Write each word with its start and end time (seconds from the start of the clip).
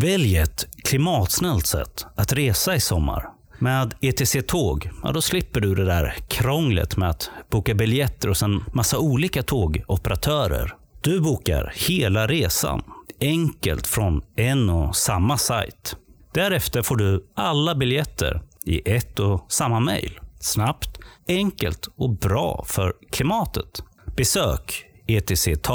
Välj 0.00 0.36
ett 0.36 0.66
klimatsnällt 0.84 1.66
sätt 1.66 2.06
att 2.16 2.32
resa 2.32 2.74
i 2.74 2.80
sommar. 2.80 3.28
Med 3.58 3.94
ETC 4.00 4.36
Tåg, 4.46 4.90
ja, 5.02 5.12
då 5.12 5.20
slipper 5.20 5.60
du 5.60 5.74
det 5.74 5.84
där 5.84 6.14
krånglet 6.28 6.96
med 6.96 7.10
att 7.10 7.30
boka 7.50 7.74
biljetter 7.74 8.28
hos 8.28 8.42
en 8.42 8.64
massa 8.72 8.98
olika 8.98 9.42
tågoperatörer. 9.42 10.74
Du 11.00 11.20
bokar 11.20 11.72
hela 11.76 12.26
resan 12.26 12.82
enkelt 13.20 13.86
från 13.86 14.22
en 14.36 14.70
och 14.70 14.96
samma 14.96 15.38
sajt. 15.38 15.96
Därefter 16.34 16.82
får 16.82 16.96
du 16.96 17.26
alla 17.34 17.74
biljetter 17.74 18.42
i 18.64 18.92
ett 18.92 19.18
och 19.18 19.46
samma 19.48 19.80
mejl. 19.80 20.20
Snabbt, 20.40 20.98
enkelt 21.28 21.88
och 21.96 22.10
bra 22.10 22.64
för 22.68 22.92
klimatet. 23.10 23.82
Besök 24.16 24.84
etctag.se. 25.06 25.66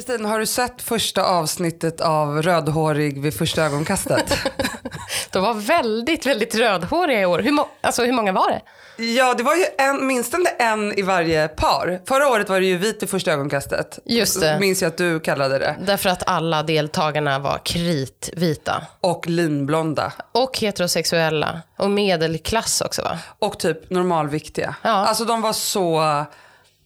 Kristin, 0.00 0.24
har 0.24 0.38
du 0.38 0.46
sett 0.46 0.82
första 0.82 1.24
avsnittet 1.24 2.00
av 2.00 2.42
Rödhårig 2.42 3.22
vid 3.22 3.34
första 3.34 3.62
ögonkastet? 3.62 4.38
De 5.32 5.42
var 5.42 5.54
väldigt, 5.54 6.26
väldigt 6.26 6.54
rödhåriga 6.54 7.20
i 7.20 7.26
år. 7.26 7.38
Hur, 7.38 7.58
alltså, 7.80 8.04
hur 8.04 8.12
många 8.12 8.32
var 8.32 8.50
det? 8.50 8.62
ja, 9.04 9.34
det 9.34 9.42
var 9.42 9.54
ju 9.54 9.64
en, 9.78 10.06
minst 10.06 10.34
en 10.58 10.98
i 10.98 11.02
varje 11.02 11.48
par. 11.48 12.00
Förra 12.06 12.28
året 12.28 12.48
var 12.48 12.60
det 12.60 12.66
ju 12.66 12.76
vit 12.76 13.02
vid 13.02 13.10
första 13.10 13.32
ögonkastet. 13.32 13.98
Just 14.04 14.40
det. 14.40 14.58
Minns 14.60 14.82
jag 14.82 14.88
att 14.88 14.96
du 14.96 15.20
kallade 15.20 15.58
det. 15.58 15.76
Därför 15.86 16.10
att 16.10 16.28
alla 16.28 16.62
deltagarna 16.62 17.38
var 17.38 17.60
kritvita. 17.64 18.82
Och 19.00 19.26
linblonda. 19.26 20.12
Och 20.32 20.58
heterosexuella. 20.58 21.60
Och 21.76 21.90
medelklass 21.90 22.80
också 22.80 23.02
va? 23.02 23.18
Och 23.38 23.58
typ 23.58 23.90
normalviktiga. 23.90 24.74
Ja. 24.82 24.90
Alltså 24.90 25.24
de 25.24 25.42
var 25.42 25.52
så... 25.52 26.24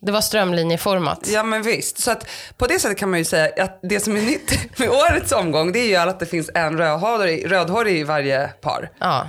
Det 0.05 0.12
var 0.12 0.20
strömlinjeformat. 0.20 1.19
Ja 1.33 1.42
men 1.42 1.62
visst. 1.62 1.98
Så 1.98 2.10
att 2.10 2.27
på 2.56 2.66
det 2.66 2.78
sättet 2.78 2.98
kan 2.98 3.10
man 3.10 3.19
ju 3.19 3.24
säga 3.24 3.64
att 3.64 3.78
det 3.83 4.00
som 4.00 4.16
är 4.16 4.20
nytt 4.22 4.78
med 4.78 4.88
årets 4.91 5.33
omgång 5.33 5.72
det 5.72 5.78
är 5.78 5.86
ju 5.88 5.96
att 5.96 6.20
det 6.20 6.27
finns 6.27 6.50
en 6.55 6.78
rödhårig, 6.78 7.50
rödhårig 7.52 7.98
i 7.98 8.05
varje 8.05 8.46
par. 8.48 8.91
Ja. 8.98 9.28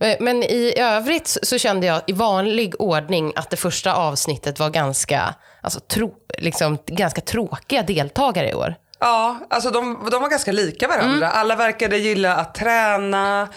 Eh, 0.00 0.16
Men 0.20 0.42
i 0.42 0.74
övrigt 0.78 1.38
så 1.42 1.58
kände 1.58 1.86
jag 1.86 2.02
i 2.06 2.12
vanlig 2.12 2.74
ordning 2.78 3.32
att 3.36 3.50
det 3.50 3.56
första 3.56 3.94
avsnittet 3.94 4.58
var 4.58 4.70
ganska, 4.70 5.34
alltså, 5.60 5.80
tro, 5.80 6.14
liksom, 6.38 6.78
ganska 6.86 7.20
tråkiga 7.20 7.82
deltagare 7.82 8.50
i 8.50 8.54
år. 8.54 8.74
Ja, 9.02 9.36
alltså 9.50 9.70
de, 9.70 10.08
de 10.10 10.22
var 10.22 10.28
ganska 10.28 10.52
lika 10.52 10.88
varandra. 10.88 11.30
Alla 11.30 11.56
verkade 11.56 11.98
gilla 11.98 12.36
att 12.36 12.54
träna. 12.54 13.48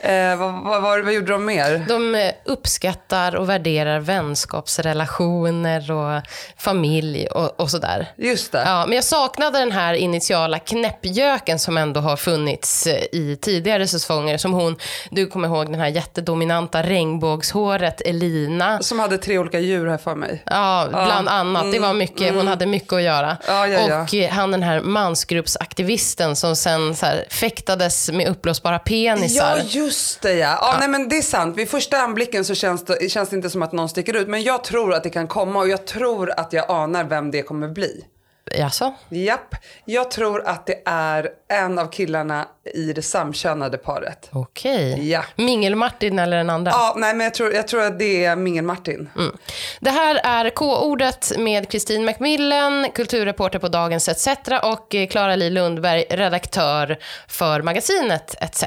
Eh, 0.00 0.36
vad, 0.36 0.52
vad, 0.64 0.82
vad, 0.82 1.04
vad 1.04 1.12
gjorde 1.12 1.32
de 1.32 1.44
mer? 1.44 1.84
De 1.88 2.14
eh, 2.14 2.32
uppskattar 2.44 3.36
och 3.36 3.48
värderar 3.48 4.00
vänskapsrelationer 4.00 5.90
och 5.90 6.22
familj 6.56 7.26
och, 7.26 7.60
och 7.60 7.70
sådär. 7.70 8.12
Just 8.16 8.52
det. 8.52 8.62
Ja, 8.66 8.84
men 8.86 8.94
jag 8.94 9.04
saknade 9.04 9.58
den 9.58 9.72
här 9.72 9.94
initiala 9.94 10.58
knäppjöken 10.58 11.58
som 11.58 11.76
ändå 11.76 12.00
har 12.00 12.16
funnits 12.16 12.86
eh, 12.86 13.04
i 13.12 13.38
tidigare 13.40 13.86
säsonger. 13.86 14.38
Som 14.38 14.52
hon, 14.52 14.76
du 15.10 15.26
kommer 15.26 15.48
ihåg 15.48 15.66
den 15.66 15.80
här 15.80 15.88
jättedominanta 15.88 16.82
regnbågshåret 16.82 18.00
Elina. 18.00 18.82
Som 18.82 18.98
hade 18.98 19.18
tre 19.18 19.38
olika 19.38 19.58
djur 19.58 19.86
här 19.86 19.98
för 19.98 20.14
mig. 20.14 20.42
Ja, 20.46 20.88
bland 20.90 21.28
annat. 21.28 21.72
Det 21.72 21.78
var 21.78 21.94
mycket, 21.94 22.34
hon 22.34 22.48
hade 22.48 22.66
mycket 22.66 22.92
att 22.92 23.02
göra. 23.02 23.26
Mm. 23.26 23.38
Ja, 23.46 23.66
ja, 23.66 23.88
ja. 23.88 24.02
Och 24.02 24.14
eh, 24.14 24.30
han 24.30 24.50
den 24.50 24.62
här 24.62 24.80
mansgruppsaktivisten 24.92 26.36
som 26.36 26.56
sen 26.56 26.96
så 26.96 27.06
här, 27.06 27.26
fäktades 27.30 28.10
med 28.10 28.28
uppblåsbara 28.28 28.78
penisar. 28.78 29.56
Ja, 29.56 29.62
just 29.68 30.22
det 30.22 30.34
ja. 30.34 30.58
ja, 30.60 30.76
Nej, 30.78 30.88
men 30.88 31.08
det 31.08 31.18
är 31.18 31.22
sant. 31.22 31.56
Vid 31.56 31.68
första 31.68 31.98
anblicken 31.98 32.44
så 32.44 32.54
känns 32.54 32.84
det, 32.84 33.10
känns 33.10 33.28
det 33.28 33.36
inte 33.36 33.50
som 33.50 33.62
att 33.62 33.72
någon 33.72 33.88
sticker 33.88 34.16
ut. 34.16 34.28
Men 34.28 34.42
jag 34.42 34.64
tror 34.64 34.94
att 34.94 35.02
det 35.02 35.10
kan 35.10 35.28
komma 35.28 35.58
och 35.58 35.68
jag 35.68 35.86
tror 35.86 36.30
att 36.36 36.52
jag 36.52 36.70
anar 36.70 37.04
vem 37.04 37.30
det 37.30 37.42
kommer 37.42 37.68
bli. 37.68 38.04
Jaså? 38.50 38.94
Japp, 39.08 39.54
jag 39.84 40.10
tror 40.10 40.46
att 40.46 40.66
det 40.66 40.82
är 40.84 41.28
en 41.48 41.78
av 41.78 41.90
killarna 41.90 42.48
i 42.64 42.92
det 42.92 43.02
samkönade 43.02 43.78
paret. 43.78 44.28
Okej. 44.32 45.10
Ja. 45.10 45.24
Mingel-Martin 45.36 46.18
eller 46.18 46.36
den 46.36 46.50
andra? 46.50 46.70
Ja, 46.70 46.94
nej 46.96 47.14
men 47.14 47.24
jag 47.24 47.34
tror, 47.34 47.52
jag 47.52 47.68
tror 47.68 47.82
att 47.82 47.98
det 47.98 48.24
är 48.24 48.36
Mingel-Martin. 48.36 49.08
Mm. 49.16 49.36
Det 49.80 49.90
här 49.90 50.20
är 50.24 50.50
K-ordet 50.50 51.32
med 51.38 51.70
Kristin 51.70 52.04
Macmillan, 52.04 52.86
kulturreporter 52.94 53.58
på 53.58 53.68
Dagens 53.68 54.08
ETC 54.08 54.28
och 54.62 54.94
eh, 54.94 55.08
Clara 55.08 55.36
Li 55.36 55.50
Lundberg, 55.50 56.04
redaktör 56.10 56.98
för 57.28 57.62
magasinet 57.62 58.34
ETC. 58.40 58.64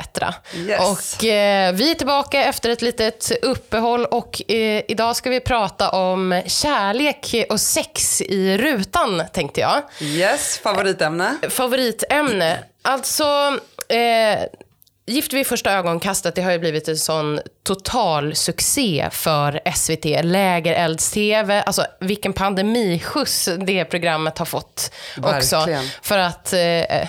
Yes. 0.55 0.79
Och 0.79 1.25
eh, 1.25 1.73
vi 1.73 1.91
är 1.91 1.95
tillbaka 1.95 2.43
efter 2.43 2.69
ett 2.69 2.81
litet 2.81 3.31
uppehåll 3.41 4.05
och 4.05 4.51
eh, 4.51 4.83
idag 4.87 5.15
ska 5.15 5.29
vi 5.29 5.39
prata 5.39 5.89
om 5.89 6.41
kärlek 6.45 7.45
och 7.49 7.61
sex 7.61 8.21
i 8.21 8.57
rutan, 8.57 9.23
tänkte 9.33 9.61
jag. 9.61 9.81
Yes, 10.01 10.59
favoritämne. 10.59 11.35
Favoritämne. 11.49 12.59
Alltså, 12.81 13.59
eh, 13.89 14.39
Gift 15.07 15.33
vid 15.33 15.47
första 15.47 15.71
ögonkastet 15.71 16.35
det 16.35 16.41
har 16.41 16.51
ju 16.51 16.59
blivit 16.59 16.87
en 16.87 16.97
sån 16.97 17.39
total 17.65 18.35
succé 18.35 19.07
för 19.11 19.59
SVT. 19.75 20.05
Lägerelds-TV, 20.23 21.63
alltså 21.65 21.85
vilken 21.99 22.33
pandemiskjuts 22.33 23.49
det 23.65 23.85
programmet 23.85 24.37
har 24.37 24.45
fått 24.45 24.91
också. 25.23 25.55
Verkligen. 25.55 25.83
För 26.01 26.17
att 26.17 26.53
eh, 26.53 26.59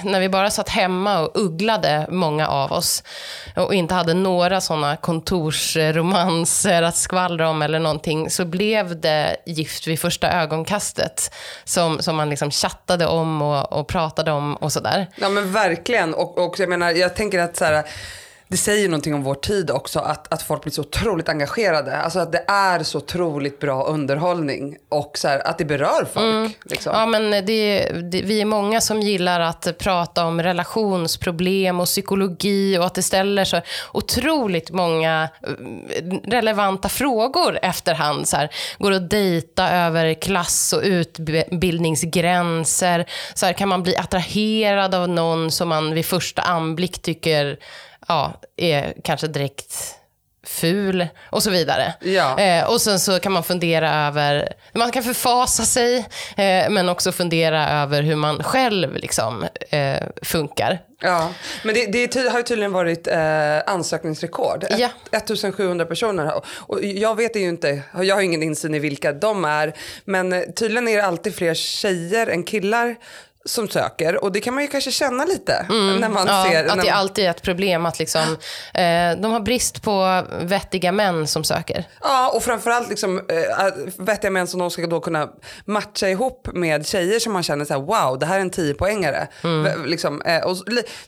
när 0.04 0.20
vi 0.20 0.28
bara 0.28 0.50
satt 0.50 0.68
hemma 0.68 1.20
och 1.20 1.30
ugglade, 1.34 2.06
många 2.10 2.48
av 2.48 2.72
oss, 2.72 3.02
och 3.56 3.74
inte 3.74 3.94
hade 3.94 4.14
några 4.14 4.60
såna 4.60 4.96
kontorsromanser 4.96 6.82
att 6.82 6.96
skvallra 6.96 7.48
om 7.50 7.62
eller 7.62 7.78
någonting, 7.78 8.30
så 8.30 8.44
blev 8.44 9.00
det 9.00 9.36
Gift 9.46 9.86
vid 9.86 10.00
första 10.00 10.30
ögonkastet 10.30 11.34
som, 11.64 12.02
som 12.02 12.16
man 12.16 12.30
liksom 12.30 12.50
chattade 12.50 13.06
om 13.06 13.42
och, 13.42 13.72
och 13.72 13.88
pratade 13.88 14.32
om 14.32 14.56
och 14.56 14.72
sådär. 14.72 15.06
Ja 15.16 15.28
men 15.28 15.52
verkligen. 15.52 16.14
Och, 16.14 16.38
och 16.38 16.54
jag 16.58 16.68
menar, 16.68 16.90
jag 16.90 17.16
tänker 17.16 17.38
att 17.38 17.56
så 17.56 17.64
här, 17.64 17.84
det 18.48 18.56
säger 18.56 18.88
någonting 18.88 19.14
om 19.14 19.22
vår 19.22 19.34
tid 19.34 19.70
också 19.70 20.00
att, 20.00 20.32
att 20.32 20.42
folk 20.42 20.62
blir 20.62 20.72
så 20.72 20.80
otroligt 20.80 21.28
engagerade. 21.28 21.96
Alltså 21.96 22.18
att 22.18 22.32
det 22.32 22.44
är 22.48 22.82
så 22.82 22.98
otroligt 22.98 23.60
bra 23.60 23.84
underhållning 23.84 24.76
och 24.88 25.18
så 25.18 25.28
här, 25.28 25.46
att 25.46 25.58
det 25.58 25.64
berör 25.64 26.06
folk. 26.14 26.58
Liksom. 26.64 26.92
Ja, 26.94 27.06
men 27.06 27.30
det, 27.30 27.90
det, 28.10 28.22
vi 28.22 28.40
är 28.40 28.44
många 28.44 28.80
som 28.80 29.00
gillar 29.00 29.40
att 29.40 29.78
prata 29.78 30.24
om 30.24 30.42
relationsproblem 30.42 31.80
och 31.80 31.86
psykologi 31.86 32.78
och 32.78 32.86
att 32.86 32.94
det 32.94 33.02
ställer 33.02 33.44
så 33.44 33.60
otroligt 33.92 34.70
många 34.70 35.28
eh, 35.42 35.48
relevanta 36.24 36.88
frågor 36.88 37.58
efterhand. 37.62 38.28
Så 38.28 38.36
här, 38.36 38.50
går 38.78 38.92
att 38.92 39.10
dejta 39.10 39.70
över 39.70 40.14
klass 40.14 40.72
och 40.72 40.82
utbildningsgränser? 40.82 43.06
Så 43.34 43.46
här, 43.46 43.52
kan 43.52 43.68
man 43.68 43.82
bli 43.82 43.96
attraherad 43.96 44.94
av 44.94 45.08
någon 45.08 45.50
som 45.50 45.68
man 45.68 45.94
vid 45.94 46.06
första 46.06 46.42
anblick 46.42 47.02
tycker 47.02 47.58
ja, 48.08 48.40
är 48.56 48.94
kanske 49.04 49.26
direkt 49.26 49.94
ful 50.46 51.06
och 51.30 51.42
så 51.42 51.50
vidare. 51.50 51.94
Ja. 52.00 52.38
Eh, 52.38 52.70
och 52.70 52.80
sen 52.80 53.00
så 53.00 53.20
kan 53.20 53.32
man 53.32 53.42
fundera 53.44 54.06
över, 54.06 54.52
man 54.72 54.90
kan 54.90 55.02
förfasa 55.02 55.62
sig, 55.62 55.96
eh, 56.36 56.70
men 56.70 56.88
också 56.88 57.12
fundera 57.12 57.68
över 57.68 58.02
hur 58.02 58.16
man 58.16 58.42
själv 58.42 58.94
liksom, 58.94 59.46
eh, 59.70 60.02
funkar. 60.22 60.78
Ja, 61.00 61.30
men 61.64 61.74
det, 61.74 61.86
det 61.86 62.28
har 62.28 62.38
ju 62.38 62.42
tydligen 62.42 62.72
varit 62.72 63.06
eh, 63.06 63.58
ansökningsrekord. 63.66 64.64
Ett, 64.64 64.78
Ja. 64.78 64.88
1700 65.12 65.84
personer. 65.84 66.42
Och 66.48 66.84
jag 66.84 67.14
vet 67.14 67.36
ju 67.36 67.48
inte, 67.48 67.82
jag 68.02 68.14
har 68.14 68.22
ingen 68.22 68.42
insyn 68.42 68.74
i 68.74 68.78
vilka 68.78 69.12
de 69.12 69.44
är. 69.44 69.72
Men 70.04 70.52
tydligen 70.54 70.88
är 70.88 70.96
det 70.96 71.04
alltid 71.06 71.34
fler 71.34 71.54
tjejer 71.54 72.26
än 72.26 72.42
killar 72.42 72.96
som 73.46 73.68
söker. 73.68 74.24
Och 74.24 74.32
det 74.32 74.40
kan 74.40 74.54
man 74.54 74.62
ju 74.62 74.68
kanske 74.68 74.90
känna 74.90 75.24
lite 75.24 75.66
när 75.68 76.08
man 76.08 76.26
Mm. 76.28 76.34
Ja, 76.36 76.46
ser. 76.50 76.60
att 76.64 76.76
när 76.76 76.84
det 76.84 76.90
man, 76.90 76.98
alltid 76.98 77.24
är 77.24 77.30
ett 77.30 77.42
problem 77.42 77.86
att 77.86 77.98
liksom, 77.98 78.22
eh, 78.74 79.20
de 79.22 79.32
har 79.32 79.40
brist 79.40 79.82
på 79.82 80.22
vettiga 80.40 80.92
män 80.92 81.26
som 81.26 81.44
söker. 81.44 81.84
Ja, 82.00 82.30
och 82.34 82.42
framförallt 82.42 82.88
liksom, 82.88 83.18
äh, 83.18 84.04
vettiga 84.04 84.30
män 84.30 84.46
som 84.46 84.60
de 84.60 84.70
ska 84.70 84.86
då 84.86 85.00
kunna 85.00 85.28
matcha 85.64 86.08
ihop 86.08 86.48
med 86.54 86.86
tjejer 86.86 87.18
som 87.18 87.32
man 87.32 87.42
känner 87.42 87.64
så 87.64 87.74
här: 87.74 87.80
wow, 87.80 88.18
det 88.18 88.26
här 88.26 88.36
är 88.36 88.40
en 88.40 88.50
10-poängare. 88.50 89.26
Mm. 89.44 89.84
Liksom, 89.86 90.22
eh, 90.22 90.44
och, 90.44 90.56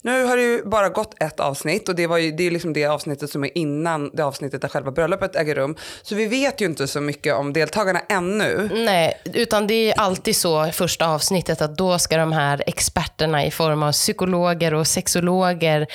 nu 0.02 0.24
har 0.24 0.36
det 0.36 0.42
ju 0.42 0.64
bara 0.64 0.88
gått 0.88 1.22
ett 1.22 1.40
avsnitt 1.40 1.88
och 1.88 1.94
det, 1.94 2.06
var 2.06 2.18
ju, 2.18 2.32
det 2.32 2.46
är 2.46 2.50
liksom 2.50 2.72
det 2.72 2.86
avsnittet 2.86 3.30
som 3.30 3.44
är 3.44 3.58
innan 3.58 4.10
det 4.12 4.22
avsnittet 4.22 4.62
där 4.62 4.68
själva 4.68 4.90
bröllopet 4.90 5.36
äger 5.36 5.54
rum. 5.54 5.76
Så 6.02 6.14
vi 6.14 6.26
vet 6.26 6.60
ju 6.60 6.66
inte 6.66 6.86
så 6.88 7.00
mycket 7.00 7.34
om 7.34 7.52
deltagarna 7.52 8.00
ännu. 8.08 8.70
Nej, 8.74 9.22
utan 9.24 9.66
det 9.66 9.74
är 9.90 10.00
alltid 10.00 10.36
så 10.36 10.70
första 10.72 11.06
avsnittet 11.08 11.62
att 11.62 11.76
då 11.76 11.98
ska 11.98 12.16
de 12.16 12.27
här 12.32 12.62
experterna 12.66 13.44
i 13.44 13.50
form 13.50 13.82
av 13.82 13.92
psykologer 13.92 14.74
och 14.74 14.86
sexologer 14.86 15.86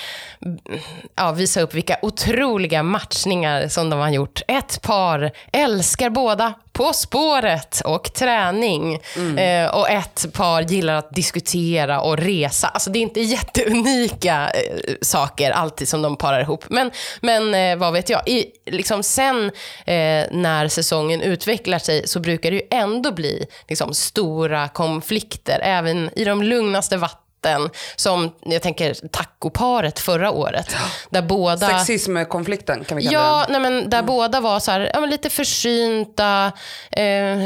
ja, 1.15 1.31
visa 1.31 1.61
upp 1.61 1.73
vilka 1.73 1.97
otroliga 2.01 2.83
matchningar 2.83 3.67
som 3.67 3.89
de 3.89 3.99
har 3.99 4.09
gjort. 4.09 4.41
Ett 4.47 4.81
par 4.81 5.31
älskar 5.51 6.09
båda, 6.09 6.53
på 6.73 6.93
spåret 6.93 7.81
och 7.85 8.13
träning. 8.13 8.99
Mm. 9.15 9.65
Eh, 9.65 9.75
och 9.75 9.89
ett 9.89 10.33
par 10.33 10.61
gillar 10.61 10.95
att 10.95 11.15
diskutera 11.15 12.01
och 12.01 12.17
resa. 12.17 12.67
Alltså 12.67 12.89
det 12.89 12.99
är 12.99 13.01
inte 13.01 13.21
jätteunika 13.21 14.49
eh, 14.49 14.95
saker 15.01 15.51
alltid 15.51 15.87
som 15.87 16.01
de 16.01 16.15
parar 16.15 16.41
ihop. 16.41 16.65
Men, 16.69 16.91
men 17.21 17.55
eh, 17.55 17.77
vad 17.77 17.93
vet 17.93 18.09
jag, 18.09 18.27
I, 18.27 18.45
liksom 18.65 19.03
sen 19.03 19.45
eh, 19.85 20.25
när 20.31 20.67
säsongen 20.67 21.21
utvecklar 21.21 21.79
sig 21.79 22.07
så 22.07 22.19
brukar 22.19 22.51
det 22.51 22.57
ju 22.57 22.67
ändå 22.71 23.11
bli 23.11 23.45
liksom, 23.67 23.93
stora 23.93 24.67
konflikter, 24.67 25.59
även 25.63 26.09
i 26.15 26.23
de 26.23 26.43
lugnaste 26.43 26.97
vatten 27.43 27.69
som 27.95 28.31
jag 28.45 28.61
tänker 28.61 29.07
tacoparet 29.11 29.99
förra 29.99 30.31
året. 30.31 30.75
Där 31.09 31.21
båda... 31.21 31.69
Sexismkonflikten 31.69 32.83
kan 32.83 32.97
vi 32.97 33.03
kalla 33.03 33.13
Ja, 33.13 33.45
den. 33.47 33.61
nej 33.61 33.71
men 33.71 33.89
där 33.89 34.03
båda 34.03 34.39
var 34.41 34.59
så 34.59 34.71
här, 34.71 34.91
ja, 34.93 34.99
lite 35.05 35.29
försynta, 35.29 36.51
eh, 36.91 37.43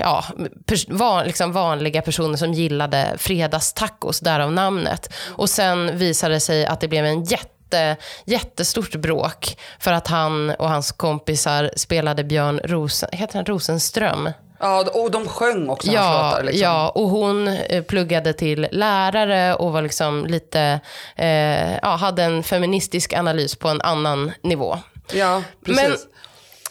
ja, 0.00 0.24
pers- 0.66 0.86
van, 0.88 1.26
liksom 1.26 1.52
vanliga 1.52 2.02
personer 2.02 2.36
som 2.36 2.52
gillade 2.52 3.14
fredagstacos, 3.18 4.20
därav 4.20 4.52
namnet. 4.52 5.12
Och 5.28 5.50
sen 5.50 5.98
visade 5.98 6.34
det 6.34 6.40
sig 6.40 6.66
att 6.66 6.80
det 6.80 6.88
blev 6.88 7.06
en 7.06 7.24
jätte 7.24 7.96
jättestort 8.24 8.94
bråk 8.96 9.56
för 9.78 9.92
att 9.92 10.08
han 10.08 10.50
och 10.50 10.68
hans 10.68 10.92
kompisar 10.92 11.70
spelade 11.76 12.24
Björn 12.24 12.60
Rosen, 12.64 13.08
heter 13.12 13.34
han 13.36 13.44
Rosenström. 13.46 14.28
Ja, 14.60 14.84
och 14.94 15.10
de 15.10 15.28
sjöng 15.28 15.68
också 15.68 15.88
hans 15.88 15.94
Ja, 15.94 16.22
låtar. 16.30 16.42
Liksom. 16.42 16.62
ja, 16.62 16.88
och 16.88 17.08
hon 17.08 17.48
eh, 17.48 17.82
pluggade 17.82 18.32
till 18.32 18.66
lärare 18.72 19.54
och 19.54 19.72
var 19.72 19.82
liksom 19.82 20.26
lite, 20.26 20.80
eh, 21.16 21.74
ja, 21.76 21.88
hade 21.88 22.22
en 22.22 22.42
feministisk 22.42 23.12
analys 23.12 23.56
på 23.56 23.68
en 23.68 23.80
annan 23.80 24.32
nivå. 24.42 24.78
ja 25.12 25.42
precis. 25.64 25.82
Men 25.82 25.96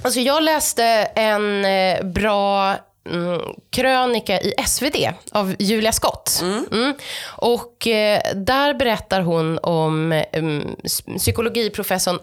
alltså 0.02 0.20
jag 0.20 0.44
läste 0.44 0.84
en 1.16 1.66
eh, 1.66 2.04
bra 2.06 2.76
mm, 3.10 3.42
krönika 3.72 4.40
i 4.42 4.54
SvD 4.68 4.96
av 5.32 5.56
Julia 5.60 5.92
Skott. 5.92 6.40
Mm. 6.72 6.94
Och 7.28 7.88
eh, 7.88 8.22
där 8.36 8.74
berättar 8.74 9.22
hon 9.22 9.60
om 9.64 10.12
mm, 10.32 10.76
s- 10.84 11.02
psykologiprofessorn 11.18 12.20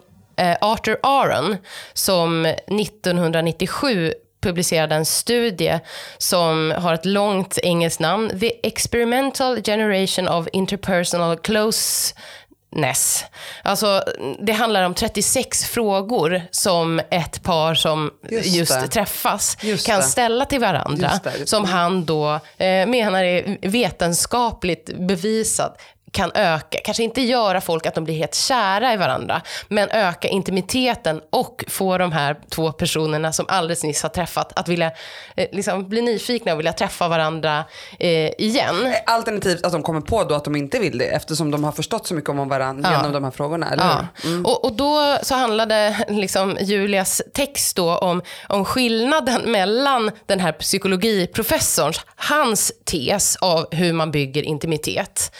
Arthur 0.61 0.99
Aron 1.03 1.57
som 1.93 2.45
1997 2.47 4.15
publicerade 4.47 4.95
en 4.95 5.05
studie 5.05 5.81
som 6.19 6.75
har 6.79 6.95
ett 6.95 7.05
långt 7.05 7.59
engelskt 7.63 8.01
namn. 8.01 8.41
The 8.41 8.67
Experimental 8.67 9.63
Generation 9.63 10.29
of 10.29 10.49
Interpersonal 10.53 11.37
Closeness. 11.37 13.25
Alltså, 13.63 14.03
det 14.41 14.53
handlar 14.53 14.83
om 14.83 14.95
36 14.95 15.65
frågor 15.65 16.43
som 16.51 17.01
ett 17.11 17.43
par 17.43 17.75
som 17.75 18.11
Just 18.31 18.55
just, 18.57 18.91
träffas 18.91 19.59
Just 19.63 19.87
kan 19.87 19.97
det. 19.97 20.03
ställa 20.03 20.45
till 20.45 20.61
varandra. 20.61 21.11
Just 21.13 21.25
det. 21.25 21.47
Som 21.47 21.65
han 21.65 22.05
då 22.05 22.31
eh, 22.57 22.87
menar 22.87 23.25
är 23.25 23.69
vetenskapligt 23.69 24.99
bevisat 24.99 25.81
kan 26.17 26.31
öka, 26.35 26.79
kanske 26.85 27.03
inte 27.03 27.21
göra 27.21 27.61
folk 27.61 27.87
att 27.87 27.95
de 27.95 28.05
blir 28.05 28.15
helt 28.15 28.35
kära 28.35 28.93
i 28.93 28.97
varandra, 28.97 29.43
men 29.69 29.91
öka 29.91 30.29
intimiteten 30.29 31.21
och 31.33 31.65
få 31.69 31.99
de 31.99 32.13
här 32.13 32.37
två 32.51 32.73
personerna 32.73 33.33
som 33.33 33.47
alldeles 33.49 33.83
nyss 33.83 34.03
har 34.03 34.11
träffat 34.11 34.53
att 34.59 34.69
vilja 34.69 34.93
eh, 35.37 35.47
liksom, 35.53 35.89
bli 35.89 36.03
nyfikna 36.03 36.53
och 36.53 36.59
vilja 36.59 36.73
träffa 36.73 37.09
varandra 37.09 37.65
eh, 37.99 38.31
igen. 38.39 38.95
Alternativt 39.07 39.65
att 39.67 39.73
de 39.73 39.83
kommer 39.83 40.01
på 40.01 40.25
då 40.25 40.35
att 40.35 40.45
de 40.45 40.57
inte 40.57 40.79
vill 40.79 40.99
det 40.99 41.05
eftersom 41.05 41.51
de 41.51 41.65
har 41.65 41.73
förstått 41.73 42.07
så 42.07 42.15
mycket 42.15 42.31
om 42.31 42.49
varandra 42.49 42.91
Ja. 42.93 42.97
genom 42.97 43.13
de 43.13 43.25
här 43.25 43.31
frågorna. 43.31 43.71
Eller 43.71 43.85
Ja. 43.85 44.07
hur? 44.23 44.47
Och, 44.47 44.65
och 44.65 44.73
då 44.73 45.19
så 45.23 45.35
handlade 45.35 46.05
liksom 46.09 46.57
Julias 46.61 47.23
text 47.35 47.77
då 47.77 47.97
om, 47.97 48.23
om 48.49 48.65
skillnaden 48.65 49.43
mellan 49.51 50.11
den 50.27 50.41
här 50.41 50.53
psykologiprofessorns, 50.53 52.01
hans 52.17 52.73
tes 52.85 53.37
av 53.37 53.67
hur 53.75 53.93
man 53.93 54.11
bygger 54.11 54.43
intimitet. 54.43 55.33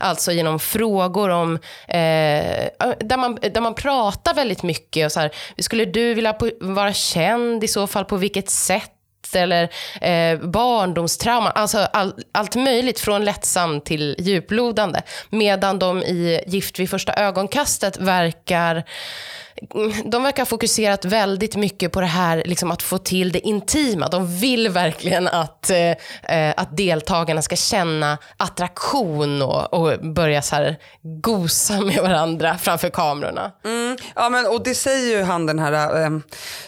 Alltså 0.00 0.32
genom 0.32 0.58
frågor 0.58 1.28
om, 1.28 1.54
eh, 1.88 2.70
där, 3.00 3.16
man, 3.16 3.38
där 3.54 3.60
man 3.60 3.74
pratar 3.74 4.34
väldigt 4.34 4.62
mycket. 4.62 5.06
Och 5.06 5.12
så 5.12 5.20
här, 5.20 5.30
skulle 5.58 5.84
du 5.84 6.14
vilja 6.14 6.38
vara 6.60 6.92
känd 6.92 7.64
i 7.64 7.68
så 7.68 7.86
fall, 7.86 8.04
på 8.04 8.16
vilket 8.16 8.50
sätt? 8.50 8.92
Eller 9.36 9.70
eh, 10.00 10.38
barndomstrauma, 10.38 11.50
alltså 11.50 11.78
all, 11.78 12.14
allt 12.32 12.54
möjligt 12.54 13.00
från 13.00 13.24
lättsam 13.24 13.80
till 13.80 14.16
djuplodande. 14.18 15.02
Medan 15.30 15.78
de 15.78 16.02
i 16.02 16.40
Gift 16.46 16.78
vid 16.78 16.90
första 16.90 17.12
ögonkastet 17.12 17.96
verkar 17.96 18.84
de 20.04 20.22
verkar 20.22 20.42
ha 20.42 20.46
fokuserat 20.46 21.04
väldigt 21.04 21.56
mycket 21.56 21.92
på 21.92 22.00
det 22.00 22.06
här 22.06 22.42
liksom 22.46 22.70
att 22.70 22.82
få 22.82 22.98
till 22.98 23.32
det 23.32 23.40
intima. 23.40 24.08
De 24.08 24.38
vill 24.38 24.68
verkligen 24.68 25.28
att, 25.28 25.70
eh, 25.70 25.90
eh, 26.22 26.54
att 26.56 26.76
deltagarna 26.76 27.42
ska 27.42 27.56
känna 27.56 28.18
attraktion 28.36 29.42
och, 29.42 29.74
och 29.74 30.00
börja 30.00 30.42
så 30.42 30.56
här 30.56 30.76
gosa 31.02 31.80
med 31.80 32.02
varandra 32.02 32.58
framför 32.58 32.90
kamerorna. 32.90 33.52
Mm, 33.64 33.96
ja, 34.14 34.28
men, 34.28 34.46
och 34.46 34.64
det 34.64 34.74
säger 34.74 35.16
ju 35.16 35.22
han 35.22 35.46
den 35.46 35.58
här 35.58 36.02
eh, 36.02 36.10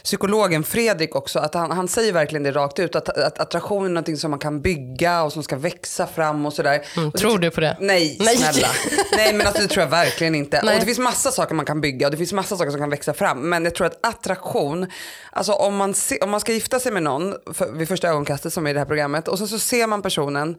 psykologen 0.05 0.65
Fredrik 0.65 1.17
också, 1.17 1.39
att 1.39 1.55
han, 1.55 1.71
han 1.71 1.89
säger 1.89 2.13
verkligen 2.13 2.43
det 2.43 2.52
rakt 2.53 2.79
ut, 2.79 2.97
att, 2.97 3.09
att 3.09 3.39
attraktion 3.39 3.85
är 3.85 3.89
någonting 3.89 4.17
som 4.17 4.31
man 4.31 4.41
kan 4.41 4.61
bygga 4.63 5.23
och 5.23 5.33
som 5.33 5.43
ska 5.43 5.57
växa 5.57 6.07
fram 6.07 6.47
och 6.47 6.53
sådär. 6.53 6.79
Och 6.79 6.85
det- 6.95 7.01
Mm, 7.01 7.13
tror 7.13 7.39
du 7.39 7.51
på 7.51 7.61
det? 7.61 7.77
Nej, 7.81 8.17
Nej. 8.21 8.37
snälla. 8.37 8.69
Nej 9.17 9.33
men 9.35 9.47
alltså, 9.47 9.63
det 9.63 9.69
tror 9.69 9.83
jag 9.83 9.91
verkligen 9.91 10.35
inte. 10.35 10.61
Nej. 10.65 10.75
Och 10.75 10.81
det 10.81 10.87
finns 10.87 10.99
massa 10.99 11.31
saker 11.31 11.55
man 11.55 11.67
kan 11.67 11.81
bygga 11.81 12.07
och 12.07 12.11
det 12.11 12.17
finns 12.17 12.33
massa 12.33 12.57
saker 12.57 12.71
som 12.71 12.81
kan 12.81 12.91
växa 12.91 13.15
fram. 13.15 13.49
Men 13.49 13.65
jag 13.65 13.75
tror 13.75 13.87
att 13.87 14.07
attraktion, 14.07 14.87
alltså 15.33 15.53
om 15.53 15.77
man, 15.77 15.95
se, 15.95 16.19
om 16.19 16.31
man 16.31 16.41
ska 16.41 16.53
gifta 16.53 16.81
sig 16.81 16.93
med 16.93 17.03
någon 17.03 17.35
för, 17.55 17.73
vid 17.73 17.89
första 17.89 18.09
ögonkastet 18.09 18.53
som 18.53 18.67
är 18.67 18.71
i 18.71 18.73
det 18.73 18.79
här 18.81 18.87
programmet 18.87 19.29
och 19.29 19.39
sen 19.39 19.49
så 19.49 19.59
ser 19.59 19.87
man 19.87 20.03
personen 20.03 20.57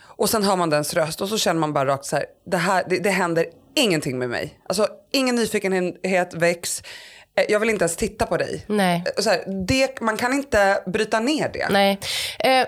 och 0.00 0.30
sen 0.30 0.42
hör 0.44 0.56
man 0.56 0.70
dens 0.70 0.94
röst 0.94 1.20
och 1.20 1.28
så 1.28 1.38
känner 1.38 1.60
man 1.60 1.72
bara 1.72 1.86
rakt 1.86 2.04
så 2.04 2.16
här, 2.16 2.24
det, 2.50 2.56
här 2.56 2.84
det, 2.88 2.98
det 2.98 3.10
händer 3.10 3.46
ingenting 3.74 4.18
med 4.18 4.30
mig. 4.30 4.60
Alltså 4.68 4.88
ingen 5.12 5.36
nyfikenhet 5.36 6.34
väcks. 6.34 6.82
Eh, 7.38 7.44
Jag 7.48 7.60
vill 7.60 7.70
inte 7.70 7.82
ens 7.82 7.96
titta 7.96 8.26
på 8.26 8.36
dig. 8.36 8.64
Nej. 8.66 9.02
Eh, 9.16 9.22
Så 9.22 9.30
här, 9.30 9.44
det, 9.66 10.00
man 10.00 10.16
kan 10.16 10.32
inte 10.32 10.82
bryta 10.86 11.20
ner 11.20 11.50
det. 11.52 11.66
Nej. 11.70 11.98
Eh, 12.38 12.50
eh, 12.60 12.66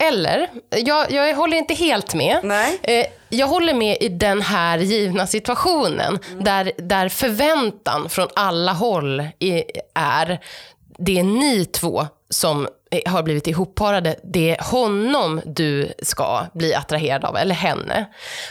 eller, 0.00 0.48
jag, 0.70 1.10
jag 1.10 1.34
håller 1.34 1.56
inte 1.56 1.74
helt 1.74 2.14
med. 2.14 2.40
Nej. 2.42 2.78
Eh, 2.82 3.06
jag 3.28 3.46
håller 3.46 3.74
med 3.74 3.96
i 4.00 4.08
den 4.08 4.42
här 4.42 4.78
givna 4.78 5.26
situationen 5.26 6.18
där, 6.40 6.72
där 6.78 7.08
förväntan 7.08 8.08
från 8.08 8.28
alla 8.34 8.72
håll 8.72 9.20
i, 9.38 9.64
är 9.94 10.38
det 10.98 11.18
är 11.18 11.22
ni 11.22 11.64
två 11.64 12.06
som 12.30 12.68
Eh, 12.90 13.12
har 13.12 13.22
blivit 13.22 13.46
ihopparade. 13.46 14.16
Det 14.22 14.50
är 14.50 14.64
honom 14.64 15.40
du 15.46 15.92
ska 16.02 16.46
bli 16.54 16.74
attraherad 16.74 17.24
av, 17.24 17.36
eller 17.36 17.54
henne. 17.54 18.06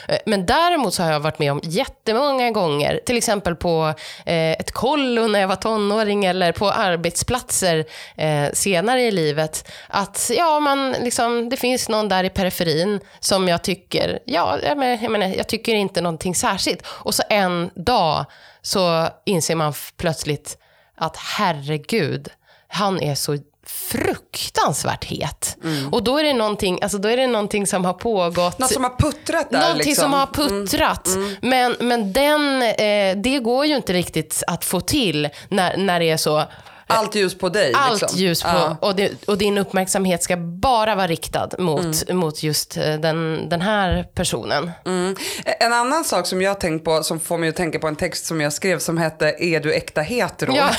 Eh, 0.07 0.17
men 0.25 0.45
däremot 0.45 0.93
så 0.93 1.03
har 1.03 1.11
jag 1.11 1.19
varit 1.19 1.39
med 1.39 1.51
om 1.51 1.59
jättemånga 1.63 2.51
gånger, 2.51 2.99
till 3.05 3.17
exempel 3.17 3.55
på 3.55 3.93
eh, 4.25 4.51
ett 4.51 4.71
kollo 4.71 5.27
när 5.27 5.39
jag 5.39 5.47
var 5.47 5.55
tonåring 5.55 6.25
eller 6.25 6.51
på 6.51 6.71
arbetsplatser 6.71 7.85
eh, 8.15 8.51
senare 8.53 9.01
i 9.01 9.11
livet, 9.11 9.71
att 9.87 10.31
ja, 10.37 10.59
man 10.59 10.91
liksom, 10.91 11.49
det 11.49 11.57
finns 11.57 11.89
någon 11.89 12.09
där 12.09 12.23
i 12.23 12.29
periferin 12.29 12.99
som 13.19 13.47
jag 13.47 13.63
tycker, 13.63 14.19
ja, 14.25 14.59
jag 14.63 14.77
menar, 14.77 15.27
jag, 15.37 15.47
tycker 15.47 15.75
inte 15.75 16.01
någonting 16.01 16.35
särskilt. 16.35 16.87
Och 16.87 17.15
så 17.15 17.23
en 17.29 17.69
dag 17.75 18.25
så 18.61 19.07
inser 19.25 19.55
man 19.55 19.73
plötsligt 19.97 20.57
att 20.97 21.17
herregud, 21.17 22.29
han 22.67 23.01
är 23.01 23.15
så 23.15 23.37
fruktansvärt 23.69 25.03
het. 25.05 25.57
Och 25.91 26.03
då 26.03 26.17
är, 26.17 26.23
det 26.23 26.33
någonting, 26.33 26.79
alltså 26.81 26.97
då 26.97 27.09
är 27.09 27.17
det 27.17 27.27
någonting 27.27 27.67
som 27.67 27.85
har 27.85 27.93
pågått. 27.93 28.59
Något 28.59 28.73
som 28.73 28.83
har 28.83 28.95
puttrat 28.99 29.49
där 29.49 29.59
Någonting 29.59 29.87
liksom. 29.87 30.03
som 30.03 30.13
har 30.13 30.27
puttrat. 30.27 31.09
Men, 31.41 31.75
men 31.79 32.13
den, 32.13 32.61
eh, 32.61 33.17
det 33.17 33.39
går 33.39 33.65
ju 33.65 33.75
inte 33.75 33.93
riktigt 33.93 34.43
att 34.47 34.65
få 34.65 34.81
till 34.81 35.29
när, 35.49 35.77
när 35.77 35.99
det 35.99 36.09
är 36.09 36.17
så 36.17 36.43
Allt 36.87 37.15
ljus 37.15 37.37
på 37.37 37.49
dig. 37.49 37.73
allt 37.75 38.01
liksom. 38.01 38.19
ljus 38.19 38.43
på, 38.43 38.49
Ja. 38.49 38.77
och, 38.81 38.95
det, 38.95 39.27
och 39.27 39.37
din 39.37 39.57
uppmärksamhet 39.57 40.23
ska 40.23 40.37
bara 40.37 40.95
vara 40.95 41.07
riktad 41.07 41.49
mot, 41.57 42.09
mot 42.09 42.43
just 42.43 42.77
eh, 42.77 42.93
den, 42.93 43.49
den 43.49 43.61
här 43.61 44.03
personen. 44.03 44.71
Mm. 44.85 45.15
En 45.59 45.73
annan 45.73 46.03
sak 46.03 46.27
som 46.27 46.41
jag 46.41 46.59
tänkt 46.59 46.85
på 46.85 47.03
som 47.03 47.19
får 47.19 47.37
mig 47.37 47.49
att 47.49 47.55
tänka 47.55 47.79
på 47.79 47.87
en 47.87 47.95
text 47.95 48.25
som 48.25 48.41
jag 48.41 48.53
skrev 48.53 48.79
som 48.79 48.97
hette 48.97 49.35
Är 49.39 49.59
du 49.59 49.73
äkta 49.73 50.01
hetero? 50.01 50.55
Ja. 50.55 50.69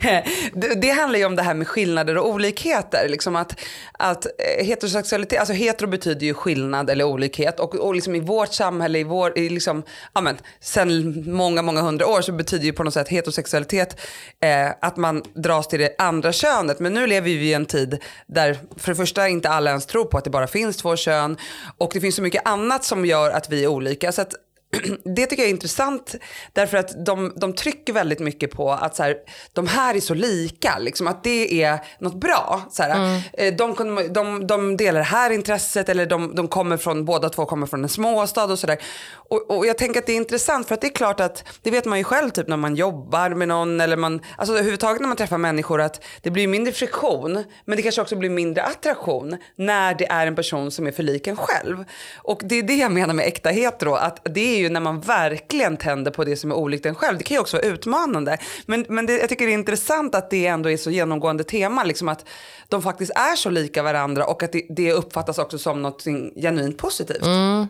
det, 0.52 0.80
det 0.80 0.90
handlar 0.90 1.18
ju 1.18 1.24
om 1.24 1.36
det 1.36 1.42
här 1.42 1.54
med 1.54 1.68
skillnader 1.68 2.18
och 2.18 2.28
olikheter. 2.28 3.08
Liksom 3.08 3.36
att, 3.36 3.60
att 3.92 4.26
eh, 4.26 4.66
heterosexualitet, 4.66 5.38
alltså 5.38 5.54
hetero 5.54 5.88
betyder 5.88 6.26
ju 6.26 6.34
skillnad 6.34 6.90
eller 6.90 7.04
olikhet 7.04 7.60
och, 7.60 7.74
och 7.74 7.94
liksom 7.94 8.14
i 8.14 8.20
vårt 8.20 8.52
samhälle, 8.52 8.98
i 8.98 9.04
vår, 9.04 9.38
i 9.38 9.48
liksom, 9.48 9.82
ja 10.14 10.20
men, 10.20 10.38
sen 10.60 11.24
många, 11.32 11.62
många 11.62 11.80
hundra 11.80 12.06
år 12.06 12.20
så 12.20 12.32
betyder 12.32 12.64
ju 12.64 12.72
på 12.72 12.84
något 12.84 12.94
sätt 12.94 13.08
heterosexualitet 13.08 14.00
eh, 14.40 14.87
att 14.88 14.96
man 14.96 15.22
dras 15.34 15.68
till 15.68 15.78
det 15.78 15.94
andra 15.98 16.32
könet. 16.32 16.80
Men 16.80 16.94
nu 16.94 17.06
lever 17.06 17.28
vi 17.28 17.50
i 17.50 17.54
en 17.54 17.66
tid 17.66 17.98
där 18.26 18.58
för 18.76 18.92
det 18.92 18.96
första 18.96 19.28
inte 19.28 19.48
alla 19.48 19.70
ens 19.70 19.86
tror 19.86 20.04
på 20.04 20.18
att 20.18 20.24
det 20.24 20.30
bara 20.30 20.46
finns 20.46 20.76
två 20.76 20.96
kön 20.96 21.36
och 21.78 21.90
det 21.92 22.00
finns 22.00 22.14
så 22.14 22.22
mycket 22.22 22.48
annat 22.48 22.84
som 22.84 23.06
gör 23.06 23.30
att 23.30 23.50
vi 23.50 23.64
är 23.64 23.68
olika. 23.68 24.12
Så 24.12 24.22
att 24.22 24.34
det 25.04 25.26
tycker 25.26 25.42
jag 25.42 25.48
är 25.48 25.54
intressant 25.54 26.14
därför 26.52 26.76
att 26.76 27.04
de, 27.06 27.32
de 27.36 27.52
trycker 27.52 27.92
väldigt 27.92 28.18
mycket 28.20 28.50
på 28.50 28.72
att 28.72 28.96
så 28.96 29.02
här, 29.02 29.16
de 29.52 29.66
här 29.66 29.94
är 29.94 30.00
så 30.00 30.14
lika, 30.14 30.78
liksom, 30.78 31.06
att 31.06 31.24
det 31.24 31.62
är 31.62 31.78
något 31.98 32.14
bra. 32.20 32.62
Så 32.70 32.82
här, 32.82 32.88
Mm. 32.98 33.20
eh, 33.32 33.54
de, 33.54 34.08
de, 34.12 34.46
de 34.46 34.76
delar 34.76 34.98
det 35.00 35.04
här 35.04 35.30
intresset 35.30 35.88
eller 35.88 36.06
de, 36.06 36.34
de 36.34 36.48
kommer 36.48 36.76
från, 36.76 37.04
båda 37.04 37.28
två 37.28 37.46
kommer 37.46 37.66
från 37.66 37.82
en 37.82 37.88
småstad 37.88 38.44
och 38.44 38.58
sådär. 38.58 38.78
Och, 39.12 39.50
och 39.50 39.66
jag 39.66 39.78
tänker 39.78 40.00
att 40.00 40.06
det 40.06 40.12
är 40.12 40.16
intressant 40.16 40.68
för 40.68 40.74
att 40.74 40.80
det 40.80 40.86
är 40.86 40.92
klart 40.92 41.20
att 41.20 41.44
det 41.62 41.70
vet 41.70 41.84
man 41.84 41.98
ju 41.98 42.04
själv 42.04 42.30
typ 42.30 42.48
när 42.48 42.56
man 42.56 42.76
jobbar 42.76 43.30
med 43.30 43.48
någon 43.48 43.80
eller 43.80 43.96
man, 43.96 44.20
alltså 44.36 44.52
överhuvudtaget 44.54 45.00
när 45.00 45.08
man 45.08 45.16
träffar 45.16 45.38
människor 45.38 45.80
att 45.80 46.04
det 46.22 46.30
blir 46.30 46.48
mindre 46.48 46.72
friktion 46.72 47.44
men 47.64 47.76
det 47.76 47.82
kanske 47.82 48.00
också 48.00 48.16
blir 48.16 48.30
mindre 48.30 48.62
attraktion 48.62 49.36
när 49.56 49.94
det 49.94 50.06
är 50.06 50.26
en 50.26 50.36
person 50.36 50.70
som 50.70 50.86
är 50.86 50.92
för 50.92 51.02
lik 51.02 51.26
en 51.26 51.36
själv. 51.36 51.84
Och 52.16 52.40
det 52.44 52.54
är 52.58 52.62
det 52.62 52.74
jag 52.76 52.92
menar 52.92 53.14
med 53.14 53.26
äkta 53.26 53.50
hetero, 53.50 53.94
att 53.94 54.20
det 54.24 54.40
är 54.54 54.57
är 54.58 54.62
ju 54.62 54.68
när 54.68 54.80
man 54.80 55.00
verkligen 55.00 55.76
tänder 55.76 56.10
på 56.10 56.24
det 56.24 56.36
som 56.36 56.50
är 56.50 56.54
olikt 56.54 56.86
en 56.86 56.94
själv. 56.94 57.18
Det 57.18 57.24
kan 57.24 57.34
ju 57.34 57.40
också 57.40 57.56
vara 57.56 57.66
utmanande. 57.66 58.38
Men, 58.66 58.84
men 58.88 59.06
det, 59.06 59.18
jag 59.18 59.28
tycker 59.28 59.46
det 59.46 59.52
är 59.52 59.54
intressant 59.54 60.14
att 60.14 60.30
det 60.30 60.46
ändå 60.46 60.70
är 60.70 60.76
så 60.76 60.90
genomgående 60.90 61.44
tema, 61.44 61.84
liksom 61.84 62.08
att 62.08 62.24
de 62.68 62.82
faktiskt 62.82 63.12
är 63.14 63.36
så 63.36 63.50
lika 63.50 63.82
varandra 63.82 64.26
och 64.26 64.42
att 64.42 64.52
det, 64.52 64.66
det 64.68 64.92
uppfattas 64.92 65.38
också 65.38 65.58
som 65.58 65.82
något 65.82 66.04
genuint 66.36 66.78
positivt. 66.78 67.26
Mm. 67.26 67.66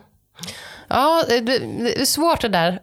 Ja, 0.91 1.23
det 1.27 1.55
är 1.55 2.05
svårt 2.05 2.41
det 2.41 2.47
där. 2.47 2.79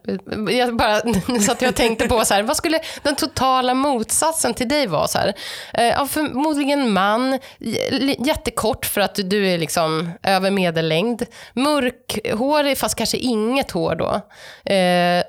Jag 0.51 0.77
bara 0.77 1.01
satt 1.41 1.63
jag 1.63 1.69
och 1.69 1.75
tänkte 1.75 2.09
på 2.09 2.25
så 2.25 2.35
här, 2.35 2.43
vad 2.43 2.57
skulle 2.57 2.81
den 3.03 3.17
totala 3.17 3.75
motsatsen 3.75 4.55
till 4.55 4.69
dig 4.69 4.87
vara? 4.87 5.09
Så 5.09 5.19
här? 5.19 5.35
Eh, 5.75 5.85
ja, 5.85 6.07
förmodligen 6.07 6.93
man, 6.93 7.39
jättekort 8.19 8.87
för 8.87 9.01
att 9.01 9.19
du 9.25 9.49
är 9.49 9.59
liksom 9.59 10.11
över 10.23 10.51
medellängd, 10.51 11.27
mörkhårig 11.53 12.79
fast 12.79 12.95
kanske 12.95 13.17
inget 13.17 13.71
hår 13.71 13.95
då. 13.95 14.21
Eh, 14.73 15.23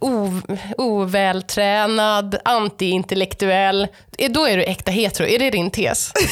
o, 0.00 0.40
ovältränad, 0.78 2.36
antiintellektuell. 2.44 3.88
Eh, 4.18 4.30
då 4.30 4.46
är 4.48 4.56
du 4.56 4.62
äkta 4.62 4.90
hetero, 4.90 5.26
är 5.26 5.38
det 5.38 5.50
din 5.50 5.70
tes? 5.70 6.12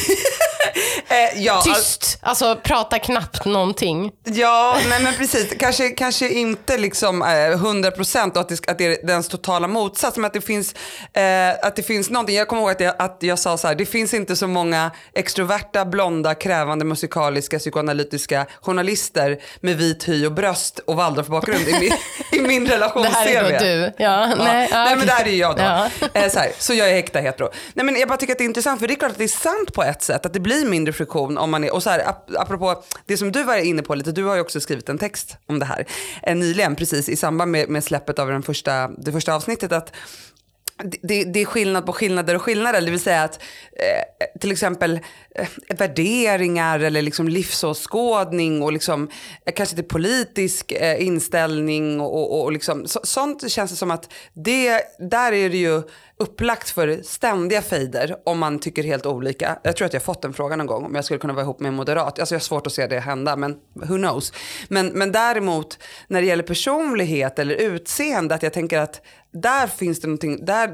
Eh, 1.09 1.43
ja, 1.43 1.63
Tyst, 1.63 2.19
alltså 2.23 2.57
prata 2.63 2.99
knappt 2.99 3.45
någonting. 3.45 4.13
Ja, 4.25 4.79
nej 4.89 5.03
men 5.03 5.15
precis. 5.15 5.55
Kanske, 5.59 5.89
kanske 5.89 6.29
inte 6.29 6.79
liksom 6.79 7.23
eh, 7.23 7.27
100% 7.27 8.31
och 8.31 8.41
att 8.41 8.49
det, 8.49 8.69
att 8.69 8.79
det 8.79 8.85
är 8.85 9.07
dens 9.07 9.29
totala 9.29 9.69
motsats. 9.69 10.17
Men 10.17 10.25
att 10.25 10.33
det 10.33 10.41
finns, 10.41 10.75
eh, 11.13 11.51
att 11.63 11.77
det 11.77 11.83
finns 11.83 12.11
någonting. 12.11 12.37
Jag 12.37 12.49
kommer 12.49 12.63
ihåg 12.63 12.71
att 12.71 12.81
jag, 12.81 12.95
att 12.99 13.17
jag 13.21 13.39
sa 13.39 13.57
så 13.57 13.69
här, 13.69 13.75
det 13.75 13.87
finns 13.87 14.15
inte 14.15 14.37
så 14.37 14.47
många 14.47 14.91
extroverta, 15.15 15.85
blonda, 15.85 16.35
krävande, 16.35 16.85
musikaliska, 16.85 17.59
psykoanalytiska 17.59 18.47
journalister 18.63 19.39
med 19.61 19.77
vit 19.77 20.09
hy 20.09 20.27
och 20.27 20.33
bröst 20.33 20.79
och 20.87 20.97
Waldorfbakgrund 20.97 21.69
i 21.69 21.81
min, 21.81 21.93
i 22.33 22.47
min 22.49 22.67
relation 22.67 23.03
Det 23.03 23.09
här 23.09 23.27
är 23.27 23.43
då 23.53 23.65
du. 23.65 23.93
Ja, 24.05 24.13
Ja, 24.13 24.35
nej, 24.45 24.69
ja, 24.71 24.85
nej 24.85 24.97
men 24.97 25.07
det 25.07 25.13
här 25.13 25.25
är 25.25 25.31
ju 25.31 25.37
jag 25.37 25.57
då. 25.57 25.63
Ja. 25.63 25.91
Eh, 26.15 26.31
så, 26.31 26.39
här, 26.39 26.53
så 26.59 26.75
jag 26.75 26.91
är 26.91 26.95
äkta 26.95 27.19
hetero. 27.21 27.49
Nej 27.75 27.87
men 27.87 27.97
jag 27.97 28.09
bara 28.09 28.17
tycker 28.17 28.33
att 28.33 28.39
det 28.39 28.45
är 28.45 28.47
intressant 28.47 28.81
för 28.81 28.89
det 28.89 28.95
är 28.95 28.97
klart 28.97 29.11
att 29.11 29.19
det 29.19 29.25
är 29.25 29.29
sant 29.29 29.73
på 29.73 29.83
ett 29.83 30.03
sätt 30.03 30.27
att 30.27 30.33
det 30.33 30.41
blir 30.41 30.62
mindre 30.67 30.93
friktion 30.93 31.39
om 31.39 31.51
man 31.51 31.65
är, 31.65 31.75
och 31.75 31.83
så 31.83 31.91
här 31.91 32.09
ap 32.09 32.31
apropå 32.37 32.83
det 33.07 33.17
som 33.17 33.33
du 33.33 33.45
var 33.45 33.57
inne 33.57 33.83
på 33.83 33.95
lite, 33.95 34.13
du 34.13 34.25
har 34.25 34.35
ju 34.35 34.41
också 34.41 34.61
skrivit 34.61 34.89
en 34.89 34.99
text 34.99 35.37
om 35.47 35.59
det 35.59 35.65
här 35.65 35.87
eh, 36.23 36.37
nyligen 36.37 36.77
precis 36.77 37.09
i 37.09 37.17
samband 37.17 37.51
med, 37.51 37.69
med 37.69 37.85
släppet 37.85 38.19
av 38.19 38.29
den 38.29 38.43
första, 38.43 38.89
det 38.89 39.13
första 39.13 39.35
avsnittet 39.35 39.73
att 39.73 39.93
det, 41.03 41.25
det 41.25 41.41
är 41.41 41.45
skillnad 41.45 41.87
på 41.87 41.93
skillnader 41.93 42.35
och 42.35 42.43
skillnader. 42.43 42.81
Det 42.81 42.91
vill 42.91 43.01
säga 43.01 43.23
att 43.23 43.43
eh, 43.73 44.39
till 44.41 44.53
exempel 44.53 45.01
eh, 45.35 45.49
värderingar 45.79 46.81
eller 46.81 47.03
liksom 47.03 47.29
livsåskådning 47.29 48.63
och 48.63 48.73
liksom, 48.73 49.11
eh, 49.47 49.53
kanske 49.53 49.77
inte 49.77 49.89
politisk 49.89 50.73
eh, 50.73 51.07
inställning 51.07 52.01
och, 52.01 52.15
och, 52.15 52.43
och 52.43 52.53
liksom, 52.53 52.87
så, 52.87 53.01
sånt 53.03 53.51
känns 53.51 53.71
det 53.71 53.77
som 53.77 53.91
att 53.91 54.13
det, 54.33 54.83
där 54.99 55.33
är 55.33 55.51
det 55.51 55.59
ju 55.59 55.83
upplagt 56.23 56.71
för 56.71 57.03
ständiga 57.03 57.63
fejder 57.63 58.17
om 58.25 58.39
man 58.39 58.59
tycker 58.59 58.83
helt 58.83 59.07
olika. 59.07 59.59
Jag 59.63 59.77
tror 59.77 59.87
att 59.87 59.93
jag 59.93 60.03
fått 60.03 60.23
den 60.23 60.33
frågan 60.33 60.59
någon 60.59 60.67
gång 60.67 60.85
om 60.85 60.95
jag 60.95 61.05
skulle 61.05 61.21
kunna 61.21 61.33
vara 61.33 61.43
ihop 61.43 61.61
med 61.61 61.69
en 61.69 61.75
moderat. 61.75 62.19
Alltså 62.19 62.35
jag 62.35 62.39
har 62.39 62.43
svårt 62.43 62.67
att 62.67 62.73
se 62.73 62.87
det 62.87 63.01
hända 63.01 63.37
men 63.37 63.57
who 63.75 63.97
knows. 63.97 64.33
Men, 64.69 64.87
men 64.87 65.13
däremot 65.13 65.79
när 66.09 66.21
det 66.21 66.27
gäller 66.27 66.43
personlighet 66.43 67.39
eller 67.39 67.55
utseende 67.55 68.35
att 68.35 68.43
jag 68.43 68.53
tänker 68.53 68.79
att 68.79 69.01
där 69.33 69.67
finns 69.67 70.01
det 70.01 70.07
någonting, 70.07 70.45
där, 70.45 70.69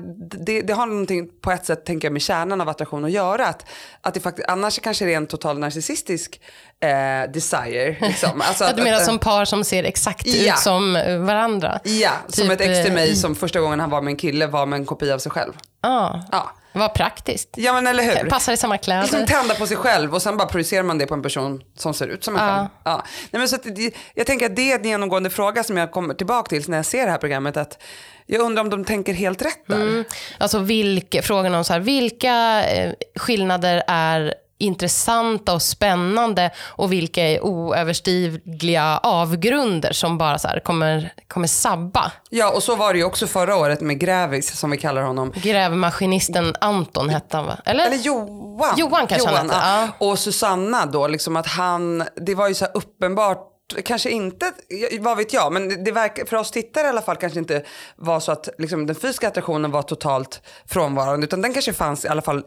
det, 0.47 0.61
det 0.61 0.73
har 0.73 0.87
någonting 0.87 1.31
på 1.40 1.50
ett 1.50 1.67
sätt 1.67 1.85
tänker 1.85 2.09
jag 2.09 2.12
med 2.12 2.23
kärnan 2.23 2.61
av 2.61 2.69
attraktion 2.69 3.05
att 3.05 3.11
göra. 3.11 3.47
Att, 3.47 3.64
att 4.00 4.14
det 4.14 4.21
faktiskt, 4.21 4.49
annars 4.49 4.78
kanske 4.78 5.05
det 5.05 5.12
är 5.12 5.17
en 5.17 5.26
total 5.26 5.59
narcissistisk 5.59 6.40
eh, 6.82 7.30
desire. 7.32 7.97
Liksom. 8.00 8.40
Alltså 8.49 8.64
Ja, 8.64 8.70
att- 8.70 8.76
du 8.76 8.82
menar 8.82 8.99
att- 8.99 9.04
som 9.04 9.18
par 9.18 9.44
som 9.44 9.64
ser 9.64 9.85
exakt 9.85 10.26
Ja. 10.26 10.52
ut 10.54 10.58
som 10.58 10.97
eh, 10.97 11.18
varandra? 11.18 11.78
Ja, 11.85 12.11
som 12.28 12.42
Typ, 12.49 12.52
ett 12.52 12.61
ex 12.61 12.85
till 12.85 12.92
mig 12.92 13.08
eh, 13.11 13.14
som 13.14 13.35
första 13.35 13.61
gången 13.61 13.80
han 13.80 13.90
var 13.90 14.02
med 14.02 14.11
en 14.11 14.16
kille 14.16 14.47
var 14.47 14.66
med 14.66 14.76
en 14.76 14.87
kopia 14.87 15.14
av 15.14 15.18
sig 15.18 15.32
själv. 15.32 15.52
Ja, 15.82 16.23
Ja, 16.32 16.50
vad 16.73 16.94
praktiskt. 16.94 17.49
ja 17.56 17.73
men 17.73 17.87
eller 17.87 18.02
hur? 18.02 18.30
Passar 18.30 18.52
i 18.52 18.56
samma 18.56 18.75
Liksom 18.75 18.85
kläder. 19.08 19.26
tända 19.26 19.54
på 19.54 19.66
sig 19.66 19.76
själv 19.76 20.14
och 20.14 20.23
sen 20.23 20.37
bara 20.37 20.49
projicerar 20.49 20.82
man 20.82 20.99
det 20.99 21.06
på 21.06 21.14
en 21.14 21.23
person 21.23 21.62
som 21.76 21.94
ser 21.94 22.06
ut 22.06 22.25
som 22.25 22.37
en 22.37 22.40
själv. 22.40 22.66
Ja. 22.85 23.02
Nej, 23.30 23.38
men 23.40 23.49
så 23.49 23.56
det- 23.64 23.94
jag 24.14 24.26
tänker 24.26 24.47
att 24.47 24.56
det 24.56 24.73
är 24.73 24.78
en 24.78 24.85
genomgående 24.85 25.30
fråga 25.30 25.64
som 25.64 25.76
jag 25.76 25.90
kommer 25.92 26.14
tillbaka 26.14 26.49
till 26.49 26.70
när 26.70 26.78
jag 26.78 26.87
ser 26.87 27.04
det 27.04 27.11
här 27.11 27.18
programmet. 27.18 27.56
Att 27.56 27.82
jag 28.26 28.40
undrar 28.42 28.62
om 28.62 28.70
de 28.70 28.85
tänker 28.85 29.12
helt 29.12 29.42
rätt 29.42 29.66
där. 29.66 30.04
Alltså 30.38 30.58
vilka, 30.58 31.23
frågan 31.23 31.54
om 31.54 31.64
så 31.64 31.73
här, 31.73 31.80
vilka 31.80 32.64
eh, 32.66 32.92
skillnader 33.16 33.82
är 33.88 34.35
intressanta 34.58 35.54
och 35.54 35.62
spännande 35.62 36.50
och 36.58 36.92
vilka 36.92 37.22
är 37.22 37.44
oöverstigliga 37.44 38.98
avgrunder 39.02 39.92
som 39.92 40.18
bara 40.18 40.38
så 40.38 40.48
kommer, 40.64 41.12
kommer 41.28 41.46
sabba. 41.46 42.12
Ja, 42.30 42.50
och 42.50 42.62
så 42.62 42.76
var 42.76 42.92
det 42.92 42.98
ju 42.98 43.04
också 43.04 43.26
förra 43.26 43.56
året 43.56 43.80
med 43.80 43.98
Grävis 43.98 44.56
som 44.58 44.70
vi 44.70 44.76
kallar 44.76 45.02
honom. 45.02 45.32
Grävmaskinisten 45.36 46.54
Anton 46.60 47.08
hette 47.08 47.36
han 47.36 47.46
va? 47.46 47.58
Eller? 47.64 47.86
Eller 47.86 47.96
Johan. 47.96 48.74
Johan 48.76 49.06
kanske 49.06 49.28
han 49.28 49.50
hette, 49.50 49.60
ja. 49.62 49.88
Och 49.98 50.18
Susanna 50.18 50.86
då, 50.86 51.08
liksom 51.08 51.36
att 51.36 51.46
han, 51.46 52.04
det 52.16 52.34
var 52.34 52.48
ju 52.48 52.54
så 52.54 52.64
uppenbart 52.64 53.57
Kanske 53.84 54.10
inte, 54.10 54.52
vad 55.00 55.16
vet 55.16 55.32
jag, 55.32 55.52
men 55.52 55.84
det 55.84 55.92
verkar, 55.92 56.25
för 56.25 56.37
oss 56.37 56.50
tittare 56.50 56.87
i 56.87 56.88
alla 56.88 57.02
fall 57.02 57.16
kanske 57.16 57.38
inte 57.38 57.62
var 57.96 58.20
så 58.20 58.32
att 58.32 58.48
liksom, 58.58 58.87
den 58.87 58.96
fysiska 58.96 59.28
attraktionen 59.28 59.70
var 59.70 59.82
totalt 59.82 60.42
frånvarande 60.66 61.25
utan 61.26 61.42
den 61.42 61.52
kanske 61.52 61.72
fanns 61.72 62.04
i 62.04 62.08
alla 62.08 62.22
fall 62.22 62.44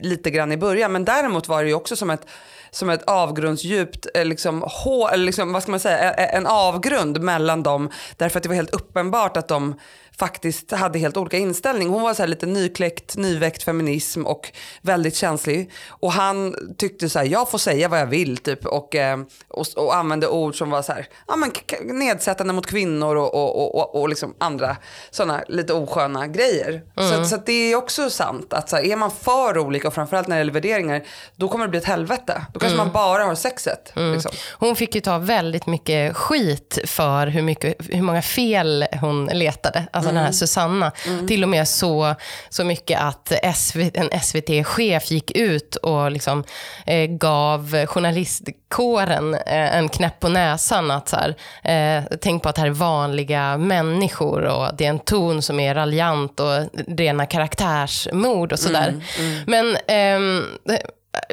lite 0.00 0.30
grann 0.30 0.52
i 0.52 0.56
början. 0.56 0.92
Men 0.92 1.04
däremot 1.04 1.48
var 1.48 1.62
det 1.62 1.68
ju 1.68 1.74
också 1.74 1.96
som 1.96 2.10
ett, 2.10 2.26
som 2.70 2.90
ett 2.90 3.02
avgrundsdjupt, 3.02 4.06
eh, 4.14 4.24
liksom, 4.24 4.64
hå, 4.84 5.08
eller 5.08 5.24
liksom, 5.24 5.52
vad 5.52 5.62
ska 5.62 5.70
man 5.70 5.80
säga, 5.80 6.12
eh, 6.12 6.24
eh, 6.24 6.34
en 6.34 6.46
avgrund 6.46 7.20
mellan 7.20 7.62
dem 7.62 7.90
därför 8.16 8.38
att 8.38 8.42
det 8.42 8.48
var 8.48 8.56
helt 8.56 8.74
uppenbart 8.74 9.36
att 9.36 9.48
de 9.48 9.74
faktiskt 10.18 10.70
hade 10.70 10.98
helt 10.98 11.16
olika 11.16 11.38
inställning. 11.38 11.88
Hon 11.88 12.02
var 12.02 12.14
så 12.14 12.26
lite 12.26 12.46
nykläckt, 12.46 13.16
nyväckt 13.16 13.62
feminism 13.62 14.26
och 14.26 14.52
väldigt 14.80 15.16
känslig. 15.16 15.70
Och 15.88 16.12
han 16.12 16.56
tyckte 16.78 17.08
så 17.08 17.18
här, 17.18 17.26
jag 17.26 17.50
får 17.50 17.58
säga 17.58 17.88
vad 17.88 18.00
jag 18.00 18.06
vill 18.06 18.36
typ 18.36 18.66
och, 18.66 18.94
eh, 18.94 19.18
och, 19.48 19.66
och 19.76 19.96
använde 19.96 20.28
ord 20.28 20.58
som 20.58 20.70
var 20.70 20.82
så 20.82 20.92
här, 20.92 21.08
ja, 21.28 21.36
men 21.36 21.50
nedsättande 21.98 22.52
mot 22.52 22.66
kvinnor 22.66 23.16
och, 23.16 23.34
och, 23.34 23.74
och, 23.78 24.00
och, 24.00 24.08
liksom 24.08 24.34
andra 24.38 24.76
sådana 25.10 25.42
lite 25.48 25.72
osköna 25.72 26.26
grejer. 26.26 26.82
Så, 26.96 27.24
så 27.24 27.34
att 27.34 27.46
det 27.46 27.72
är 27.72 27.76
också 27.76 28.10
sant 28.10 28.52
att 28.52 28.68
så 28.68 28.76
här, 28.76 28.84
är 28.84 28.96
man 28.96 29.10
för 29.10 29.58
olika 29.58 29.88
och 29.88 29.94
framförallt 29.94 30.28
när 30.28 30.36
det 30.36 30.40
gäller 30.40 30.52
värderingar, 30.52 31.02
då 31.36 31.48
kommer 31.48 31.64
det 31.64 31.70
bli 31.70 31.78
ett 31.78 31.84
helvete. 31.84 32.42
Då 32.52 32.60
kanske 32.60 32.76
man 32.76 32.92
bara 32.92 33.24
har 33.24 33.34
sexet. 33.34 33.92
Liksom. 33.94 34.32
Hon 34.58 34.76
fick 34.76 34.94
ju 34.94 35.00
ta 35.00 35.18
väldigt 35.18 35.66
mycket 35.66 36.16
skit 36.16 36.78
för 36.86 37.26
hur, 37.26 37.42
mycket, 37.42 37.74
hur 37.88 38.02
många 38.02 38.22
fel 38.22 38.86
hon 39.00 39.26
letade. 39.26 39.86
Alltså 40.02 40.14
den 40.14 40.24
här 40.24 40.32
Susanna. 40.32 40.92
Till 41.28 41.42
och 41.42 41.48
med 41.48 41.68
så, 41.68 42.14
så 42.48 42.64
mycket 42.64 43.00
att 43.00 43.32
SVT, 43.54 43.96
en 43.96 44.20
SVT-chef 44.20 45.10
gick 45.10 45.30
ut 45.30 45.76
och 45.76 46.10
liksom, 46.10 46.44
eh, 46.86 47.06
gav 47.06 47.86
journalistkåren 47.86 49.34
eh, 49.34 49.76
en 49.76 49.88
knäpp 49.88 50.20
på 50.20 50.28
näsan. 50.28 50.90
att 50.90 51.08
så 51.08 51.16
här, 51.16 51.34
eh, 51.64 52.04
Tänk 52.20 52.42
på 52.42 52.48
att 52.48 52.54
det 52.54 52.60
här 52.60 52.68
är 52.68 52.72
vanliga 52.72 53.58
människor 53.58 54.44
och 54.44 54.76
det 54.76 54.84
är 54.84 54.90
en 54.90 54.98
ton 54.98 55.42
som 55.42 55.60
är 55.60 55.74
raljant 55.74 56.40
och 56.40 56.68
rena 56.88 57.26
karaktärsmord 57.26 58.52
och 58.52 58.58
sådär. 58.58 59.04
Men 59.46 59.76
ehm, 59.86 60.44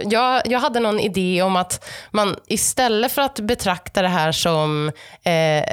jag, 0.06 0.42
jag 0.46 0.60
hade 0.60 0.80
någon 0.80 1.00
idé 1.00 1.42
om 1.42 1.56
att 1.56 1.90
man 2.12 2.36
istället 2.48 3.12
för 3.12 3.22
att 3.22 3.40
betrakta 3.40 4.02
det 4.02 4.08
här 4.08 4.32
som 4.32 4.92
eh, 5.24 5.64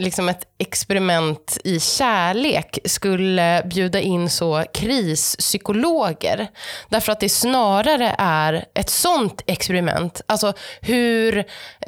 liksom 0.00 0.28
ett 0.28 0.49
experiment 0.60 1.58
i 1.64 1.80
kärlek 1.80 2.78
skulle 2.84 3.62
bjuda 3.64 4.00
in 4.00 4.30
så 4.30 4.64
krispsykologer. 4.74 6.48
Därför 6.88 7.12
att 7.12 7.20
det 7.20 7.28
snarare 7.28 8.14
är 8.18 8.64
ett 8.74 8.90
sånt 8.90 9.42
experiment. 9.46 10.20
Alltså 10.26 10.52
hur, 10.80 11.44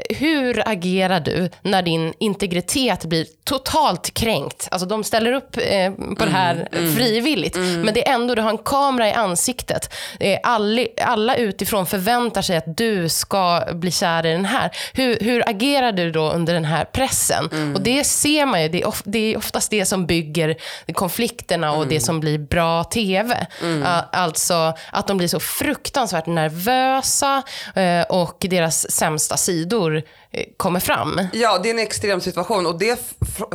hur 0.09 0.69
agerar 0.69 1.21
du 1.21 1.51
när 1.63 1.83
din 1.83 2.13
integritet 2.19 3.05
blir 3.05 3.27
totalt 3.45 4.15
kränkt? 4.15 4.69
Alltså 4.71 4.89
de 4.89 5.05
ställer 5.05 5.33
upp 5.33 5.57
eh, 5.57 5.93
på 5.93 6.25
det 6.25 6.31
här 6.31 6.69
frivilligt, 6.97 7.57
men 7.57 7.95
det 7.95 8.09
är 8.09 8.15
ändå, 8.15 8.35
du 8.35 8.43
har 8.43 8.51
en 8.51 8.59
kamera 8.59 9.09
i 9.09 9.13
ansiktet. 9.13 9.95
Eh, 10.21 10.39
alla, 10.43 10.87
alla 11.03 11.37
utifrån 11.37 11.87
förväntar 11.87 12.43
sig 12.43 12.57
att 12.57 12.77
du 12.77 13.09
ska 13.09 13.65
bli 13.73 13.91
kär 13.91 14.27
i 14.27 14.33
den 14.33 14.45
här. 14.45 14.71
Hur, 14.93 15.19
hur 15.21 15.49
agerar 15.49 15.93
du 15.93 16.11
då 16.11 16.31
under 16.31 16.55
den 16.55 16.65
här 16.65 16.85
pressen? 16.85 17.75
Och 17.75 17.83
det 17.83 18.05
ser 18.05 18.47
man 18.47 18.62
ju, 18.63 18.69
det 18.69 18.83
är, 18.83 18.89
of, 18.89 19.03
det 19.05 19.33
är 19.33 19.37
oftast 19.37 19.71
det 19.71 19.87
som 19.87 20.07
bygger 20.07 20.57
konflikterna 20.93 21.73
och 21.73 21.87
det 21.87 22.01
som 22.01 22.21
blir 22.21 22.39
bra 22.39 22.85
TV. 22.85 23.47
Uh, 23.65 24.03
alltså 24.13 24.75
att 24.93 25.07
de 25.07 25.17
blir 25.17 25.29
så 25.29 25.41
fruktansvärt 25.41 26.27
nervösa 26.27 27.43
eh, 27.75 28.03
och 28.03 28.37
deras 28.41 28.91
sämsta 28.91 29.37
sidor 29.37 30.03
eh, 30.31 30.47
kommer 30.57 30.81
fram. 30.81 31.21
Ja, 31.33 31.59
det 31.63 31.69
är 31.69 31.75
en 31.75 31.79
extrem 31.79 32.21
situation 32.21 32.67
och 32.67 32.79
det 32.79 33.01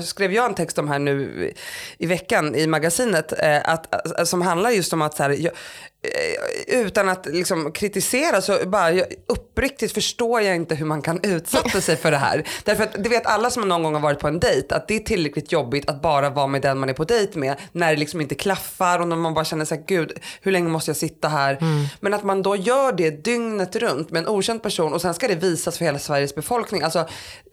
skrev 0.03 0.33
jag 0.33 0.45
en 0.45 0.53
text 0.53 0.77
om 0.77 0.87
här 0.87 0.99
nu 0.99 1.53
i 1.97 2.05
veckan 2.05 2.55
i 2.55 2.67
magasinet 2.67 3.33
eh, 3.39 3.59
att, 3.63 3.87
som 4.27 4.41
handlar 4.41 4.69
just 4.69 4.93
om 4.93 5.01
att 5.01 5.15
så 5.17 5.23
här, 5.23 5.29
jag, 5.29 5.53
utan 6.67 7.09
att 7.09 7.25
liksom 7.25 7.71
kritisera 7.71 8.41
så 8.41 8.59
bara 8.65 8.91
jag, 8.91 9.07
uppriktigt 9.27 9.93
förstår 9.93 10.41
jag 10.41 10.55
inte 10.55 10.75
hur 10.75 10.85
man 10.85 11.01
kan 11.01 11.19
utsätta 11.23 11.81
sig 11.81 11.95
för 11.95 12.11
det 12.11 12.17
här. 12.17 12.47
Därför 12.63 12.83
att 12.83 13.03
det 13.03 13.09
vet 13.09 13.25
alla 13.25 13.49
som 13.49 13.69
någon 13.69 13.83
gång 13.83 13.93
har 13.93 14.01
varit 14.01 14.19
på 14.19 14.27
en 14.27 14.39
dejt 14.39 14.75
att 14.75 14.87
det 14.87 14.95
är 14.95 14.99
tillräckligt 14.99 15.51
jobbigt 15.51 15.89
att 15.89 16.01
bara 16.01 16.29
vara 16.29 16.47
med 16.47 16.61
den 16.61 16.79
man 16.79 16.89
är 16.89 16.93
på 16.93 17.03
dejt 17.03 17.39
med 17.39 17.55
när 17.71 17.91
det 17.91 17.99
liksom 17.99 18.21
inte 18.21 18.35
klaffar 18.35 18.99
och 18.99 19.07
när 19.07 19.15
man 19.15 19.33
bara 19.33 19.45
känner 19.45 19.65
sig 19.65 19.83
gud 19.87 20.11
hur 20.41 20.51
länge 20.51 20.69
måste 20.69 20.89
jag 20.89 20.97
sitta 20.97 21.27
här. 21.27 21.57
Men 21.99 22.13
att 22.13 22.23
man 22.23 22.41
då 22.41 22.55
gör 22.55 22.91
det 22.91 23.09
dygnet 23.09 23.75
runt 23.75 24.11
med 24.11 24.19
en 24.19 24.27
okänd 24.27 24.63
person 24.63 24.93
och 24.93 25.01
sen 25.01 25.13
ska 25.13 25.27
det 25.27 25.35
visas 25.35 25.77
för 25.77 25.85
hela 25.85 25.99
Sveriges 25.99 26.35
befolkning. 26.35 26.81
Alltså, 26.81 26.99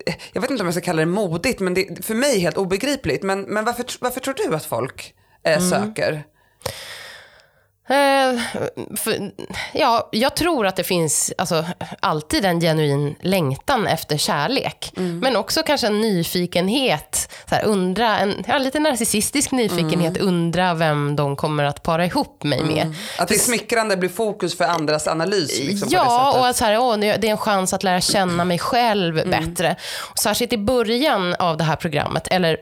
eh, 0.07 0.15
jag 0.33 0.41
vet 0.41 0.51
inte 0.51 0.63
om 0.63 0.67
jag 0.67 0.75
ska 0.75 0.85
kalla 0.85 1.01
det 1.01 1.07
modigt 1.07 1.61
men 1.61 1.75
det 1.75 1.89
är 1.89 2.03
för 2.03 2.15
mig 2.15 2.39
helt 2.39 2.57
obegripligt. 2.57 3.23
Men, 3.23 3.43
men 3.43 3.65
varför, 3.65 3.85
varför 4.01 4.21
tror 4.21 4.35
du 4.35 4.57
att 4.57 4.65
folk 4.65 5.15
eh, 5.45 5.61
söker? 5.71 6.25
Eh, 7.89 8.41
för, 8.97 9.31
ja, 9.73 10.09
jag 10.13 10.37
tror 10.37 10.67
att 10.67 10.77
det 10.77 10.85
finns 10.85 11.33
alltså, 11.39 11.65
alltid 12.01 12.45
en 12.45 12.61
genuin 12.61 13.15
längtan 13.21 13.87
efter 13.87 14.17
kärlek. 14.17 14.93
Men 14.95 15.37
också 15.37 15.63
kanske 15.63 15.87
en 15.87 16.01
nyfikenhet. 16.01 17.29
Så 17.49 17.55
här, 17.55 17.65
undra, 17.65 18.19
en 18.19 18.45
ja, 18.49 18.59
lite 18.59 18.79
narcissistisk 18.81 19.51
nyfikenhet. 19.51 20.17
Undra 20.17 20.75
vem 20.75 21.17
de 21.17 21.37
kommer 21.37 21.65
att 21.65 21.83
para 21.83 22.07
ihop 22.07 22.43
mig 22.45 22.65
med. 22.65 22.95
Att 23.19 23.29
det 23.29 23.35
är 23.35 23.39
smickrande 23.39 23.97
blir 23.97 24.09
fokus 24.09 24.57
för 24.57 24.65
andras 24.65 25.07
analys. 25.09 25.61
Liksom, 25.61 25.89
Ja, 25.93 26.39
och 26.39 26.47
att 26.47 26.57
så 26.57 26.65
här, 26.65 26.79
åh, 26.79 26.97
det 26.99 27.09
är 27.09 27.25
en 27.25 27.39
chans 27.39 27.73
att 27.73 27.83
lära 27.83 28.01
känna 28.01 28.45
mig 28.45 28.59
själv 28.59 29.19
Mm. 29.19 29.31
bättre. 29.31 29.77
Och 30.11 30.19
särskilt 30.19 30.53
i 30.53 30.59
början 30.59 31.35
av 31.35 31.57
det 31.57 31.65
här 31.65 31.77
programmet, 31.77 32.29
eller 32.29 32.57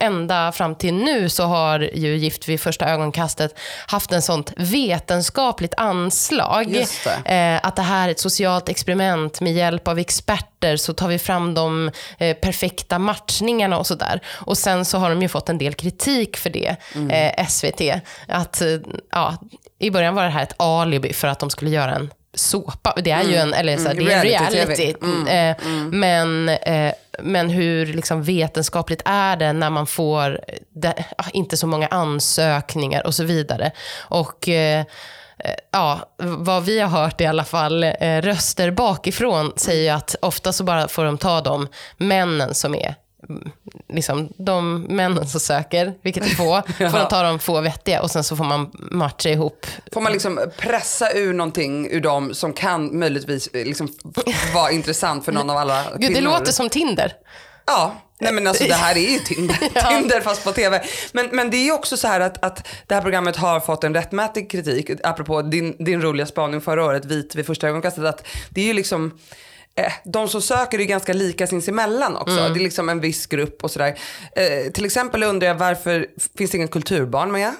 ända 0.00 0.52
fram 0.52 0.74
till 0.74 0.94
nu, 0.94 1.28
så 1.28 1.44
har 1.44 1.80
ju 1.94 2.16
Gift 2.16 2.48
vid 2.48 2.60
första 2.60 2.86
ögonkastet 2.86 3.58
haft 3.86 4.12
en 4.12 4.22
sånt 4.22 4.52
vetenskapligt 4.62 5.74
anslag. 5.76 6.68
Just 6.76 7.06
Eh, 7.24 7.60
att 7.62 7.76
det 7.76 7.82
här 7.82 8.08
är 8.08 8.12
ett 8.12 8.20
socialt 8.20 8.68
experiment 8.68 9.40
med 9.40 9.52
hjälp 9.52 9.88
av 9.88 9.98
experter 9.98 10.76
så 10.76 10.92
tar 10.92 11.08
vi 11.08 11.18
fram 11.18 11.54
de 11.54 11.90
eh, 12.18 12.36
perfekta 12.36 12.98
matchningarna 12.98 13.78
och 13.78 13.86
sådär. 13.86 14.20
Och 14.28 14.58
sen 14.58 14.84
så 14.84 14.98
har 14.98 15.10
de 15.10 15.22
ju 15.22 15.28
fått 15.28 15.48
en 15.48 15.58
del 15.58 15.74
kritik 15.74 16.36
för 16.36 16.50
det, 16.50 16.76
Mm. 16.94 17.10
eh, 17.10 17.46
SVT. 17.48 18.00
Att, 18.28 18.60
eh, 18.60 18.68
ja, 19.12 19.34
I 19.78 19.90
början 19.90 20.14
var 20.14 20.24
det 20.24 20.30
här 20.30 20.42
ett 20.42 20.54
alibi 20.56 21.12
för 21.12 21.28
att 21.28 21.38
de 21.38 21.50
skulle 21.50 21.70
göra 21.70 21.94
en 21.94 22.10
såpa. 22.34 22.94
Det 23.04 23.10
är 23.10 23.22
ju 23.22 23.36
en, 23.36 23.54
eller 23.54 23.76
så 23.76 23.82
här, 23.82 23.90
Mm. 23.92 24.04
det 24.04 24.12
är 24.12 24.16
en 24.16 24.22
Reality-tv. 24.24 24.74
reality. 24.74 25.30
Eh, 25.30 25.56
Men, 25.90 26.48
eh, 26.48 26.92
men 27.18 27.50
hur 27.50 27.86
liksom 27.86 28.22
vetenskapligt 28.22 29.02
är 29.04 29.36
det 29.36 29.52
när 29.52 29.70
man 29.70 29.86
får 29.86 30.40
det, 30.74 31.04
ah, 31.18 31.30
inte 31.32 31.56
så 31.56 31.66
många 31.66 31.86
ansökningar 31.86 33.06
och 33.06 33.14
så 33.14 33.24
vidare. 33.24 33.70
Och 33.98 34.48
eh, 34.48 34.80
eh, 35.38 35.54
ja, 35.70 36.00
vad 36.18 36.64
vi 36.64 36.80
har 36.80 36.88
hört 36.88 37.20
i 37.20 37.26
alla 37.26 37.44
fall, 37.44 37.84
eh, 37.84 38.22
röster 38.22 38.70
bakifrån 38.70 39.52
säger 39.56 39.94
att 39.94 40.16
ofta 40.22 40.52
så 40.52 40.64
bara 40.64 40.88
får 40.88 41.04
de 41.04 41.18
ta 41.18 41.40
de 41.40 41.68
männen 41.96 42.54
som 42.54 42.74
är 42.74 42.94
liksom 43.88 44.32
de 44.36 44.82
männen 44.82 45.28
som 45.28 45.40
söker, 45.40 45.94
vilket 46.02 46.24
är 46.24 46.28
få, 46.28 46.62
får 46.78 46.98
de 46.98 47.08
ta 47.08 47.22
de 47.22 47.38
få 47.38 47.60
vettiga 47.60 48.02
och 48.02 48.10
sen 48.10 48.24
så 48.24 48.36
får 48.36 48.44
man 48.44 48.70
matcha 48.74 49.28
ihop 49.28 49.66
Får 49.92 50.00
man 50.00 50.12
liksom 50.12 50.40
pressa 50.58 51.12
ur 51.12 51.32
någonting 51.32 51.88
ur 51.90 52.00
dem 52.00 52.34
som 52.34 52.52
kan 52.52 52.98
möjligtvis 52.98 53.46
eh, 53.46 53.64
liksom 53.64 53.88
vara 54.54 54.70
intressant 54.70 55.24
för 55.24 55.32
någon 55.32 55.50
av 55.50 55.56
alla 55.56 55.82
Gud, 55.82 56.00
det 56.00 56.14
kvinnor? 56.14 56.30
låter 56.30 56.52
som 56.52 56.68
Tinder. 56.68 57.12
Ja, 57.66 57.94
nej 58.20 58.32
men 58.32 58.46
alltså 58.46 58.64
det 58.64 58.74
här 58.74 58.96
är 58.96 59.10
ju 59.12 59.18
Tinder, 59.18 59.56
Ja. 59.74 59.82
Tinder 59.82 60.20
fast 60.20 60.44
på 60.44 60.52
tv. 60.52 60.82
Men, 61.12 61.28
men 61.32 61.50
det 61.50 61.56
är 61.56 61.72
också 61.72 61.96
så 61.96 62.08
här 62.08 62.20
att, 62.20 62.44
att 62.44 62.68
det 62.86 62.94
här 62.94 63.02
programmet 63.02 63.36
har 63.36 63.60
fått 63.60 63.84
en 63.84 63.94
rättmätig 63.94 64.50
kritik, 64.50 64.90
apropå 65.02 65.42
din, 65.42 65.84
din 65.84 66.02
roliga 66.02 66.26
spaning 66.26 66.60
förra 66.60 66.84
året, 66.84 67.04
Vit 67.04 67.34
vid 67.34 67.46
första 67.46 67.68
ögonkastet, 67.68 68.04
att 68.04 68.26
det 68.50 68.60
är 68.60 68.64
ju 68.64 68.72
liksom 68.72 69.18
eh, 69.74 69.92
de 70.04 70.28
som 70.28 70.42
söker 70.42 70.80
är 70.80 70.84
ganska 70.84 71.12
lika 71.12 71.46
sinsemellan 71.46 72.16
också. 72.16 72.38
Mm. 72.38 72.52
Det 72.52 72.58
är 72.58 72.62
liksom 72.62 72.88
en 72.88 73.00
viss 73.00 73.26
grupp 73.26 73.64
och 73.64 73.70
sådär. 73.70 73.98
Eh, 74.36 74.72
till 74.72 74.84
exempel 74.84 75.22
undrar 75.22 75.48
jag 75.48 75.54
varför 75.54 76.06
finns 76.38 76.50
det 76.50 76.56
ingen 76.56 76.68
kulturbarn 76.68 77.32
med? 77.32 77.52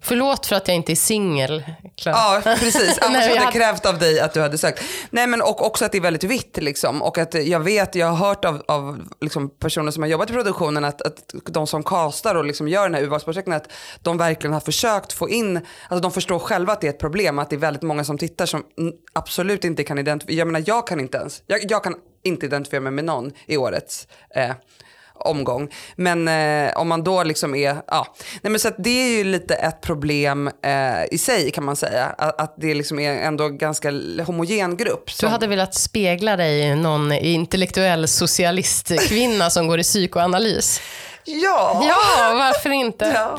Förlåt 0.00 0.46
för 0.46 0.56
att 0.56 0.68
jag 0.68 0.74
inte 0.74 0.92
är 0.92 0.96
singel. 0.96 1.64
Ja, 2.04 2.40
precis. 2.44 2.98
Annars 3.00 3.12
Nej, 3.12 3.28
hade 3.28 3.42
jag 3.42 3.52
krävt 3.52 3.86
av 3.86 3.98
dig 3.98 4.20
att 4.20 4.34
du 4.34 4.40
hade 4.40 4.58
sökt. 4.58 4.82
Nej, 5.10 5.26
men 5.26 5.42
och 5.42 5.66
också 5.66 5.84
att 5.84 5.92
det 5.92 5.98
är 5.98 6.02
väldigt 6.02 6.24
vitt 6.24 6.56
liksom. 6.56 7.02
Och 7.02 7.18
att 7.18 7.34
jag 7.34 7.60
vet, 7.60 7.94
jag 7.94 8.06
har 8.06 8.28
hört 8.28 8.44
av, 8.44 8.62
av 8.68 9.02
liksom 9.20 9.50
personer 9.50 9.90
som 9.90 10.02
har 10.02 10.10
jobbat 10.10 10.30
i 10.30 10.32
produktionen 10.32 10.84
att, 10.84 11.02
att 11.02 11.34
de 11.44 11.66
som 11.66 11.82
castar 11.82 12.34
och 12.34 12.44
liksom 12.44 12.68
gör 12.68 12.82
den 12.82 12.94
här 12.94 13.02
urvalsprojekten 13.02 13.54
att 13.54 13.72
de 14.02 14.18
verkligen 14.18 14.52
har 14.52 14.60
försökt 14.60 15.12
få 15.12 15.28
in, 15.28 15.56
alltså 15.56 16.02
de 16.02 16.12
förstår 16.12 16.38
själva 16.38 16.72
att 16.72 16.80
det 16.80 16.86
är 16.86 16.92
ett 16.92 16.98
problem, 16.98 17.38
att 17.38 17.50
det 17.50 17.56
är 17.56 17.60
väldigt 17.60 17.82
många 17.82 18.04
som 18.04 18.18
tittar 18.18 18.46
som 18.46 18.64
absolut 19.12 19.64
inte 19.64 19.84
kan 19.84 19.98
identifiera, 19.98 20.38
jag 20.38 20.46
menar 20.46 20.64
jag 20.66 20.86
kan 20.86 21.00
inte 21.00 21.18
ens, 21.18 21.42
jag, 21.46 21.60
jag 21.70 21.84
kan 21.84 21.94
inte 22.22 22.46
identifiera 22.46 22.80
mig 22.80 22.92
med 22.92 23.04
någon 23.04 23.32
i 23.46 23.56
årets 23.56 24.08
eh, 24.34 24.50
omgång. 25.28 25.68
Men 25.96 26.28
eh, 26.28 26.72
om 26.76 26.88
man 26.88 27.04
då 27.04 27.22
liksom 27.22 27.54
är, 27.54 27.76
ja, 27.86 28.14
nej 28.42 28.50
men 28.50 28.60
så 28.60 28.68
att 28.68 28.74
det 28.78 28.90
är 28.90 29.18
ju 29.18 29.24
lite 29.24 29.54
ett 29.54 29.80
problem 29.80 30.50
eh, 30.64 31.04
i 31.10 31.18
sig 31.18 31.50
kan 31.50 31.64
man 31.64 31.76
säga. 31.76 32.04
Att, 32.18 32.40
att 32.40 32.54
det 32.58 32.74
liksom 32.74 32.98
är 32.98 33.12
ändå 33.12 33.48
ganska 33.48 33.90
homogen 34.26 34.76
grupp. 34.76 35.06
Du 35.06 35.12
som- 35.12 35.30
hade 35.30 35.46
velat 35.46 35.74
spegla 35.74 36.36
dig 36.36 36.60
i 36.60 36.74
någon 36.74 37.12
intellektuell 37.12 38.08
socialistkvinna 38.08 39.50
som 39.50 39.66
går 39.68 39.78
i 39.80 39.82
psykoanalys. 39.82 40.80
Ja! 41.24 41.82
Ja, 41.88 42.34
varför 42.34 42.70
inte? 42.70 43.04
ja. 43.14 43.38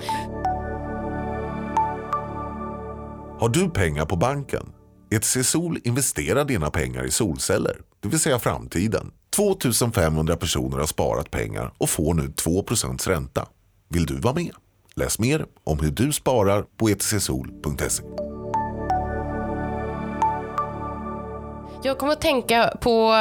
Har 3.40 3.50
du 3.50 3.70
pengar 3.70 4.06
på 4.06 4.16
banken? 4.16 4.66
ETC 5.12 5.44
Sol 5.44 5.80
investerar 5.84 6.46
dina 6.46 6.70
pengar 6.70 7.06
i 7.06 7.12
solceller, 7.12 7.78
det 8.04 8.10
vill 8.10 8.20
säga 8.20 8.40
framtiden. 8.40 9.12
2500 9.40 10.36
personer 10.36 10.78
har 10.78 10.86
sparat 10.86 11.32
pengar 11.32 11.74
och 11.78 11.90
får 11.90 12.14
nu 12.14 12.28
2% 12.28 13.10
ränta. 13.10 13.48
Vill 13.90 14.06
du 14.06 14.20
vara 14.20 14.34
med? 14.34 14.52
Läs 14.96 15.20
mer 15.20 15.46
om 15.64 15.80
hur 15.80 15.92
du 15.92 16.14
sparar 16.14 16.66
på 16.78 16.90
etcsol.se. 16.90 18.04
Jag 21.84 21.98
kommer 21.98 22.14
att 22.14 22.22
tänka 22.22 22.74
på, 22.82 23.14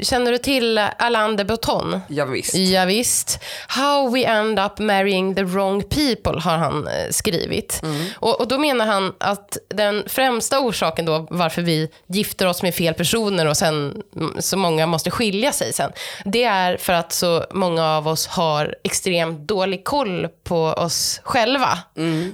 känner 0.00 0.32
du 0.32 0.38
till 0.38 0.78
Alain 0.78 1.36
de 1.36 1.44
Botton? 1.44 2.00
Ja, 2.08 2.24
visst. 2.24 2.54
Ja, 2.54 2.84
visst. 2.84 3.38
How 3.68 4.10
we 4.10 4.24
end 4.24 4.58
up 4.58 4.78
marrying 4.78 5.34
the 5.34 5.42
wrong 5.42 5.82
people 5.82 6.40
har 6.40 6.56
han 6.58 6.86
eh, 6.86 7.10
skrivit. 7.10 7.82
Och, 8.16 8.40
och 8.40 8.48
då 8.48 8.58
menar 8.58 8.86
han 8.86 9.12
att 9.18 9.56
den 9.68 10.04
främsta 10.06 10.60
orsaken 10.60 11.04
då 11.04 11.26
varför 11.30 11.62
vi 11.62 11.88
gifter 12.06 12.46
oss 12.46 12.62
med 12.62 12.74
fel 12.74 12.94
personer 12.94 13.46
och 13.46 13.56
sen 13.56 14.02
mm, 14.16 14.36
så 14.38 14.56
många 14.56 14.86
måste 14.86 15.10
skilja 15.10 15.52
sig 15.52 15.72
sen. 15.72 15.92
Det 16.24 16.44
är 16.44 16.76
för 16.76 16.92
att 16.92 17.12
så 17.12 17.44
många 17.50 17.96
av 17.96 18.08
oss 18.08 18.26
har 18.26 18.74
extremt 18.84 19.48
dålig 19.48 19.84
koll 19.84 20.28
på 20.44 20.64
oss 20.64 21.20
själva. 21.24 21.78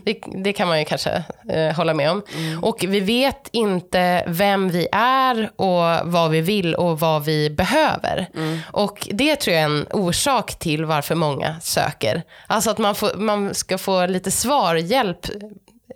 Det, 0.04 0.20
det 0.34 0.52
kan 0.52 0.68
man 0.68 0.78
ju 0.78 0.84
kanske 0.84 1.24
eh, 1.48 1.76
hålla 1.76 1.94
med 1.94 2.10
om. 2.10 2.22
Och 2.62 2.84
vi 2.88 3.00
vet 3.00 3.48
inte 3.52 4.24
vem 4.26 4.68
vi 4.68 4.88
är 4.92 5.50
och 5.58 5.82
vad 6.04 6.30
vi 6.30 6.40
vill 6.40 6.74
och 6.74 7.00
vad 7.00 7.24
vi 7.24 7.50
behöver. 7.50 8.28
Och 8.72 9.08
det 9.10 9.36
tror 9.36 9.54
jag 9.54 9.62
är 9.62 9.66
en 9.66 9.86
orsak 9.92 10.58
till 10.58 10.84
varför 10.84 11.14
många 11.14 11.60
söker. 11.60 12.22
Alltså 12.46 12.70
att 12.70 12.78
man, 12.78 12.94
får, 12.94 13.14
man 13.16 13.54
ska 13.54 13.78
få 13.78 14.06
lite 14.06 14.30
svar, 14.30 14.74
hjälp, 14.74 15.26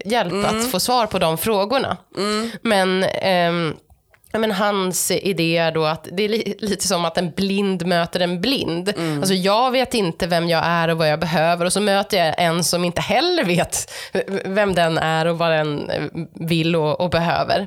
hjälp 0.04 0.46
att 0.46 0.70
få 0.70 0.80
svar 0.80 1.06
på 1.06 1.18
de 1.18 1.38
frågorna. 1.38 1.96
Men 2.62 3.04
ehm, 3.04 3.74
men 4.32 4.50
hans 4.50 5.10
idé 5.10 5.56
är 5.56 5.72
då 5.72 5.84
att 5.84 6.08
det 6.12 6.22
är 6.22 6.28
li 6.28 6.54
lite 6.58 6.88
som 6.88 7.04
att 7.04 7.18
en 7.18 7.30
blind 7.30 7.86
möter 7.86 8.20
en 8.20 8.40
blind. 8.40 8.88
Mm. 8.96 9.18
Alltså 9.18 9.34
jag 9.34 9.70
vet 9.70 9.94
inte 9.94 10.26
vem 10.26 10.48
jag 10.48 10.62
är 10.66 10.88
och 10.88 10.98
vad 10.98 11.08
jag 11.08 11.20
behöver 11.20 11.64
och 11.64 11.72
så 11.72 11.80
möter 11.80 12.26
jag 12.26 12.34
en 12.38 12.64
som 12.64 12.84
inte 12.84 13.00
heller 13.00 13.44
vet 13.44 13.92
vem 14.44 14.74
den 14.74 14.98
är 14.98 15.26
och 15.26 15.38
vad 15.38 15.50
den 15.50 15.90
eh, 15.90 16.02
vill 16.34 16.76
och, 16.76 17.00
och 17.00 17.10
behöver. 17.10 17.66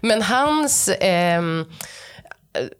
Men 0.00 0.22
hans 0.22 0.90
ehm, 1.00 1.64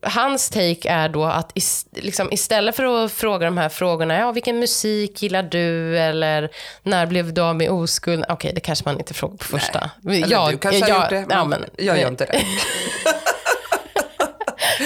hans 0.02 0.50
take 0.50 0.88
är 0.88 1.08
då 1.08 1.24
att 1.24 1.50
is, 1.54 1.86
liksom, 1.92 2.32
istället 2.32 2.76
för 2.76 3.04
att 3.04 3.12
fråga 3.12 3.46
de 3.46 3.58
här 3.58 3.68
frågorna, 3.68 4.18
ja, 4.18 4.32
vilken 4.32 4.58
musik 4.58 5.22
gillar 5.22 5.42
du 5.42 5.98
eller 5.98 6.50
när 6.82 7.06
blev 7.06 7.34
du 7.34 7.40
av 7.40 7.56
med 7.56 7.70
oskuld? 7.70 8.24
Okej, 8.28 8.52
det 8.54 8.60
kanske 8.60 8.84
man 8.84 8.98
inte 8.98 9.14
frågar 9.14 9.36
på 9.36 9.44
första. 9.44 9.90
Eller 10.08 10.50
du 10.50 10.58
kanske 10.58 10.92
har 10.92 11.00
gjort 11.00 11.10
det, 11.10 11.24
men 11.28 11.38
ja, 11.38 11.44
men, 11.44 11.64
jag 11.76 12.00
gör 12.00 12.08
inte 12.08 12.24
det. 12.24 12.40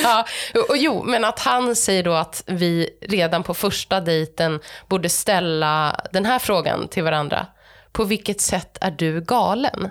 ja, 0.03 0.27
och, 0.55 0.71
och 0.71 0.77
jo, 0.77 1.03
men 1.05 1.25
att 1.25 1.39
han 1.41 1.77
säger 1.77 2.03
då 2.03 2.13
att 2.13 2.43
vi 2.47 2.91
redan 3.01 3.43
på 3.43 3.55
första 3.55 4.01
dejten 4.01 4.61
borde 4.89 5.09
ställa 5.09 6.01
den 6.13 6.25
här 6.25 6.39
frågan 6.39 6.89
till 6.89 7.03
varandra. 7.03 7.47
På 7.93 8.05
vilket 8.05 8.41
sätt 8.41 8.79
är 8.81 8.91
du 8.91 9.21
galen? 9.21 9.89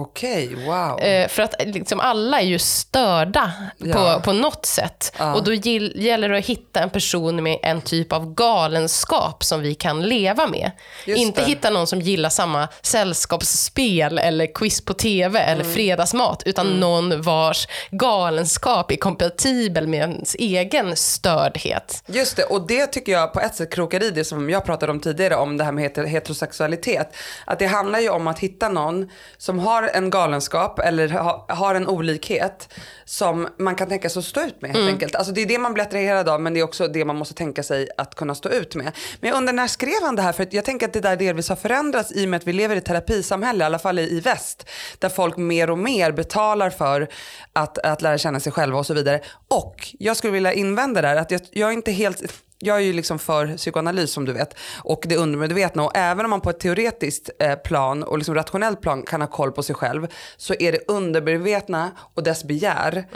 Okej, 0.00 0.54
wow. 0.66 1.00
Eh, 1.00 1.28
för 1.28 1.42
att 1.42 1.54
liksom, 1.66 2.00
alla 2.00 2.40
är 2.40 2.44
ju 2.44 2.58
störda 2.58 3.52
Ja. 3.78 3.94
på, 3.94 4.20
på 4.20 4.32
något 4.32 4.66
sätt. 4.66 5.12
Och 5.34 5.44
då 5.44 5.52
gäller 5.54 6.28
det 6.28 6.38
att 6.38 6.44
hitta 6.46 6.80
en 6.80 6.90
person 6.90 7.42
med 7.42 7.58
en 7.62 7.80
typ 7.80 8.12
av 8.12 8.34
galenskap 8.34 9.44
som 9.44 9.60
vi 9.60 9.74
kan 9.74 10.02
leva 10.02 10.46
med. 10.46 10.70
Just 11.06 11.20
Inte 11.22 11.40
det. 11.40 11.46
hitta 11.46 11.70
någon 11.70 11.86
som 11.86 12.00
gillar 12.00 12.28
samma 12.28 12.68
sällskapsspel 12.82 14.18
eller 14.18 14.54
quiz 14.54 14.80
på 14.84 14.94
tv 14.94 15.38
eller 15.40 15.62
Mm. 15.62 15.74
fredagsmat. 15.74 16.42
Utan 16.46 16.66
någon 16.80 17.22
vars 17.22 17.68
galenskap 17.90 18.90
är 18.92 18.96
kompatibel 18.96 19.86
med 19.86 20.00
ens 20.00 20.34
egen 20.38 20.96
stördhet. 20.96 22.02
Just 22.06 22.36
det, 22.36 22.44
och 22.44 22.66
det 22.66 22.86
tycker 22.86 23.12
jag 23.12 23.32
på 23.32 23.40
ett 23.40 23.54
sätt 23.54 23.72
krokar 23.74 24.02
i 24.02 24.10
det 24.10 24.24
som 24.24 24.50
jag 24.50 24.64
pratade 24.64 24.92
om 24.92 25.00
tidigare 25.00 25.36
om 25.36 25.56
det 25.56 25.64
här 25.64 25.72
med 25.72 25.84
heter- 25.84 26.04
heterosexualitet. 26.06 27.14
Att 27.44 27.58
det 27.58 27.66
handlar 27.66 27.98
ju 28.00 28.10
om 28.10 28.26
att 28.26 28.38
hitta 28.38 28.68
någon 28.68 29.08
som 29.38 29.58
har 29.58 29.89
en 29.94 30.10
galenskap 30.10 30.78
eller 30.78 31.08
ha, 31.08 31.46
har 31.48 31.74
en 31.74 31.88
olikhet 31.88 32.68
som 33.04 33.48
man 33.58 33.74
kan 33.76 33.88
tänka 33.88 34.08
sig 34.08 34.20
att 34.20 34.26
stå 34.26 34.40
ut 34.40 34.62
med 34.62 34.70
helt 34.70 34.88
enkelt. 34.88 35.14
Alltså 35.14 35.32
det 35.32 35.42
är 35.42 35.46
det 35.46 35.58
man 35.58 35.74
blir 35.74 35.84
attraherad 35.84 36.28
av 36.28 36.40
men 36.40 36.54
det 36.54 36.60
är 36.60 36.64
också 36.64 36.88
det 36.88 37.04
man 37.04 37.16
måste 37.16 37.34
tänka 37.34 37.62
sig 37.62 37.88
att 37.96 38.14
kunna 38.14 38.34
stå 38.34 38.48
ut 38.48 38.74
med. 38.74 38.92
Men 39.20 39.30
jag 39.30 39.36
undrar 39.36 39.52
när 39.52 39.66
skrev 39.66 40.02
han 40.02 40.16
det 40.16 40.22
här? 40.22 40.32
För 40.32 40.42
att 40.42 40.52
jag 40.52 40.64
tänker 40.64 40.86
att 40.86 40.92
det 40.92 41.00
där 41.00 41.16
delvis 41.16 41.48
har 41.48 41.56
förändrats 41.56 42.12
i 42.12 42.24
och 42.24 42.28
med 42.28 42.38
att 42.38 42.46
vi 42.46 42.52
lever 42.52 42.74
i 42.74 42.78
ett 42.78 42.84
terapisamhälle, 42.84 43.64
i 43.64 43.66
alla 43.66 43.78
fall 43.78 43.98
i, 43.98 44.16
i 44.16 44.20
väst. 44.20 44.68
Där 44.98 45.08
folk 45.08 45.36
mer 45.36 45.70
och 45.70 45.78
mer 45.78 46.12
betalar 46.12 46.70
för 46.70 47.08
att, 47.52 47.78
att 47.78 48.02
lära 48.02 48.18
känna 48.18 48.40
sig 48.40 48.52
själva 48.52 48.78
och 48.78 48.86
så 48.86 48.94
vidare. 48.94 49.20
Och 49.48 49.94
jag 49.98 50.16
skulle 50.16 50.32
vilja 50.32 50.52
invända 50.52 51.02
där 51.02 51.16
att 51.16 51.30
jag, 51.30 51.40
jag 51.50 51.68
är 51.68 51.72
inte 51.72 51.92
helt 51.92 52.22
jag 52.60 52.76
är 52.76 52.80
ju 52.80 52.92
liksom 52.92 53.18
för 53.18 53.56
psykoanalys 53.56 54.12
som 54.12 54.24
du 54.24 54.32
vet 54.32 54.54
och 54.78 55.04
det 55.08 55.16
undermedvetna 55.16 55.84
och 55.84 55.96
även 55.96 56.24
om 56.24 56.30
man 56.30 56.40
på 56.40 56.50
ett 56.50 56.60
teoretiskt 56.60 57.30
eh, 57.38 57.54
plan 57.54 58.02
och 58.02 58.18
liksom 58.18 58.34
rationellt 58.34 58.80
plan 58.80 59.02
kan 59.02 59.20
ha 59.20 59.28
koll 59.28 59.52
på 59.52 59.62
sig 59.62 59.74
själv 59.74 60.06
så 60.36 60.54
är 60.58 60.72
det 60.72 60.88
undermedvetna 60.88 61.90
och 62.14 62.22
dess 62.22 62.44
begär 62.44 63.06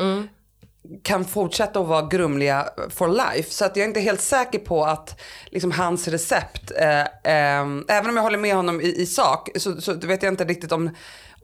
kan 1.02 1.24
fortsätta 1.24 1.80
att 1.80 1.86
vara 1.86 2.06
grumliga 2.06 2.68
for 2.90 3.08
life. 3.08 3.50
Så 3.50 3.64
att 3.64 3.76
jag 3.76 3.84
är 3.84 3.88
inte 3.88 4.00
helt 4.00 4.20
säker 4.20 4.58
på 4.58 4.84
att 4.84 5.20
liksom, 5.46 5.72
hans 5.72 6.08
recept, 6.08 6.72
eh, 6.76 7.00
eh, 7.00 7.66
även 7.88 8.10
om 8.10 8.16
jag 8.16 8.22
håller 8.22 8.38
med 8.38 8.54
honom 8.54 8.80
i, 8.80 8.94
i 9.02 9.06
sak, 9.06 9.48
så, 9.56 9.80
så 9.80 9.94
vet 9.94 10.22
jag 10.22 10.32
inte 10.32 10.44
riktigt 10.44 10.72
om, 10.72 10.90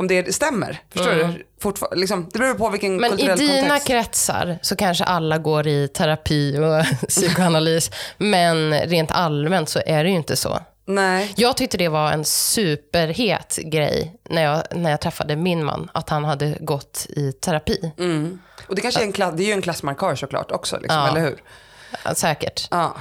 om 0.00 0.08
det 0.08 0.34
stämmer. 0.34 0.78
Förstår 0.90 1.12
du? 1.12 1.44
Fortfar- 1.62 1.96
liksom, 1.96 2.28
det 2.32 2.38
beror 2.38 2.54
på 2.54 2.68
vilken 2.70 2.96
Men 2.96 3.04
i 3.12 3.16
kulturell 3.16 3.38
dina 3.38 3.60
kontext. 3.60 3.86
kretsar 3.86 4.58
så 4.62 4.76
kanske 4.76 5.04
alla 5.04 5.38
går 5.38 5.66
i 5.66 5.88
terapi 5.88 6.58
och 6.58 7.08
psykoanalys. 7.08 7.90
men 8.18 8.74
rent 8.74 9.10
allmänt 9.10 9.68
så 9.68 9.80
är 9.86 10.04
det 10.04 10.10
ju 10.10 10.16
inte 10.16 10.36
så. 10.36 10.58
Nej. 10.86 11.32
Jag 11.36 11.56
tyckte 11.56 11.78
det 11.78 11.88
var 11.88 12.12
en 12.12 12.24
superhet 12.24 13.58
grej 13.64 14.16
när 14.30 14.42
jag, 14.42 14.62
när 14.76 14.90
jag 14.90 15.00
träffade 15.00 15.36
min 15.36 15.64
man, 15.64 15.90
att 15.94 16.08
han 16.08 16.24
hade 16.24 16.56
gått 16.60 17.06
i 17.08 17.32
terapi. 17.32 17.92
Och 18.66 18.74
det 18.74 18.82
kanske 18.82 19.00
är 19.00 19.04
en, 19.04 19.12
klass, 19.12 19.34
det 19.36 19.42
är 19.42 19.46
ju 19.46 19.52
en 19.52 19.62
klassmarkör 19.62 20.14
såklart 20.14 20.50
också, 20.50 20.76
liksom, 20.80 20.98
Ja. 20.98 21.08
eller 21.08 21.20
hur? 21.20 21.42
Säkert. 22.14 22.68
Ja. 22.70 22.96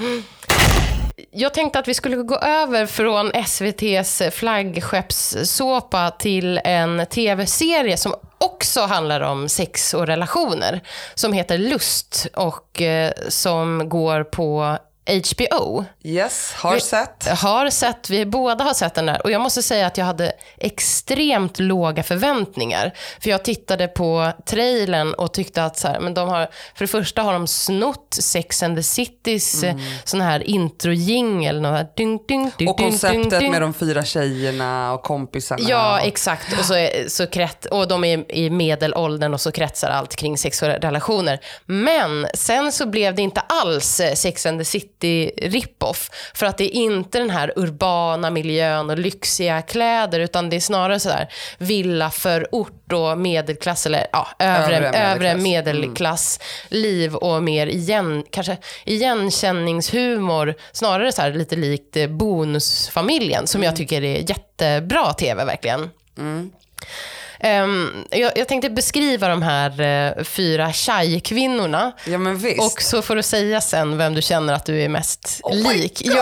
Jag 1.31 1.53
tänkte 1.53 1.79
att 1.79 1.87
vi 1.87 1.93
skulle 1.93 2.15
gå 2.15 2.35
över 2.35 2.85
från 2.85 3.31
SVTs 3.31 4.21
flaggskeppssåpa 4.31 6.11
till 6.11 6.61
en 6.63 7.05
tv-serie 7.05 7.97
som 7.97 8.13
också 8.37 8.81
handlar 8.81 9.21
om 9.21 9.49
sex 9.49 9.93
och 9.93 10.07
relationer. 10.07 10.81
Som 11.15 11.33
heter 11.33 11.57
Lust 11.57 12.27
och 12.33 12.81
eh, 12.81 13.11
som 13.27 13.89
går 13.89 14.23
på 14.23 14.77
HBO. 15.09 15.85
Yes, 16.03 16.53
har 16.55 16.73
Vi- 16.73 16.81
sett. 16.81 17.27
Har 17.27 17.69
sett, 17.69 18.09
vi 18.09 18.25
båda 18.25 18.63
har 18.63 18.73
sett 18.73 18.93
den 18.93 19.05
där. 19.05 19.21
Och 19.23 19.31
jag 19.31 19.41
måste 19.41 19.63
säga 19.63 19.87
att 19.87 19.97
jag 19.97 20.05
hade 20.05 20.31
extremt 20.57 21.59
låga 21.59 22.03
förväntningar. 22.03 22.93
För 23.19 23.29
jag 23.29 23.43
tittade 23.43 23.87
på 23.87 24.31
trailern 24.45 25.13
och 25.13 25.33
tyckte 25.33 25.63
att 25.63 25.77
så 25.77 25.87
här, 25.87 25.99
men 25.99 26.13
de 26.13 26.29
har, 26.29 26.49
för 26.75 26.83
det 26.83 26.87
första 26.87 27.21
har 27.21 27.33
de 27.33 27.47
snott 27.47 28.17
Sex 28.19 28.63
and 28.63 28.77
the 28.77 28.83
Citys 28.83 29.63
mm. 29.63 29.79
sån 30.03 30.21
här 30.21 30.49
introjingel. 30.49 31.65
Och 31.65 32.77
konceptet 32.77 33.29
ding, 33.29 33.39
ding. 33.39 33.51
med 33.51 33.61
de 33.61 33.73
fyra 33.73 34.03
tjejerna 34.03 34.93
och 34.93 35.03
kompisarna. 35.03 35.69
Ja, 35.69 35.99
exakt. 35.99 36.59
Och, 36.59 36.65
så, 36.65 36.73
är- 36.73 37.09
så 37.09 37.27
krets, 37.27 37.65
och 37.65 37.87
de 37.87 38.03
är 38.03 38.31
i 38.31 38.49
medelåldern 38.49 39.33
och 39.33 39.41
så 39.41 39.51
kretsar 39.51 39.89
allt 39.89 40.15
kring 40.15 40.37
sex 40.37 40.61
och 40.61 40.67
relationer. 40.67 41.39
Men 41.65 42.27
sen 42.33 42.71
så 42.71 42.85
blev 42.85 43.15
det 43.15 43.21
inte 43.21 43.41
alls 43.41 44.01
Sex 44.15 44.45
and 44.45 44.59
the 44.59 44.65
City 44.65 44.98
rip-off. 45.41 46.09
För 46.33 46.45
att 46.45 46.57
det 46.57 46.63
är 46.63 46.81
inte 46.81 47.19
den 47.19 47.29
här 47.29 47.53
urbana 47.55 48.29
miljön 48.29 48.89
och 48.89 48.97
lyxiga 48.97 49.61
kläder 49.61 50.19
utan 50.19 50.49
det 50.49 50.55
är 50.55 50.59
snarare 50.59 50.99
sådär 50.99 51.27
villaförort 51.57 52.93
och 52.93 53.17
medelklass 53.17 53.85
eller 53.85 54.07
ja, 54.11 54.27
övre, 54.39 54.77
Övre 54.77 54.87
övre 54.99 55.35
medelklass. 55.35 55.43
medelklass 55.43 56.39
liv 56.69 57.15
och 57.15 57.43
mer 57.43 57.67
igen, 57.67 58.23
kanske 58.29 58.57
igenkänningshumor. 58.85 60.55
Snarare 60.71 61.11
så 61.11 61.27
lite 61.29 61.55
likt 61.55 61.97
eh, 61.97 62.07
Bonusfamiljen 62.07 63.47
som 63.47 63.63
jag 63.63 63.75
tycker 63.75 64.03
är 64.03 64.29
jättebra 64.29 65.13
tv 65.13 65.45
verkligen. 65.45 65.89
Ehm, 67.39 68.05
jag, 68.11 68.31
jag 68.37 68.47
tänkte 68.47 68.69
beskriva 68.69 69.27
de 69.27 69.41
här 69.41 69.81
eh, 70.17 70.23
fyra 70.23 70.73
tjej-kvinnorna. 70.73 71.91
Ja. 72.05 72.17
Och 72.65 72.81
så 72.81 73.01
får 73.01 73.15
du 73.15 73.23
säga 73.23 73.61
sen 73.61 73.97
vem 73.97 74.13
du 74.15 74.21
känner 74.21 74.53
att 74.53 74.65
du 74.65 74.81
är 74.81 74.89
mest 74.89 75.39
Oh 75.43 75.55
my 75.55 75.73
lik. 75.73 76.01
God, 76.05 76.13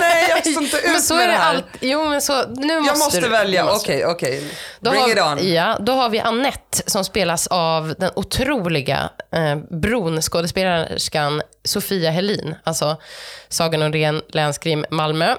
nej, 0.00 0.26
jag 0.28 0.46
står 0.46 0.62
inte 0.62 0.76
ut 0.84 0.84
men 0.92 1.02
så 1.02 1.14
med 1.14 1.24
är 1.24 1.28
det 1.28 1.34
här. 1.34 1.54
allt. 1.54 1.64
Jo, 1.80 2.04
men 2.08 2.22
så, 2.22 2.32
nu 2.48 2.80
måste 2.80 2.90
jag 2.90 2.98
måste 2.98 3.20
du, 3.20 3.28
välja, 3.28 3.64
måste 3.64 3.92
du. 3.92 4.04
okej, 4.06 4.06
okej. 4.40 4.50
Då 4.80 4.90
Bring 4.90 5.02
har, 5.02 5.10
it 5.10 5.42
on. 5.42 5.52
Ja, 5.52 5.76
då 5.80 5.92
har 5.92 6.08
vi 6.08 6.20
Annette 6.20 6.82
som 6.86 7.04
spelas 7.04 7.46
av 7.46 7.94
den 7.98 8.10
otroliga 8.16 9.10
eh, 9.32 9.56
bronskådespelerskan 9.80 11.42
Sofia 11.64 12.10
Helin, 12.10 12.54
alltså 12.64 12.96
Saga 13.48 13.78
Norén, 13.78 14.22
Länskrim, 14.28 14.84
Malmö. 14.90 15.36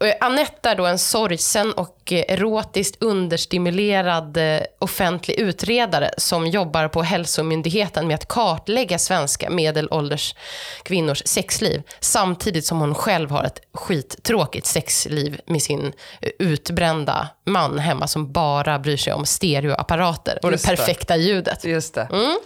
Och 0.00 0.06
Annette 0.24 0.70
är 0.70 0.74
då 0.74 0.86
en 0.86 0.98
sorgsen 0.98 1.72
och 1.72 2.12
eh, 2.12 2.24
erotiskt 2.28 3.02
understimulerad 3.02 4.36
eh, 4.36 4.60
offentlig 4.78 5.38
utredare 5.38 6.10
som 6.18 6.46
jobbar 6.46 6.88
på 6.88 7.02
Hälsomyndigheten 7.02 8.06
med 8.06 8.14
att 8.14 8.28
kartlägga 8.28 8.98
svenska 8.98 9.50
medelålders 9.50 10.34
kvinnors 10.82 11.22
sexliv 11.26 11.82
samtidigt 12.00 12.64
som 12.66 12.80
hon 12.80 12.94
själv 12.94 13.30
har 13.30 13.44
ett 13.44 13.60
skittråkigt 13.72 14.66
sexliv 14.66 15.40
med 15.46 15.62
sin 15.62 15.92
eh, 16.20 16.30
utbrända 16.38 17.28
man 17.46 17.78
hemma 17.78 18.06
som 18.06 18.32
bara 18.32 18.78
bryr 18.78 18.96
sig 18.96 19.12
om 19.12 19.26
stereoapparater 19.26 20.38
och 20.42 20.52
Just 20.52 20.64
det 20.66 20.72
det. 20.72 20.76
perfekta 20.76 21.16
ljudet. 21.16 21.64
Just 21.64 21.94
det. 21.94 22.08
Mm. 22.12 22.38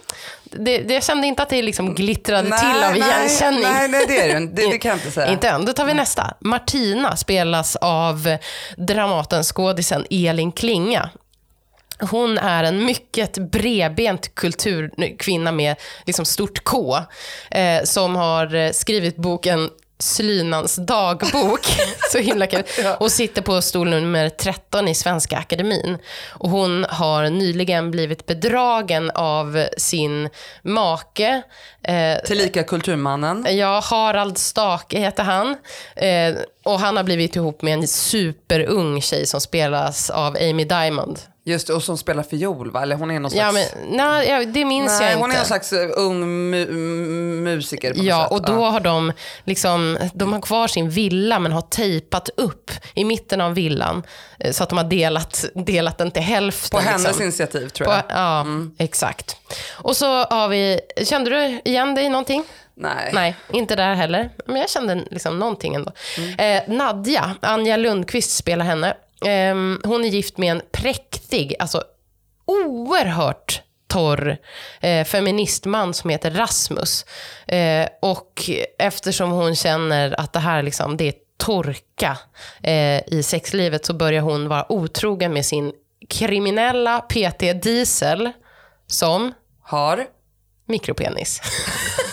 Det, 0.51 0.77
det, 0.77 0.93
jag 0.93 1.03
kände 1.03 1.27
inte 1.27 1.43
att 1.43 1.49
det 1.49 1.61
liksom 1.61 1.95
glittrade 1.95 2.59
till 2.59 2.83
av 2.83 2.95
igenkänning. 2.95 3.61
Nej, 3.61 3.87
nej, 3.87 4.05
det 4.07 4.21
är 4.21 4.39
det 4.39 4.45
det, 4.45 4.71
det 4.71 4.77
kan 4.77 4.89
jag 4.89 4.97
inte 4.97 5.11
säga. 5.11 5.31
Inte 5.31 5.49
än. 5.49 5.65
Då 5.65 5.73
tar 5.73 5.85
vi 5.85 5.93
nästa. 5.93 6.33
Martina 6.39 7.15
spelas 7.15 7.75
av 7.75 8.37
Dramatenskådisen 8.77 10.05
Elin 10.09 10.51
Klinga. 10.51 11.09
Hon 11.99 12.37
är 12.37 12.63
en 12.63 12.85
mycket 12.85 13.37
bredbent 13.37 14.35
kulturkvinna 14.35 15.51
med 15.51 15.75
liksom 16.05 16.25
stort 16.25 16.63
K. 16.63 16.97
Eh, 17.51 17.83
som 17.83 18.15
har 18.15 18.55
eh, 18.55 18.71
skrivit 18.71 19.15
boken 19.15 19.69
Slynans 19.99 20.75
dagbok. 20.75 21.65
Så 22.11 22.17
himla 22.17 22.47
kul. 22.47 22.63
Och 22.99 23.11
sitter 23.11 23.41
på 23.41 23.61
stol 23.61 23.89
nummer 23.89 24.29
13 24.29 24.87
i 24.87 24.95
Svenska 24.95 25.37
Akademin. 25.37 25.97
Och 26.29 26.49
hon 26.49 26.85
har 26.89 27.29
nyligen 27.29 27.91
blivit 27.91 28.25
bedragen 28.25 29.11
av 29.11 29.65
sin 29.77 30.29
make. 30.61 31.41
Eh, 31.83 32.17
Tillika 32.25 32.63
Kulturmannen. 32.63 33.45
Ja, 33.49 33.79
Harald 33.83 34.37
Stake 34.37 34.99
heter 34.99 35.23
han. 35.23 35.55
Eh, 35.95 36.35
och 36.63 36.79
han 36.79 36.97
har 36.97 37.03
blivit 37.03 37.35
ihop 37.35 37.61
med 37.61 37.73
en 37.73 37.87
superung 37.87 39.01
tjej 39.01 39.25
som 39.25 39.41
spelas 39.41 40.09
av 40.09 40.35
Amy 40.35 40.63
Diamond. 40.63 41.19
Just 41.49 41.67
det, 41.67 41.73
och 41.73 41.83
som 41.83 41.97
spelar 41.97 42.23
fiol 42.23 42.71
va? 42.71 42.81
Eller 42.81 42.95
hon 42.95 43.11
är 43.11 43.19
någon 43.19 43.31
Ja, 43.35 43.51
slags... 43.51 43.73
men, 43.75 43.97
nej, 43.97 44.29
ja, 44.29 44.45
det 44.45 44.65
minns 44.65 44.99
Nej, 44.99 45.11
jag 45.11 45.17
hon 45.17 45.25
inte. 45.29 45.35
är 45.37 45.39
någon 45.39 45.45
slags 45.47 45.73
eh, 45.73 45.89
ung 45.95 46.23
mu- 46.53 46.71
musiker 47.41 47.93
på 47.93 47.99
Ja, 48.03 48.23
sätt. 48.23 48.31
och 48.31 48.41
då 48.45 48.63
har 48.65 48.79
de 48.79 49.11
liksom, 49.43 49.97
de 50.13 50.33
har 50.33 50.41
kvar 50.41 50.67
sin 50.67 50.89
villa 50.89 51.39
men 51.39 51.51
har 51.51 51.61
tejpat 51.61 52.29
upp 52.37 52.71
i 52.93 53.05
mitten 53.05 53.41
av 53.41 53.53
villan 53.53 54.03
eh, 54.39 54.51
så 54.51 54.63
att 54.63 54.69
de 54.69 54.77
har 54.77 54.85
delat, 54.85 55.45
delat 55.53 55.97
den 55.97 56.11
till 56.11 56.21
hälften. 56.23 56.79
På 56.79 56.85
hennes 56.85 57.03
liksom. 57.07 57.23
initiativ 57.23 57.69
tror 57.69 57.85
På, 57.87 57.91
jag. 57.93 58.03
ja, 58.09 58.45
exakt. 58.77 59.35
Och 59.71 59.97
så 59.97 60.23
har 60.23 60.47
vi, 60.47 60.79
kände 61.03 61.29
du 61.29 61.61
igen 61.65 61.95
dig 61.95 62.05
i 62.05 62.09
någonting? 62.09 62.43
Nej. 62.75 63.09
Nej, 63.13 63.35
inte 63.53 63.75
där 63.75 63.93
heller. 63.93 64.29
Men 64.45 64.55
jag 64.55 64.69
kände 64.69 65.03
liksom 65.11 65.39
någonting 65.39 65.75
ändå. 65.75 65.91
Eh, 66.37 66.61
Nadja, 66.67 67.35
Anja 67.41 67.77
Lundqvist 67.77 68.31
spelar 68.37 68.65
henne. 68.65 68.93
Ehm, 69.25 69.81
hon 69.83 70.05
är 70.05 70.09
gift 70.09 70.37
med 70.37 70.51
en 70.51 70.61
präktig, 70.71 71.55
alltså 71.59 71.83
oerhört 72.45 73.61
torr 73.87 74.37
eh, 74.81 75.05
feministman 75.05 75.93
som 75.93 76.09
heter 76.09 76.31
Rasmus. 76.31 77.05
Eh, 77.47 77.87
och 78.01 78.49
eftersom 78.79 79.31
hon 79.31 79.55
känner 79.55 80.19
att 80.19 80.33
det 80.33 80.39
här 80.39 80.63
liksom, 80.63 80.97
det 80.97 81.07
är 81.07 81.13
torka 81.37 82.17
eh, 82.63 83.01
i 83.07 83.23
sexlivet 83.23 83.85
så 83.85 83.93
börjar 83.93 84.21
hon 84.21 84.47
vara 84.47 84.71
otrogen 84.71 85.33
med 85.33 85.45
sin 85.45 85.73
kriminella 86.09 86.99
PT 86.99 87.63
Diesel 87.63 88.31
som 88.87 89.33
Har? 89.61 90.05
mikropenis. 90.65 91.41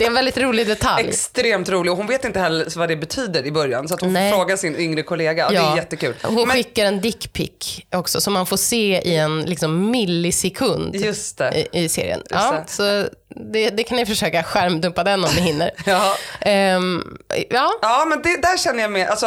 det 0.00 0.04
är 0.04 0.08
en 0.08 0.14
väldigt 0.14 0.38
rolig 0.38 0.66
detalj. 0.66 1.08
Extremt 1.08 1.68
rolig 1.68 1.92
och 1.92 1.98
hon 1.98 2.06
vet 2.06 2.24
inte 2.24 2.40
heller 2.40 2.78
vad 2.78 2.88
det 2.88 2.96
betyder 2.96 3.46
i 3.46 3.52
början 3.52 3.88
så 3.88 3.94
att 3.94 4.00
hon 4.00 4.12
Nej. 4.12 4.30
får 4.30 4.38
fråga 4.38 4.56
sin 4.56 4.76
yngre 4.76 5.02
kollega. 5.02 5.50
Det 5.50 5.56
är 5.56 5.76
jättekul. 5.76 6.14
Hon 6.22 6.34
Men- 6.34 6.56
skickar 6.56 6.84
en 6.84 7.00
dickpic 7.00 7.80
också 7.92 8.20
som 8.20 8.32
man 8.32 8.46
får 8.46 8.56
se 8.56 9.00
i 9.04 9.16
en 9.16 9.40
liksom, 9.42 9.90
millisekund 9.90 10.96
Just 10.96 11.38
det. 11.38 11.66
i, 11.72 11.84
i 11.84 11.88
serien. 11.88 12.22
Ja, 12.30 12.64
så 12.68 13.06
det, 13.36 13.70
det 13.70 13.82
kan 13.84 13.96
ni 13.96 14.06
försöka 14.06 14.42
skärmdumpa 14.42 15.04
den 15.04 15.24
om 15.24 15.30
ni 15.34 15.40
hinner. 15.40 15.70
Ja. 15.86 16.14
Ehm, 16.40 17.16
ja. 17.50 17.70
Ja 17.82 18.04
men 18.08 18.22
det, 18.22 18.42
där 18.42 18.58
känner 18.58 18.82
jag 18.82 18.90
med, 18.92 19.08
alltså, 19.08 19.26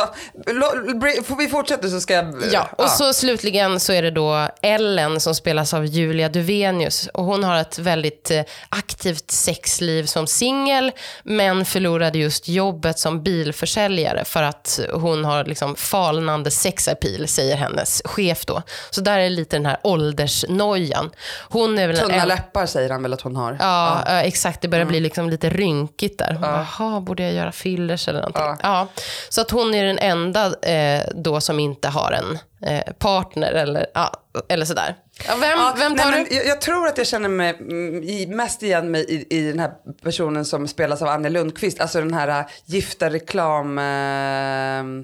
får 1.25 1.37
vi 1.37 1.47
fortsätta 1.47 1.87
så 1.89 1.99
ska 2.01 2.13
jag... 2.13 2.43
Ja, 2.51 2.69
och 2.77 2.89
så 2.89 3.13
slutligen 3.13 3.79
så 3.79 3.93
är 3.93 4.01
det 4.01 4.11
då 4.11 4.47
Ellen 4.61 5.19
som 5.19 5.35
spelas 5.35 5.73
av 5.73 5.85
Julia 5.85 6.29
Duvenius. 6.29 7.07
Och 7.13 7.23
hon 7.23 7.43
har 7.43 7.55
ett 7.57 7.79
väldigt 7.79 8.31
eh, 8.31 8.41
aktivt 8.69 9.31
sexliv 9.31 10.05
som 10.05 10.27
singel, 10.27 10.91
men 11.23 11.65
förlorade 11.65 12.17
just 12.19 12.47
jobbet 12.47 12.99
som 12.99 13.23
bilförsäljare 13.23 14.25
för 14.25 14.43
att 14.43 14.79
hon 14.93 15.25
har 15.25 15.45
liksom 15.45 15.75
falnande 15.75 16.51
sexappeal, 16.51 17.27
säger 17.27 17.55
hennes 17.55 18.01
chef 18.05 18.45
då. 18.45 18.61
Så 18.89 19.01
där 19.01 19.19
är 19.19 19.29
lite 19.29 19.55
den 19.55 19.65
här 19.65 19.77
åldersnojan. 19.83 21.11
Hon 21.49 21.77
är 21.79 21.87
väl 21.87 21.97
en- 21.99 22.09
Tunna 22.09 22.25
läppar 22.25 22.65
säger 22.65 22.89
han 22.89 23.03
väl 23.03 23.13
att 23.13 23.21
hon 23.21 23.35
har. 23.35 23.57
Ja, 23.59 23.92
ja, 24.05 24.21
exakt. 24.21 24.61
Det 24.61 24.67
börjar 24.67 24.85
bli 24.85 24.99
liksom 24.99 25.29
lite 25.29 25.49
rynkigt 25.49 26.19
där. 26.19 26.31
Hon 26.31 26.41
bara, 26.41 26.67
Jaha, 26.79 27.01
borde 27.01 27.23
jag 27.23 27.33
göra 27.33 27.51
fillers 27.51 28.07
eller 28.07 28.19
någonting? 28.19 28.43
Ja. 28.63 28.87
Så 29.29 29.41
att 29.41 29.51
hon 29.51 29.73
är 29.73 29.83
den 29.83 29.99
enda 29.99 30.45
eh, 30.61 31.01
då 31.15 31.41
som 31.41 31.59
inte 31.59 31.87
har 31.87 32.11
en 32.11 32.39
eh, 32.69 32.93
partner 32.93 33.51
eller, 33.51 33.85
ja, 33.93 34.11
eller 34.49 34.65
sådär. 34.65 34.95
Ja, 35.27 35.33
vem, 35.39 35.59
Ja, 35.59 35.73
vem 35.77 35.97
tar 35.97 36.11
nej, 36.11 36.25
du? 36.29 36.35
jag, 36.35 36.45
jag 36.45 36.61
tror 36.61 36.87
att 36.87 36.97
jag 36.97 37.07
känner 37.07 37.29
mig 37.29 37.49
mm, 37.59 38.37
mest 38.37 38.63
igen 38.63 38.91
mig 38.91 39.05
i, 39.09 39.37
i 39.39 39.47
den 39.51 39.59
här 39.59 39.71
personen 40.03 40.45
som 40.45 40.67
spelas 40.67 41.01
av 41.01 41.07
Anja 41.07 41.29
Lundqvist. 41.29 41.81
Alltså 41.81 41.99
den 41.99 42.13
här 42.13 42.27
äh, 42.27 42.45
gifta 42.65 43.09
reklam... 43.09 43.77
Äh, 43.79 45.03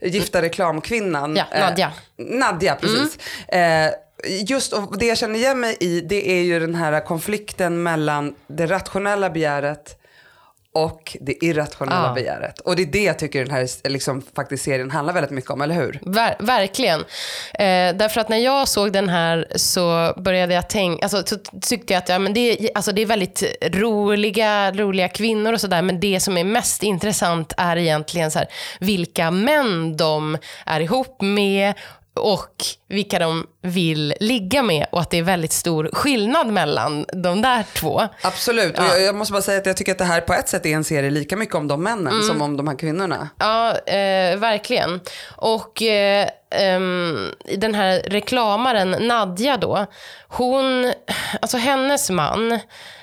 Gifta 0.00 0.42
reklamkvinnan. 0.42 1.24
Mm. 1.24 1.36
Ja, 1.36 1.44
Eh, 1.58 1.60
Nadja. 1.60 1.92
Nadja, 2.18 2.74
precis. 2.74 3.18
Eh, 3.48 3.90
just 4.26 4.72
och 4.72 4.98
det 4.98 5.06
jag 5.06 5.18
känner 5.18 5.34
igen 5.38 5.60
mig 5.60 5.76
i 5.80 6.00
det 6.00 6.30
är 6.30 6.42
ju 6.42 6.60
den 6.60 6.74
här 6.74 7.00
konflikten 7.00 7.82
mellan 7.82 8.34
det 8.46 8.66
rationella 8.66 9.30
begäret 9.30 9.94
och 10.72 11.16
det 11.20 11.44
irrationella 11.44 12.06
Ja. 12.08 12.14
begäret. 12.14 12.58
Och 12.60 12.76
det 12.76 12.82
är 12.82 12.86
det 12.86 13.02
jag 13.02 13.18
tycker 13.18 13.44
den 13.44 13.54
här 13.54 13.88
liksom, 13.88 14.22
faktiskt 14.36 14.64
serien 14.64 14.90
handlar 14.90 15.14
väldigt 15.14 15.30
mycket 15.30 15.50
om, 15.50 15.60
eller 15.60 15.74
hur? 15.74 16.00
Ver, 16.06 16.36
verkligen. 16.38 17.00
Eh, 17.54 17.96
därför 17.96 18.20
att 18.20 18.28
när 18.28 18.36
jag 18.36 18.68
såg 18.68 18.92
den 18.92 19.08
här 19.08 19.46
så 19.56 20.14
började 20.16 20.54
jag 20.54 20.68
tänka, 20.68 21.02
alltså, 21.02 21.22
så 21.26 21.36
tyckte 21.60 21.92
jag 21.92 21.98
att 21.98 22.08
ja, 22.08 22.18
men 22.18 22.34
det, 22.34 22.40
är- 22.40 22.70
alltså, 22.74 22.92
det 22.92 23.02
är 23.02 23.06
väldigt 23.06 23.42
roliga, 23.62 24.72
roliga 24.72 25.08
kvinnor 25.08 25.52
och 25.52 25.60
sådär, 25.60 25.82
men 25.82 26.00
det 26.00 26.20
som 26.20 26.36
är 26.38 26.44
mest 26.44 26.82
intressant 26.82 27.52
är 27.56 27.76
egentligen 27.76 28.30
så 28.30 28.38
här, 28.38 28.48
vilka 28.80 29.30
män 29.30 29.96
de 29.96 30.38
är 30.66 30.80
ihop 30.80 31.22
med 31.22 31.74
och 32.18 32.54
vilka 32.88 33.18
de 33.18 33.46
vill 33.62 34.14
ligga 34.20 34.62
med 34.62 34.86
och 34.92 35.00
att 35.00 35.10
det 35.10 35.18
är 35.18 35.22
väldigt 35.22 35.52
stor 35.52 35.90
skillnad 35.92 36.46
mellan 36.46 37.06
de 37.12 37.42
där 37.42 37.64
två. 37.74 38.02
Absolut, 38.22 38.78
och 38.78 38.84
jag, 38.84 39.02
jag 39.02 39.14
måste 39.14 39.32
bara 39.32 39.42
säga 39.42 39.58
att 39.58 39.66
jag 39.66 39.76
tycker 39.76 39.92
att 39.92 39.98
det 39.98 40.04
här 40.04 40.20
på 40.20 40.32
ett 40.34 40.48
sätt 40.48 40.66
är 40.66 40.70
en 40.74 40.84
serie 40.84 41.10
lika 41.10 41.36
mycket 41.36 41.54
om 41.54 41.68
de 41.68 41.82
männen 41.82 42.12
Mm. 42.14 42.26
som 42.26 42.42
om 42.42 42.56
de 42.56 42.68
här 42.68 42.76
kvinnorna. 42.76 43.28
Ja, 43.38 43.70
eh, 43.78 44.36
verkligen. 44.38 45.00
Och 45.36 45.82
eh, 45.82 46.28
ehm, 46.50 47.30
den 47.56 47.74
här 47.74 48.00
reklamaren 48.06 48.90
Nadja 48.90 49.56
då, 49.56 49.86
hon, 50.28 50.92
alltså 51.40 51.56
hennes 51.56 52.10
man 52.10 52.58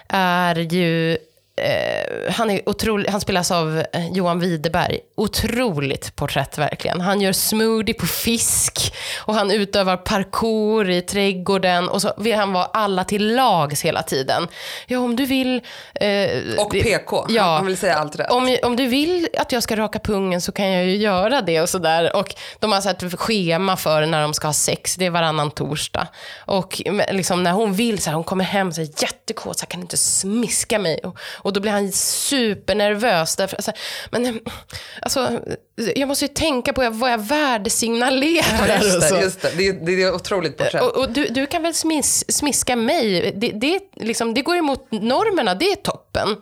är 0.10 0.56
ju 0.56 1.18
Eh, 1.58 2.32
han, 2.34 2.50
är 2.50 2.70
otrolig, 2.70 3.10
han 3.10 3.22
spelas 3.22 3.52
av 3.52 3.84
eh, 3.94 4.08
Johan 4.12 4.40
Widerberg. 4.40 5.00
Otroligt 5.18 6.16
porträtt 6.16 6.58
verkligen. 6.58 7.02
Han 7.02 7.22
gör 7.22 7.32
smoothie 7.32 7.94
på 7.94 8.06
fisk 8.08 8.94
och 9.26 9.34
han 9.36 9.52
utövar 9.52 9.98
parkour 9.98 10.90
i 10.90 11.02
trädgården 11.02 11.90
och 11.90 12.02
så 12.02 12.14
vill 12.18 12.36
han 12.36 12.54
vara 12.54 12.66
alla 12.66 13.04
till 13.04 13.36
lags 13.36 13.82
hela 13.82 14.04
tiden. 14.04 14.48
Ja, 14.88 15.00
om 15.00 15.16
du 15.16 15.26
vill... 15.26 15.62
eh, 15.96 16.28
Och 16.58 16.72
PK, 16.72 17.26
Ja, 17.30 17.44
han 17.44 17.66
vill 17.66 17.78
säga 17.78 17.96
allt 17.96 18.20
rätt. 18.20 18.32
om, 18.32 18.58
om 18.64 18.76
du 18.76 18.88
vill 18.88 19.28
att 19.38 19.52
jag 19.52 19.64
ska 19.64 19.76
raka 19.76 20.00
pungen 20.00 20.42
så 20.42 20.52
kan 20.52 20.72
jag 20.72 20.86
ju 20.86 20.96
göra 20.98 21.42
det 21.42 21.62
och 21.62 21.70
sådär. 21.70 22.16
Och 22.16 22.36
de 22.60 22.72
har 22.72 22.82
så 22.82 22.90
ett 22.90 23.20
schema 23.20 23.78
för 23.78 24.06
när 24.06 24.22
de 24.22 24.34
ska 24.34 24.48
ha 24.48 24.54
sex, 24.54 24.96
det 24.96 25.06
är 25.06 25.10
varannan 25.10 25.52
torsdag. 25.52 26.08
Och 26.38 26.82
liksom 27.12 27.44
när 27.44 27.52
hon 27.52 27.74
vill, 27.74 28.02
så 28.02 28.10
här, 28.10 28.16
hon 28.16 28.24
kommer 28.24 28.44
hem 28.44 28.72
så 28.74 28.82
här, 28.82 28.90
jättekåt, 29.02 29.60
så 29.60 29.64
här, 29.66 29.70
kan 29.70 29.80
du 29.80 29.84
inte 29.84 29.98
smiska 29.98 30.80
mig? 30.80 31.00
Och, 31.04 31.18
och 31.46 31.54
då 31.54 31.60
blir 31.60 31.72
han 31.72 31.92
supernervös. 31.92 33.36
Därför, 33.36 33.58
alltså, 33.58 33.72
men 34.10 34.40
alltså, 35.02 35.40
jag 35.96 36.08
måste 36.08 36.26
ju 36.26 36.30
tänka 36.34 36.74
på 36.74 36.90
vad 36.90 37.12
jag 37.12 37.26
värdesignalerar. 37.26 38.82
Just 38.84 38.98
och 38.98 39.04
så. 39.04 39.16
det, 39.16 39.22
just 39.22 39.42
det. 39.42 39.52
Det, 39.58 39.68
är, 39.68 39.74
det 39.74 40.04
är 40.04 40.16
otroligt 40.16 40.58
porträtt. 40.58 40.82
Och, 40.82 40.98
och 40.98 41.12
du, 41.12 41.28
du 41.28 41.46
kan 41.46 41.64
väl 41.64 41.74
smis, 41.74 42.32
smiska 42.32 42.76
mig? 42.76 43.34
Det, 43.36 43.52
det, 43.52 43.80
liksom, 43.96 44.34
det 44.34 44.42
går 44.42 44.56
emot 44.58 44.92
normerna, 44.92 45.56
det 45.56 45.72
är 45.72 45.76
toppen. 45.76 46.36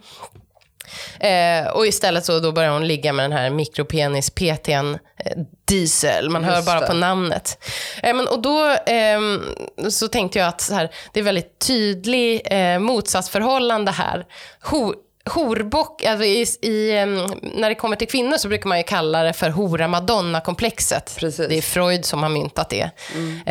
Eh, 1.19 1.67
och 1.67 1.87
istället 1.87 2.25
så 2.25 2.39
då 2.39 2.51
börjar 2.51 2.71
hon 2.71 2.87
ligga 2.87 3.13
med 3.13 3.25
den 3.25 3.31
här 3.31 3.49
mikropenis 3.49 4.29
PTn 4.29 4.97
eh, 5.17 5.37
Diesel. 5.65 6.29
Man 6.29 6.43
hör 6.43 6.55
Just 6.55 6.65
bara 6.65 6.79
det. 6.79 6.87
på 6.87 6.93
namnet. 6.93 7.63
Eh, 8.03 8.13
men, 8.15 8.27
och 8.27 8.41
då 8.41 8.75
ehm, 8.85 9.41
så 9.89 10.07
tänkte 10.07 10.39
jag 10.39 10.47
att 10.47 10.61
så 10.61 10.73
här, 10.73 10.89
det 11.13 11.19
är 11.19 11.23
väldigt 11.23 11.59
tydlig 11.67 12.41
eh, 12.45 12.79
motsatsförhållande 12.79 13.91
här. 13.91 14.25
Hor, 14.61 14.95
horbock, 15.25 16.05
alltså 16.05 16.25
i, 16.25 16.45
i, 16.61 16.97
ehm, 16.97 17.27
när 17.41 17.69
det 17.69 17.75
kommer 17.75 17.95
till 17.95 18.07
kvinnor 18.07 18.37
så 18.37 18.47
brukar 18.47 18.67
man 18.67 18.77
ju 18.77 18.83
kalla 18.83 19.23
det 19.23 19.33
för 19.33 19.49
hora 19.49 19.87
madonna-komplexet. 19.87 21.15
Precis. 21.19 21.47
Det 21.47 21.57
är 21.57 21.61
Freud 21.61 22.05
som 22.05 22.23
har 22.23 22.29
myntat 22.29 22.69
det. 22.69 22.89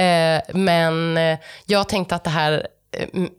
Eh, 0.02 0.54
men 0.54 1.18
jag 1.66 1.88
tänkte 1.88 2.14
att 2.14 2.24
det 2.24 2.30
här, 2.30 2.66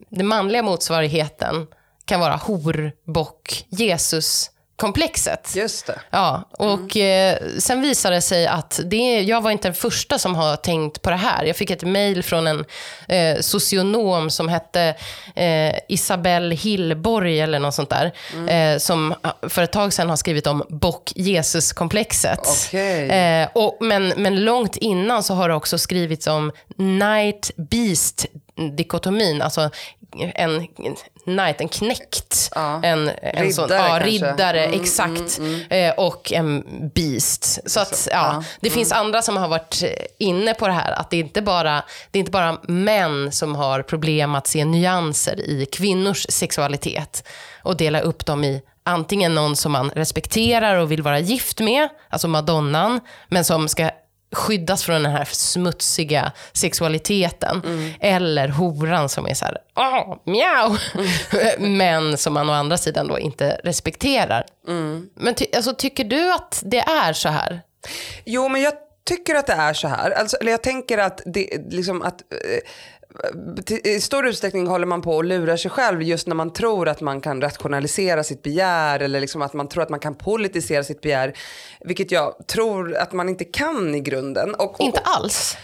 den 0.08 0.26
manliga 0.26 0.62
motsvarigheten 0.62 1.66
kan 2.04 2.20
vara 2.20 2.36
horbock 2.36 3.64
Jesus 3.68 4.50
komplexet. 4.76 5.52
Just 5.56 5.86
det. 5.86 6.00
Ja, 6.10 6.48
och 6.50 6.96
eh, 6.96 7.38
sen 7.58 7.80
visade 7.82 8.14
det 8.14 8.22
sig 8.22 8.46
att 8.46 8.80
det, 8.84 9.20
jag 9.20 9.40
var 9.40 9.50
inte 9.50 9.68
den 9.68 9.74
första 9.74 10.18
som 10.18 10.34
har 10.34 10.56
tänkt 10.56 11.02
på 11.02 11.10
det 11.10 11.16
här. 11.16 11.44
Jag 11.44 11.56
fick 11.56 11.70
ett 11.70 11.82
mejl 11.82 12.22
från 12.22 12.46
en 12.46 12.64
eh, 13.08 13.40
socionom 13.40 14.30
som 14.30 14.48
hette 14.48 14.94
eh, 15.34 15.74
Isabelle 15.88 16.54
Hillborg 16.54 17.40
eller 17.40 17.58
något 17.58 17.74
sånt 17.74 17.90
där. 17.90 18.12
Eh, 18.48 18.78
som 18.78 19.14
för 19.48 19.62
ett 19.62 19.72
tag 19.72 19.92
sedan 19.92 20.08
har 20.08 20.16
skrivit 20.16 20.46
om 20.46 20.64
bock-Jesus-komplexet. 20.68 22.40
Okej. 22.66 23.10
Eh, 23.10 23.48
och, 23.52 23.78
men, 23.80 24.08
men 24.08 24.44
långt 24.44 24.76
innan 24.76 25.22
så 25.22 25.34
har 25.34 25.48
det 25.48 25.54
också 25.54 25.78
skrivits 25.78 26.26
om 26.26 26.52
night 26.76 27.50
beast 27.56 28.26
dikotomin, 28.76 29.42
alltså 29.42 29.70
en 30.34 30.66
knight, 31.24 31.60
en 31.60 31.68
knäckt. 31.68 32.50
Ja. 32.54 32.80
En, 32.82 33.10
en 33.22 33.52
sån, 33.52 33.68
Riddare 33.68 33.82
ja, 33.82 33.88
kanske. 33.88 34.10
riddare, 34.10 34.64
Mm, 34.64 34.80
exakt. 34.80 35.40
Eh, 35.70 35.90
och 35.90 36.32
en 36.32 36.64
beast. 36.94 37.70
Så 37.70 37.80
att, 37.80 38.08
ja, 38.12 38.44
det 38.60 38.70
finns 38.70 38.92
andra 38.92 39.22
som 39.22 39.36
har 39.36 39.48
varit 39.48 39.82
inne 40.18 40.54
på 40.54 40.66
det 40.66 40.72
här, 40.72 40.92
att 40.92 41.10
det 41.10 41.16
är 41.16 41.20
inte 41.20 41.42
bara, 41.42 41.84
det 42.10 42.18
är 42.18 42.20
inte 42.20 42.32
bara 42.32 42.58
män 42.62 43.32
som 43.32 43.54
har 43.54 43.82
problem 43.82 44.34
att 44.34 44.46
se 44.46 44.64
nyanser 44.64 45.40
i 45.40 45.66
kvinnors 45.72 46.26
sexualitet 46.28 47.28
och 47.62 47.76
dela 47.76 48.00
upp 48.00 48.26
dem 48.26 48.44
i 48.44 48.62
antingen 48.82 49.34
någon 49.34 49.56
som 49.56 49.72
man 49.72 49.90
respekterar 49.90 50.76
och 50.76 50.92
vill 50.92 51.02
vara 51.02 51.18
gift 51.18 51.60
med, 51.60 51.88
alltså 52.08 52.28
madonnan, 52.28 53.00
men 53.28 53.44
som 53.44 53.68
ska 53.68 53.90
skyddas 54.34 54.84
från 54.84 55.02
den 55.02 55.12
här 55.12 55.28
smutsiga 55.32 56.32
sexualiteten. 56.52 57.62
Mm. 57.64 57.92
Eller 58.00 58.48
horan 58.48 59.08
som 59.08 59.26
är 59.26 59.34
så 59.34 59.44
här, 59.44 59.58
ah, 59.74 60.04
åh, 60.06 60.18
mjau. 60.24 60.76
Men 61.58 62.18
som 62.18 62.34
man 62.34 62.50
å 62.50 62.52
andra 62.52 62.76
sidan 62.76 63.08
då 63.08 63.18
inte 63.18 63.60
respekterar. 63.64 64.46
Mm. 64.68 65.08
Men 65.14 65.34
ty, 65.34 65.46
alltså, 65.56 65.74
tycker 65.74 66.04
du 66.04 66.32
att 66.32 66.62
det 66.66 66.80
är 66.80 67.12
så 67.12 67.28
här? 67.28 67.62
Jo, 68.24 68.48
men 68.48 68.60
jag 68.60 68.72
tycker 69.04 69.34
att 69.34 69.46
det 69.46 69.52
är 69.52 69.72
så 69.72 69.88
här. 69.88 70.10
Alltså, 70.10 70.36
eller 70.36 70.50
jag 70.50 70.62
tänker 70.62 70.98
att 70.98 71.22
det 71.26 71.70
liksom 71.70 72.02
att 72.02 72.20
eh, 72.20 72.58
i 73.84 74.00
stor 74.00 74.26
utsträckning 74.26 74.66
håller 74.66 74.86
man 74.86 75.02
på 75.02 75.18
att 75.18 75.26
lura 75.26 75.56
sig 75.56 75.70
själv 75.70 76.02
just 76.02 76.26
när 76.26 76.34
man 76.34 76.52
tror 76.52 76.88
att 76.88 77.00
man 77.00 77.20
kan 77.20 77.40
rationalisera 77.40 78.24
sitt 78.24 78.42
begär 78.42 79.00
eller 79.00 79.20
liksom 79.20 79.42
att 79.42 79.52
man 79.52 79.68
tror 79.68 79.82
att 79.82 79.90
man 79.90 80.00
kan 80.00 80.14
politisera 80.14 80.84
sitt 80.84 81.00
begär. 81.00 81.36
Vilket 81.80 82.10
jag 82.10 82.46
tror 82.46 82.96
att 82.96 83.12
man 83.12 83.28
inte 83.28 83.44
kan 83.44 83.94
i 83.94 84.00
grunden. 84.00 84.54
Och, 84.54 84.80
och, 84.80 84.86
Inte 84.86 85.00
alls 85.00 85.56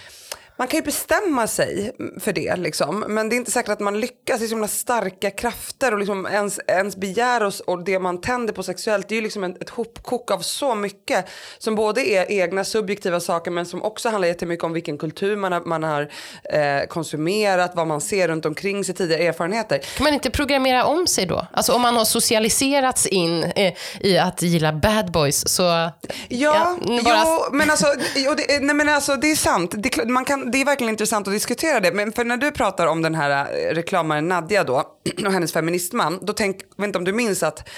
man 0.61 0.69
kan 0.69 0.79
ju 0.79 0.85
bestämma 0.85 1.47
sig 1.47 1.93
för 2.21 2.33
det, 2.33 2.57
liksom. 2.57 3.05
men 3.09 3.29
det 3.29 3.35
är 3.35 3.37
inte 3.37 3.51
säkert 3.51 3.71
att 3.71 3.81
man 3.81 4.01
lyckas. 4.01 4.39
Det 4.39 4.45
är 4.45 4.49
så 4.49 4.55
himla 4.55 4.69
starka 4.69 5.31
krafter 5.31 5.93
och 5.93 5.99
liksom 5.99 6.27
ens, 6.27 6.61
ens 6.67 6.97
begär 6.97 7.43
och, 7.43 7.53
och 7.67 7.85
det 7.85 7.99
man 7.99 8.21
tänder 8.21 8.53
på 8.53 8.63
sexuellt 8.63 9.09
det 9.09 9.15
är 9.15 9.17
ju 9.17 9.23
liksom 9.23 9.45
en, 9.45 9.57
ett 9.61 9.71
hopkok 9.71 10.31
av 10.31 10.39
så 10.39 10.75
mycket 10.75 11.27
som 11.59 11.75
både 11.75 12.09
är 12.09 12.31
egna 12.31 12.65
subjektiva 12.65 13.21
saker 13.21 13.51
men 13.51 13.67
som 13.67 13.83
också 13.83 14.09
handlar 14.09 14.29
jättemycket 14.29 14.65
om 14.65 14.73
vilken 14.73 14.99
kultur 14.99 15.37
man 15.37 15.53
har, 15.53 15.61
man 15.61 15.83
har 15.83 16.11
eh, 16.45 16.87
konsumerat, 16.89 17.73
vad 17.75 17.87
man 17.87 18.01
ser 18.01 18.29
runt 18.29 18.47
omkring 18.47 18.85
sig, 18.85 18.95
tidigare 18.95 19.23
erfarenheter. 19.23 19.79
Kan 19.79 20.05
man 20.05 20.15
inte 20.15 20.31
programmera 20.31 20.85
om 20.85 21.07
sig 21.07 21.27
då? 21.27 21.47
Alltså 21.53 21.73
om 21.73 21.83
man 21.83 21.97
har 21.97 22.05
socialiserats 22.05 23.07
in 23.07 23.45
eh, 23.45 23.75
i 24.01 24.19
att 24.19 24.43
gilla 24.43 24.73
bad 24.73 25.13
boys 25.13 25.49
så... 25.49 25.91
Ja, 26.29 26.79
nu 26.83 27.03
bara- 27.03 27.23
jo, 27.25 27.57
men 27.57 27.71
alltså, 27.71 27.87
det, 28.15 28.61
nej, 28.61 28.75
men 28.75 28.89
alltså 28.89 29.17
det 29.17 29.31
är 29.31 29.37
sant. 29.37 29.75
Det, 29.79 30.09
man 30.09 30.25
kan, 30.25 30.50
det 30.53 30.61
är 30.61 30.65
verkligen 30.65 30.91
intressant 30.91 31.29
att 31.29 31.35
diskutera 31.35 31.81
det. 31.81 31.93
Men 31.93 32.13
för 32.13 32.25
när 32.25 32.37
du 32.37 32.51
pratar 32.51 32.87
om 32.87 33.03
den 33.03 33.15
här 33.15 33.31
eh, 33.31 33.75
reklamaren 33.75 34.29
Nadja 34.29 34.65
då 34.65 34.85
och 35.27 35.33
hennes 35.33 35.53
feministman. 35.53 36.19
Då 36.23 36.33
tänk, 36.33 36.57
jag 36.77 36.83
vet 36.83 36.87
inte 36.87 36.99
om 36.99 37.05
du 37.05 37.13
minns 37.13 37.43
att 37.43 37.69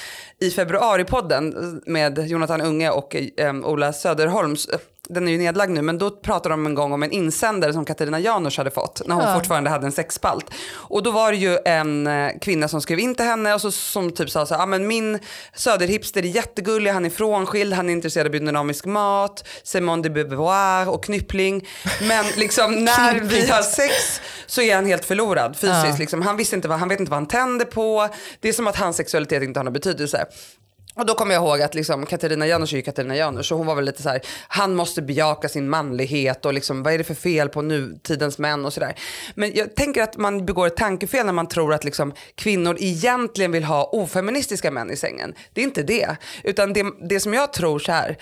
i 0.40 0.50
februaripodden 0.50 1.56
eh, 1.56 1.92
med 1.92 2.18
Jonathan 2.18 2.60
Unge 2.60 2.90
och 2.90 3.16
eh, 3.36 3.54
Ola 3.54 3.92
Söderholms 3.92 4.68
eh, 4.68 4.78
den 5.08 5.28
är 5.28 5.32
ju 5.32 5.38
nedlagd 5.38 5.70
nu, 5.70 5.82
men 5.82 5.98
då 5.98 6.10
pratade 6.10 6.52
de 6.52 6.66
en 6.66 6.74
gång 6.74 6.92
om 6.92 7.02
en 7.02 7.10
insändare 7.10 7.72
som 7.72 7.84
Katarina 7.84 8.20
Janouch 8.20 8.58
hade 8.58 8.70
fått 8.70 9.02
när 9.06 9.14
hon 9.14 9.24
Ja. 9.24 9.34
fortfarande 9.34 9.70
hade 9.70 9.86
en 9.86 9.92
sexspalt. 9.92 10.50
Och 10.72 11.02
då 11.02 11.10
var 11.10 11.32
det 11.32 11.36
ju 11.38 11.58
en 11.64 12.06
eh, 12.06 12.30
kvinna 12.40 12.68
som 12.68 12.80
skrev 12.80 12.98
in 12.98 13.14
till 13.14 13.24
henne 13.26 13.54
och 13.54 13.60
så, 13.60 13.70
som 13.72 14.12
typ 14.12 14.30
sa 14.30 14.46
så 14.46 14.54
här, 14.54 14.62
ah, 14.62 14.66
men 14.66 14.86
min 14.86 15.18
söderhipster 15.54 16.22
är 16.22 16.26
jättegullig, 16.26 16.90
han 16.90 17.04
är 17.04 17.10
frånskild, 17.10 17.72
han 17.72 17.88
är 17.88 17.92
intresserad 17.92 18.26
av 18.26 18.30
biodynamisk 18.32 18.84
mat, 18.84 19.48
Simone 19.62 20.02
de 20.02 20.10
Beauvoir 20.10 20.88
och 20.88 21.04
knyppling. 21.04 21.68
Men 22.02 22.24
liksom 22.36 22.74
när 22.84 23.20
vi 23.20 23.46
har 23.46 23.62
sex 23.62 24.20
så 24.46 24.62
är 24.62 24.74
han 24.74 24.86
helt 24.86 25.04
förlorad 25.04 25.56
fysiskt. 25.56 25.86
Ja. 25.88 25.96
Liksom. 25.98 26.22
Han, 26.22 26.36
visste 26.36 26.56
inte 26.56 26.68
vad, 26.68 26.78
han 26.78 26.88
vet 26.88 27.00
inte 27.00 27.10
vad 27.10 27.18
han 27.18 27.28
tänder 27.28 27.64
på. 27.64 28.08
Det 28.40 28.48
är 28.48 28.52
som 28.52 28.66
att 28.66 28.76
hans 28.76 28.96
sexualitet 28.96 29.42
inte 29.42 29.60
har 29.60 29.64
någon 29.64 29.72
betydelse. 29.72 30.26
Och 30.94 31.06
då 31.06 31.14
kommer 31.14 31.34
jag 31.34 31.42
ihåg 31.42 31.62
att 31.62 31.74
liksom, 31.74 32.06
Katarina 32.06 32.46
Janouch 32.46 32.72
är 32.72 32.76
ju 32.76 32.82
Katarina 32.82 33.16
Janouch 33.16 33.46
så 33.46 33.56
hon 33.56 33.66
var 33.66 33.74
väl 33.74 33.84
lite 33.84 34.02
så 34.02 34.08
här, 34.08 34.20
han 34.48 34.74
måste 34.74 35.02
bejaka 35.02 35.48
sin 35.48 35.68
manlighet 35.68 36.46
och 36.46 36.54
liksom, 36.54 36.82
vad 36.82 36.94
är 36.94 36.98
det 36.98 37.04
för 37.04 37.14
fel 37.14 37.48
på 37.48 37.62
nutidens 37.62 38.38
män 38.38 38.64
och 38.64 38.72
sådär. 38.72 38.94
Men 39.34 39.54
jag 39.54 39.74
tänker 39.74 40.02
att 40.02 40.16
man 40.16 40.46
begår 40.46 40.66
ett 40.66 40.76
tankefel 40.76 41.26
när 41.26 41.32
man 41.32 41.48
tror 41.48 41.74
att 41.74 41.84
liksom, 41.84 42.12
kvinnor 42.34 42.76
egentligen 42.80 43.52
vill 43.52 43.64
ha 43.64 43.84
ofeministiska 43.84 44.70
män 44.70 44.90
i 44.90 44.96
sängen. 44.96 45.34
Det 45.52 45.60
är 45.60 45.64
inte 45.64 45.82
det. 45.82 46.16
Utan 46.44 46.72
det, 46.72 46.86
det 47.08 47.20
som 47.20 47.34
jag 47.34 47.52
tror 47.52 47.78
så 47.78 47.92
här, 47.92 48.16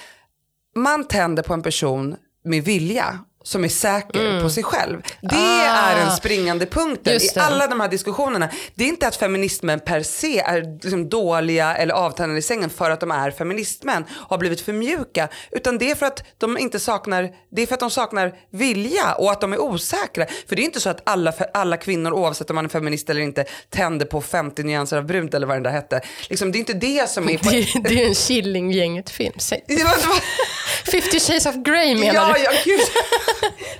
man 0.76 1.08
tänder 1.08 1.42
på 1.42 1.54
en 1.54 1.62
person 1.62 2.16
med 2.44 2.64
vilja 2.64 3.18
som 3.44 3.64
är 3.64 3.68
säker 3.68 4.42
på 4.42 4.50
sig 4.50 4.62
själv. 4.62 5.02
Det 5.20 5.36
Ah. 5.36 5.90
är 5.90 5.96
den 5.96 6.10
springande 6.16 6.66
punkten 6.66 7.12
i 7.14 7.18
det. 7.34 7.40
alla 7.40 7.66
de 7.66 7.80
här 7.80 7.88
diskussionerna. 7.88 8.48
Det 8.74 8.84
är 8.84 8.88
inte 8.88 9.06
att 9.08 9.16
feministmän 9.16 9.80
per 9.80 10.02
se 10.02 10.38
är 10.40 10.62
liksom 10.82 11.08
dåliga 11.08 11.76
eller 11.76 11.94
avtändande 11.94 12.38
i 12.38 12.42
sängen 12.42 12.70
för 12.70 12.90
att 12.90 13.00
de 13.00 13.10
är 13.10 13.30
feministmän 13.30 14.04
har 14.10 14.38
blivit 14.38 14.60
för 14.60 14.72
mjuka. 14.72 15.28
Utan 15.50 15.78
det 15.78 15.90
är 15.90 15.94
för 15.94 16.06
att 16.06 16.22
de 16.38 16.58
inte 16.58 16.80
saknar, 16.80 17.30
det 17.52 17.62
är 17.62 17.66
för 17.66 17.74
att 17.74 17.80
de 17.80 17.90
saknar 17.90 18.32
vilja 18.50 19.12
och 19.18 19.30
att 19.32 19.40
de 19.40 19.52
är 19.52 19.58
osäkra. 19.60 20.26
För 20.48 20.56
det 20.56 20.62
är 20.62 20.64
inte 20.64 20.80
så 20.80 20.90
att 20.90 21.02
alla, 21.04 21.32
alla 21.54 21.76
kvinnor 21.76 22.12
oavsett 22.12 22.50
om 22.50 22.54
man 22.56 22.64
är 22.64 22.68
feminist 22.68 23.10
eller 23.10 23.20
inte 23.20 23.44
tänder 23.70 24.06
på 24.06 24.20
50 24.20 24.62
nyanser 24.62 24.96
av 24.96 25.04
brunt 25.06 25.34
eller 25.34 25.46
vad 25.46 25.56
den 25.56 25.62
där 25.62 25.70
hette. 25.70 26.00
Liksom, 26.28 26.52
det 26.52 26.58
är 26.58 26.60
inte 26.60 26.72
det 26.72 27.10
som 27.10 27.28
är... 27.28 27.38
Det, 27.82 27.88
det 27.88 28.02
är 28.02 28.08
en 28.08 28.14
Killinggänget-film. 28.14 29.34
Säg- 29.38 29.64
Det 29.68 29.84
var- 29.84 29.96
det 30.02 30.06
var- 30.06 31.00
50 31.00 31.20
shades 31.20 31.46
of 31.46 31.54
Grey 31.54 31.94
menar 31.94 32.14
Ja, 32.14 32.32
du? 32.34 32.40
ja, 32.44 32.50
gud. 32.64 32.80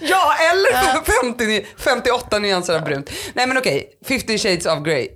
ja, 0.01 0.35
eller 0.53 1.05
50, 1.23 1.67
58 1.77 2.39
nyanser 2.39 2.75
av 2.75 2.85
brunt. 2.85 3.11
Nej 3.35 3.47
men 3.47 3.59
okej, 3.59 3.91
50 4.09 4.39
shades 4.39 4.67
of 4.67 4.85
grey. 4.85 5.09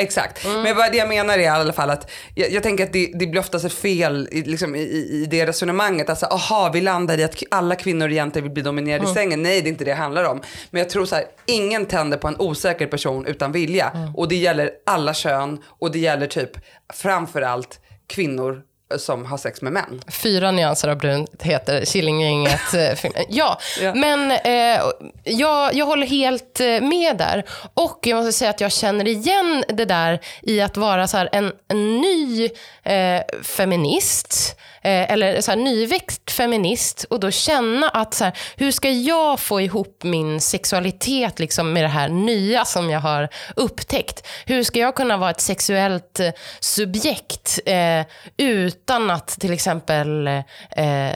Exakt. 0.00 0.46
Men 0.46 0.76
vad 0.76 0.94
jag 0.94 1.08
menar 1.08 1.34
är 1.34 1.38
i 1.38 1.46
alla 1.46 1.72
fall 1.72 1.90
att 1.90 2.10
jag, 2.34 2.50
jag 2.50 2.62
tänker 2.62 2.84
att 2.84 2.92
det, 2.92 3.12
det 3.14 3.26
blir 3.26 3.40
oftast 3.40 3.72
fel 3.72 4.28
i, 4.32 4.42
liksom, 4.42 4.76
i, 4.76 4.80
i 4.80 5.26
det 5.30 5.46
resonemanget. 5.46 6.10
Alltså, 6.10 6.26
aha, 6.26 6.70
vi 6.74 6.80
landar 6.80 7.18
i 7.18 7.24
att 7.24 7.42
alla 7.50 7.74
kvinnor 7.74 8.10
egentligen 8.10 8.44
vill 8.44 8.52
bli 8.52 8.62
dominerade 8.62 9.10
i 9.10 9.14
sängen. 9.14 9.42
Nej, 9.42 9.62
det 9.62 9.68
är 9.68 9.70
inte 9.70 9.84
det 9.84 9.90
det 9.90 9.94
handlar 9.94 10.24
om. 10.24 10.42
Men 10.70 10.78
jag 10.78 10.90
tror 10.90 11.04
så 11.04 11.14
här, 11.14 11.24
ingen 11.46 11.86
tänder 11.86 12.18
på 12.18 12.28
en 12.28 12.36
osäker 12.38 12.86
person 12.86 13.26
utan 13.26 13.52
vilja. 13.52 14.12
Och 14.16 14.28
det 14.28 14.36
gäller 14.36 14.70
alla 14.86 15.14
kön 15.14 15.62
och 15.78 15.92
det 15.92 15.98
gäller 15.98 16.26
typ 16.26 16.50
framförallt 16.94 17.80
kvinnor 18.06 18.62
som 18.96 19.26
har 19.26 19.38
sex 19.38 19.62
med 19.62 19.72
män. 19.72 20.02
Fyra 20.08 20.50
nyanser 20.50 20.88
av 20.88 20.98
brunt 20.98 21.42
heter 21.42 21.84
Killinggänget. 21.84 22.74
eh, 22.74 23.10
ja, 23.28 23.58
Ja. 23.80 23.94
men 23.94 24.30
eh, 24.30 24.80
jag, 25.24 25.74
jag 25.74 25.86
håller 25.86 26.06
helt 26.06 26.60
eh, 26.60 26.66
med 26.80 27.16
där. 27.16 27.44
Och 27.74 27.98
jag 28.02 28.16
måste 28.16 28.32
säga 28.32 28.50
att 28.50 28.60
jag 28.60 28.72
känner 28.72 29.08
igen 29.08 29.64
det 29.68 29.84
där 29.84 30.20
i 30.42 30.60
att 30.60 30.76
vara 30.76 31.08
så 31.08 31.28
en, 31.32 31.52
en 31.68 31.96
ny 32.00 32.44
eh, 32.82 33.22
feminist. 33.42 34.56
Eh, 34.88 35.12
eller 35.12 35.40
så 35.40 35.50
här, 35.50 35.58
nyväxt 35.58 36.30
feminist 36.30 37.04
och 37.10 37.20
då 37.20 37.30
känna 37.30 37.88
att 37.88 38.14
så 38.14 38.24
här, 38.24 38.38
hur 38.56 38.70
ska 38.70 38.90
jag 38.90 39.40
få 39.40 39.60
ihop 39.60 40.02
min 40.04 40.40
sexualitet 40.40 41.38
liksom, 41.38 41.72
med 41.72 41.84
det 41.84 41.88
här 41.88 42.08
nya 42.08 42.64
som 42.64 42.90
jag 42.90 43.00
har 43.00 43.28
upptäckt? 43.56 44.26
Hur 44.46 44.62
ska 44.62 44.78
jag 44.78 44.94
kunna 44.94 45.16
vara 45.16 45.30
ett 45.30 45.40
sexuellt 45.40 46.20
eh, 46.20 46.30
subjekt 46.60 47.58
eh, 47.66 48.06
utan 48.36 49.10
att 49.10 49.28
till 49.28 49.52
exempel 49.52 50.26
eh, 50.26 51.10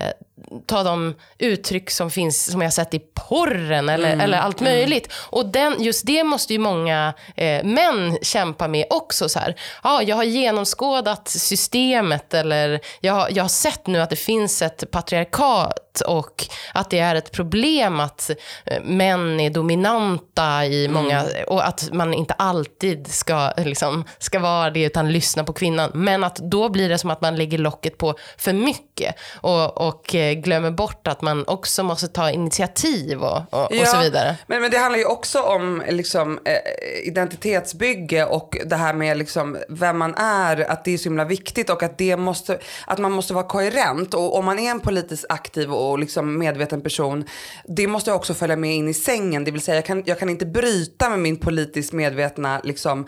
ta 0.67 0.83
de 0.83 1.15
uttryck 1.39 1.91
som 1.91 2.11
finns 2.11 2.51
som 2.51 2.63
jag 2.63 2.73
sett 2.73 2.95
i 2.95 2.99
porren 2.99 3.89
eller, 3.89 4.17
eller 4.17 4.39
allt 4.39 4.61
möjligt. 4.61 5.13
Och 5.31 5.47
den, 5.47 5.83
just 5.83 6.07
det 6.07 6.25
måste 6.25 6.53
ju 6.53 6.59
många 6.59 7.15
eh, 7.37 7.65
män 7.65 8.19
kämpa 8.23 8.69
med 8.69 8.87
också. 8.91 9.29
Så 9.29 9.39
här. 9.39 9.57
Ja, 9.83 10.03
jag 10.03 10.17
har 10.17 10.25
genomskådat 10.25 11.29
systemet 11.29 12.35
eller 12.35 12.81
jag, 13.01 13.33
jag 13.33 13.45
har 13.45 13.49
sett 13.49 13.87
nu 13.87 14.01
att 14.01 14.11
det 14.11 14.17
finns 14.17 14.63
ett 14.63 14.91
patriarkat 14.91 15.82
och 16.01 16.45
att 16.75 16.91
det 16.91 16.99
är 16.99 17.15
ett 17.15 17.33
problem 17.33 18.01
att 18.01 18.31
eh, 18.65 18.83
män 18.83 19.41
är 19.41 19.51
dominanta 19.51 20.67
i 20.67 20.89
många 20.89 21.25
och 21.47 21.67
att 21.67 21.93
man 21.93 22.15
inte 22.15 22.35
alltid 22.35 23.07
ska, 23.07 23.53
liksom, 23.57 24.05
ska 24.19 24.39
vara 24.39 24.71
det 24.71 24.85
utan 24.85 25.13
lyssna 25.13 25.45
på 25.45 25.53
kvinnan. 25.53 25.91
Men 25.95 26.25
att 26.25 26.37
då 26.37 26.69
blir 26.69 26.89
det 26.89 26.99
som 26.99 27.11
att 27.11 27.21
man 27.21 27.37
lägger 27.37 27.59
locket 27.59 27.99
på 27.99 28.15
för 28.37 28.53
mycket 28.53 29.15
och, 29.41 29.89
och 29.89 30.15
eh, 30.15 30.33
glömmer 30.33 30.71
bort 30.71 31.09
att 31.09 31.23
man 31.23 31.45
också 31.47 31.83
måste 31.83 32.09
ta 32.09 32.31
initiativ 32.31 33.23
och, 33.23 33.43
och, 33.51 33.73
och 33.73 33.87
så 33.87 33.99
vidare. 33.99 34.37
Men, 34.47 34.63
men 34.63 34.71
det 34.71 34.79
handlar 34.79 34.99
ju 34.99 35.05
också 35.05 35.43
om 35.43 35.83
liksom, 35.89 36.41
eh, 36.45 37.09
identitetsbygge 37.09 38.25
och 38.25 38.57
det 38.67 38.77
här 38.77 38.95
med 38.95 39.17
liksom, 39.17 39.59
vem 39.69 39.99
man 39.99 40.15
är, 40.15 40.71
att 40.71 40.85
det 40.85 40.95
är 40.95 40.99
så 40.99 41.05
himla 41.05 41.25
viktigt 41.25 41.71
och 41.71 41.83
att, 41.83 41.99
det 41.99 42.17
måste, 42.17 42.59
att 42.87 42.99
man 42.99 43.13
måste 43.13 43.35
vara 43.35 43.47
koherent. 43.47 44.15
Och 44.15 44.37
om 44.37 44.45
man 44.45 44.59
är 44.59 44.71
en 44.71 44.81
politiskt 44.81 45.27
aktiv 45.29 45.73
och 45.73 45.82
liksom 45.99 46.39
medveten 46.39 46.81
person, 46.81 47.25
det 47.65 47.87
måste 47.87 48.13
också 48.13 48.35
följa 48.35 48.57
med 48.57 48.75
in 48.75 48.89
i 48.89 48.95
sängen. 48.95 49.45
Det 49.45 49.51
vill 49.51 49.61
säga 49.61 49.75
jag 49.75 49.85
kan, 49.85 50.03
jag 50.07 50.19
kan 50.19 50.29
inte 50.29 50.47
bryta 50.47 51.09
med 51.11 51.19
min 51.19 51.37
politiskt 51.37 51.93
medvetna 51.93 52.61
liksom, 52.65 53.07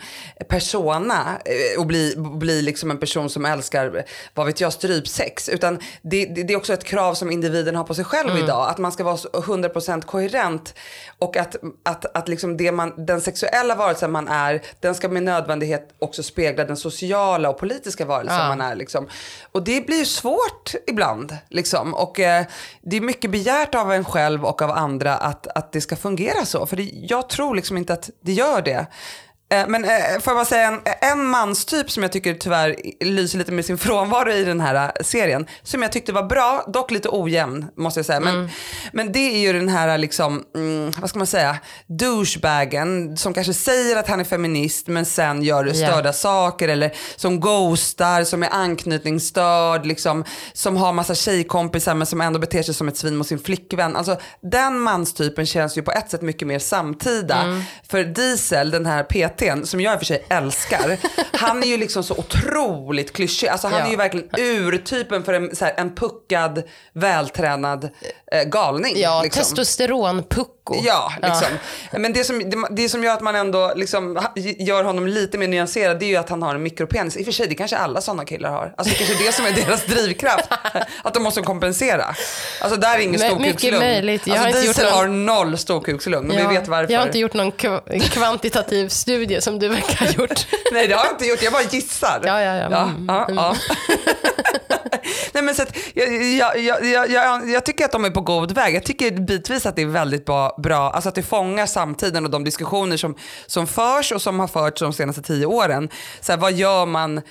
persona 0.49 1.41
eh, 1.45 1.79
och 1.79 1.85
bli, 1.85 2.13
bli 2.17 2.61
liksom 2.61 2.91
en 2.91 2.97
person 2.97 3.29
som 3.29 3.45
älskar, 3.45 4.05
vad 4.33 4.45
vet 4.45 4.61
jag, 4.61 4.73
strypsex. 4.73 5.49
Utan 5.49 5.79
det, 6.01 6.25
det, 6.25 6.43
det 6.43 6.53
är 6.53 6.57
också 6.57 6.73
ett 6.73 6.83
krav 6.83 7.13
som 7.13 7.31
individen 7.31 7.75
har 7.75 7.83
på 7.83 7.93
sig 7.93 8.05
själv 8.05 8.37
idag. 8.37 8.69
Att 8.69 8.77
man 8.77 8.91
ska 8.91 9.03
vara 9.03 9.17
så 9.17 9.29
100% 9.29 10.01
koherent 10.01 10.73
och 11.19 11.37
att, 11.37 11.55
att, 11.83 12.17
att 12.17 12.27
liksom 12.27 12.57
det 12.57 12.71
man, 12.71 13.05
den 13.05 13.21
sexuella 13.21 13.75
varelsen 13.75 14.11
man 14.11 14.27
är, 14.27 14.61
den 14.79 14.95
ska 14.95 15.09
med 15.09 15.23
nödvändighet 15.23 15.89
också 15.99 16.23
spegla 16.23 16.63
den 16.63 16.77
sociala 16.77 17.49
och 17.49 17.57
politiska 17.57 18.05
varelsen 18.05 18.37
Ja. 18.37 18.47
man 18.47 18.61
är. 18.61 18.75
Liksom. 18.75 19.07
Och 19.51 19.63
det 19.63 19.85
blir 19.85 19.97
ju 19.97 20.05
svårt 20.05 20.73
ibland. 20.87 21.37
Liksom. 21.49 21.93
Och 21.93 22.19
eh, 22.19 22.45
det 22.81 22.97
är 22.97 23.01
mycket 23.01 23.31
begärt 23.31 23.75
av 23.75 23.91
en 23.91 24.05
själv 24.05 24.45
och 24.45 24.61
av 24.61 24.71
andra 24.71 25.17
att, 25.17 25.47
att 25.47 25.71
det 25.71 25.81
ska 25.81 25.95
fungera 25.95 26.45
så. 26.45 26.65
För 26.65 26.75
det, 26.75 26.83
jag 26.93 27.29
tror 27.29 27.55
liksom 27.55 27.77
inte 27.77 27.93
att 27.93 28.09
det 28.21 28.33
gör 28.33 28.61
det. 28.61 28.87
Eh, 29.49 29.67
Men 29.67 29.83
eh, 29.85 29.89
får 30.21 30.31
jag 30.31 30.37
bara 30.37 30.45
säga 30.45 30.67
en, 30.67 30.81
en 31.01 31.25
manstyp 31.25 31.91
som 31.91 32.03
jag 32.03 32.11
tycker 32.11 32.33
tyvärr 32.33 32.75
lyser 32.99 33.37
lite 33.37 33.51
med 33.51 33.65
sin 33.65 33.77
frånvaro 33.85 34.31
i 34.31 34.43
den 34.43 34.59
här 34.59 34.75
eh, 34.75 35.03
serien. 35.03 35.47
Som 35.63 35.81
jag 35.81 35.91
tyckte 35.91 36.13
var 36.13 36.23
bra, 36.23 36.65
dock 36.67 36.91
lite 36.91 37.09
ojämn 37.11 37.65
måste 37.77 37.97
jag 37.99 38.05
säga. 38.05 38.19
Men, 38.19 38.49
men 38.93 39.11
det 39.11 39.19
är 39.19 39.37
ju 39.37 39.53
den 39.53 39.69
här 39.69 39.97
liksom, 39.97 40.43
mm, 40.55 40.91
vad 40.97 41.09
ska 41.09 41.19
man 41.19 41.27
säga, 41.27 41.57
douchebagen 41.87 43.17
som 43.17 43.33
kanske 43.33 43.53
säger 43.53 43.95
att 43.95 44.07
han 44.07 44.19
är 44.19 44.23
feminist 44.23 44.87
men 44.87 45.05
sen 45.05 45.43
gör 45.43 45.73
störda 45.73 46.13
saker. 46.13 46.67
Eller 46.67 46.91
som 47.15 47.39
ghostar, 47.39 48.23
som 48.23 48.43
är 48.43 48.49
anknytningsstörd, 48.51 49.85
liksom, 49.85 50.23
som 50.53 50.77
har 50.77 50.93
massa 50.93 51.15
tjejkompisar 51.15 51.93
men 51.93 52.07
som 52.07 52.21
ändå 52.21 52.39
beter 52.39 52.63
sig 52.63 52.73
som 52.73 52.87
ett 52.87 52.97
svin 52.97 53.15
mot 53.15 53.27
sin 53.27 53.39
flickvän. 53.39 53.95
Alltså, 53.95 54.17
den 54.41 54.79
manstypen 54.79 55.45
känns 55.45 55.77
ju 55.77 55.81
på 55.81 55.91
ett 55.91 56.09
sätt 56.09 56.21
mycket 56.21 56.47
mer 56.47 56.59
samtida. 56.59 57.41
Mm. 57.41 57.61
För 57.89 58.03
Diesel, 58.03 58.71
den 58.71 58.85
här 58.85 59.03
PTn, 59.37 59.65
som 59.65 59.81
jag 59.81 59.93
i 59.93 59.95
och 59.95 59.99
för 59.99 60.05
sig 60.05 60.25
älskar, 60.29 60.97
han 61.37 61.63
är 61.63 61.67
ju 61.67 61.77
liksom 61.77 62.03
så 62.03 62.13
otroligt 62.17 63.13
klyschig. 63.13 63.47
Alltså, 63.47 63.67
han 63.67 63.79
Ja. 63.79 63.85
är 63.85 63.89
ju 63.89 63.95
verkligen 63.95 64.29
urtypen 64.37 65.23
för 65.23 65.33
en, 65.33 65.55
så 65.55 65.65
här, 65.65 65.73
en 65.77 65.95
puckad, 65.95 66.63
vältränad 66.93 67.89
eh, 68.31 68.43
galning. 68.43 68.93
Ja, 68.97 69.21
liksom. 69.23 69.43
testosteronpucko. 69.43 70.75
Ja, 70.85 71.13
liksom. 71.21 71.47
Men 71.91 72.13
det 72.13 72.23
som, 72.23 72.49
det, 72.49 72.67
det 72.71 72.89
som 72.89 73.03
gör 73.03 73.13
att 73.13 73.21
man 73.21 73.35
ändå 73.35 73.73
liksom, 73.75 74.19
gör 74.59 74.83
honom 74.83 75.07
lite 75.07 75.37
mer 75.37 75.47
nyanserad 75.47 75.99
det 75.99 76.05
är 76.05 76.07
ju 76.07 76.15
att 76.15 76.29
han 76.29 76.41
har 76.41 76.55
en 76.55 76.63
mikropenis. 76.63 77.17
I 77.17 77.21
och 77.21 77.25
för 77.25 77.31
sig, 77.31 77.47
det 77.47 77.55
kanske 77.55 77.77
alla 77.77 78.01
sådana 78.01 78.25
killar 78.25 78.49
har. 78.49 78.73
Alltså, 78.77 78.93
det 78.93 78.97
kanske 79.05 79.23
är 79.23 79.27
det 79.27 79.31
som 79.33 79.45
är 79.45 79.51
deras 79.51 79.85
drivkraft. 79.85 80.45
Att 81.03 81.13
de 81.13 81.23
måste 81.23 81.41
kompensera. 81.41 82.15
Alltså 82.61 82.79
där 82.79 82.95
är 82.95 82.99
ingen 82.99 83.19
Men 83.21 83.41
mycket 83.41 83.59
storkukslugn. 83.59 83.77
möjligt. 83.79 84.27
Jag 84.27 84.37
Alltså, 84.37 84.43
har 84.43 84.47
inte 84.49 84.67
gjort 84.67 84.75
Diesel 84.75 84.91
någon- 84.91 85.29
har 85.29 85.43
noll 85.45 85.57
storkukslugn 85.57 86.31
Ja, 86.37 86.47
vi 86.49 86.55
vet 86.55 86.67
varför. 86.67 86.93
Jag 86.93 86.99
har 86.99 87.05
inte 87.07 87.19
gjort 87.19 87.33
någon 87.33 87.51
kv- 87.51 87.99
kvantitativ 88.11 88.89
studie 88.89 89.24
som 89.41 89.59
du 89.59 89.67
verkar 89.67 90.05
ha 90.05 90.11
gjort. 90.11 90.47
Nej, 90.71 90.87
det 90.87 90.93
har 90.93 91.05
jag 91.05 91.13
inte 91.13 91.25
gjort. 91.25 91.41
Jag 91.41 91.53
bara 91.53 91.63
gissar. 91.63 92.21
Ja, 92.25 92.41
ja, 92.41 92.55
ja. 92.55 92.83
Mm. 92.83 93.05
ja, 93.07 93.27
ja. 93.29 93.55
Nej, 95.33 95.43
men 95.43 95.55
så 95.55 95.61
att, 95.61 95.77
jag, 95.93 96.57
jag, 96.57 96.85
jag, 96.85 97.09
jag, 97.09 97.49
jag, 97.49 97.65
tycker 97.65 97.85
att 97.85 97.91
de 97.91 98.05
är 98.05 98.09
på 98.09 98.21
god 98.21 98.51
väg. 98.51 98.75
Jag 98.75 98.83
tycker 98.83 99.11
bitvis 99.11 99.65
att 99.65 99.75
det 99.75 99.81
är 99.81 99.85
väldigt 99.85 100.25
bra, 100.25 100.55
bra 100.63 100.91
alltså 100.91 101.09
att 101.09 101.15
det 101.15 101.23
fångar 101.23 101.65
samtiden 101.65 102.25
och 102.25 102.31
de 102.31 102.43
diskussioner 102.43 102.97
som, 102.97 103.15
som 103.45 103.67
förs 103.67 104.11
och 104.11 104.21
som 104.21 104.39
har 104.39 104.47
förts 104.47 104.81
de 104.81 104.93
senaste 104.93 105.21
tio 105.21 105.45
åren. 105.45 105.89
Så 106.21 106.31
här, 106.31 106.39
vad 106.39 106.53
gör 106.53 106.85
man 106.85 107.21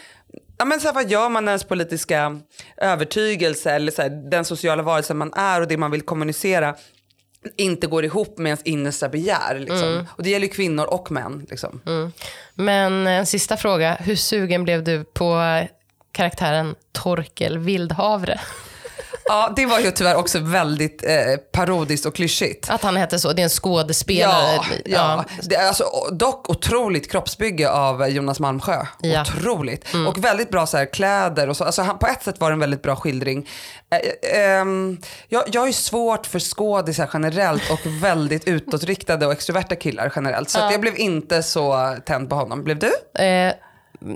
Ja, 0.58 0.64
men 0.64 0.80
så 0.80 0.86
här, 0.86 0.94
vad 0.94 1.10
gör 1.10 1.28
man 1.28 1.44
när 1.44 1.52
ens 1.52 1.64
politiska 1.64 2.40
övertygelse 2.76 3.70
eller 3.70 3.92
så 3.92 4.02
här, 4.02 4.30
den 4.30 4.44
sociala 4.44 4.82
varelse 4.82 5.14
man 5.14 5.32
är 5.34 5.60
och 5.60 5.68
det 5.68 5.76
man 5.76 5.90
vill 5.90 6.02
kommunicera 6.02 6.74
inte 7.56 7.86
går 7.86 8.04
ihop 8.04 8.38
med 8.38 8.50
ens 8.50 8.62
innersta 8.62 9.08
begär. 9.08 9.58
Liksom. 9.58 10.06
Och 10.10 10.22
det 10.22 10.30
gäller 10.30 10.46
kvinnor 10.46 10.84
och 10.84 11.10
män. 11.10 11.46
Liksom. 11.50 11.80
Men 12.54 13.06
en 13.06 13.26
sista 13.26 13.56
fråga. 13.56 13.94
Hur 14.00 14.16
sugen 14.16 14.64
blev 14.64 14.84
du 14.84 15.04
på 15.04 15.60
karaktären 16.12 16.74
Torkel 16.92 17.58
Vildhavre? 17.58 18.40
Ja, 19.26 19.52
det 19.56 19.66
var 19.66 19.80
ju 19.80 19.90
tyvärr 19.90 20.16
också 20.16 20.38
väldigt 20.38 21.04
eh, 21.04 21.36
parodiskt 21.52 22.06
och 22.06 22.14
klyschigt. 22.14 22.70
Att 22.70 22.82
han 22.82 22.96
hette 22.96 23.18
så. 23.18 23.32
Det 23.32 23.42
är 23.42 23.44
en 23.44 23.48
skådespelare. 23.50 24.60
Ja, 24.84 24.84
ja. 24.84 25.24
Det 25.42 25.54
är 25.54 25.68
alltså, 25.68 25.84
dock 26.12 26.50
otroligt 26.50 27.10
kroppsbygge 27.10 27.70
av 27.70 28.08
Jonas 28.08 28.40
Malmsjö. 28.40 28.86
Ja. 29.00 29.20
Otroligt. 29.20 29.86
Och 30.08 30.24
väldigt 30.24 30.50
bra 30.50 30.66
så 30.66 30.76
här, 30.76 30.86
kläder 30.86 31.48
och 31.48 31.56
så. 31.56 31.64
Alltså, 31.64 31.82
han, 31.82 31.98
på 31.98 32.06
ett 32.06 32.22
sätt 32.22 32.40
var 32.40 32.50
det 32.50 32.54
en 32.54 32.60
väldigt 32.60 32.82
bra 32.82 32.96
skildring. 32.96 33.48
Eh, 33.90 34.40
ehm, 34.40 34.98
jag, 35.28 35.42
jag 35.52 35.62
är 35.62 35.66
ju 35.66 35.72
svårt 35.72 36.26
för 36.26 36.38
skådisar 36.38 37.10
generellt 37.12 37.70
och 37.70 37.80
väldigt 38.02 38.48
utåtriktade 38.48 39.26
och 39.26 39.32
extroverta 39.32 39.76
killar 39.76 40.12
generellt. 40.16 40.50
Så 40.50 40.60
att 40.60 40.72
jag 40.72 40.80
blev 40.80 40.98
inte 40.98 41.42
så 41.42 41.96
tänd 42.06 42.30
på 42.30 42.36
honom. 42.36 42.64
Blev 42.64 42.78
du? 42.78 43.22
Eh, 43.22 43.52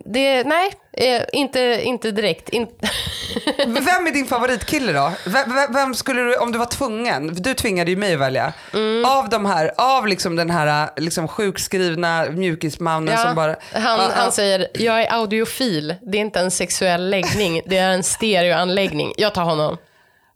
det, 0.05 0.45
nej, 0.45 0.73
eh, 0.99 1.23
inte, 1.33 1.81
inte 1.83 2.11
direkt. 2.11 2.49
In, 2.49 2.67
Vem 3.67 4.07
är 4.07 4.13
din 4.13 4.27
favoritkille 4.27 4.93
då? 4.93 5.13
Vem, 5.27 5.73
vem, 5.73 5.95
skulle 5.95 6.21
du, 6.21 6.37
om 6.37 6.53
du 6.53 6.59
var 6.59 6.67
tvungen, 6.67 7.35
du 7.35 7.55
tvingade 7.55 7.91
ju 7.91 7.97
mig 7.97 8.15
att 8.15 8.21
välja. 8.21 8.53
Mm. 8.75 9.05
Av 9.05 9.29
de 9.29 9.47
här, 9.47 9.71
av 9.77 10.07
liksom 10.07 10.37
den 10.37 10.51
här 10.51 10.91
liksom 10.97 11.29
sjukskrivna 11.29 12.27
mjukismannen 12.31 13.19
som 13.19 13.35
bara... 13.35 13.57
han, 13.73 13.83
Ja, 13.83 14.03
ja. 14.03 14.11
han 14.15 14.33
säger, 14.33 14.69
jag 14.75 15.03
är 15.03 15.13
audiofil. 15.13 15.95
Det 16.03 16.19
är 16.19 16.21
inte 16.21 16.41
en 16.41 16.51
sexuell 16.51 17.11
läggning. 17.11 17.63
Det 17.67 17.79
är 17.79 17.91
en 17.91 18.03
stereoanläggning. 18.03 19.13
Jag 19.17 19.35
tar 19.35 19.45
honom. 19.45 19.77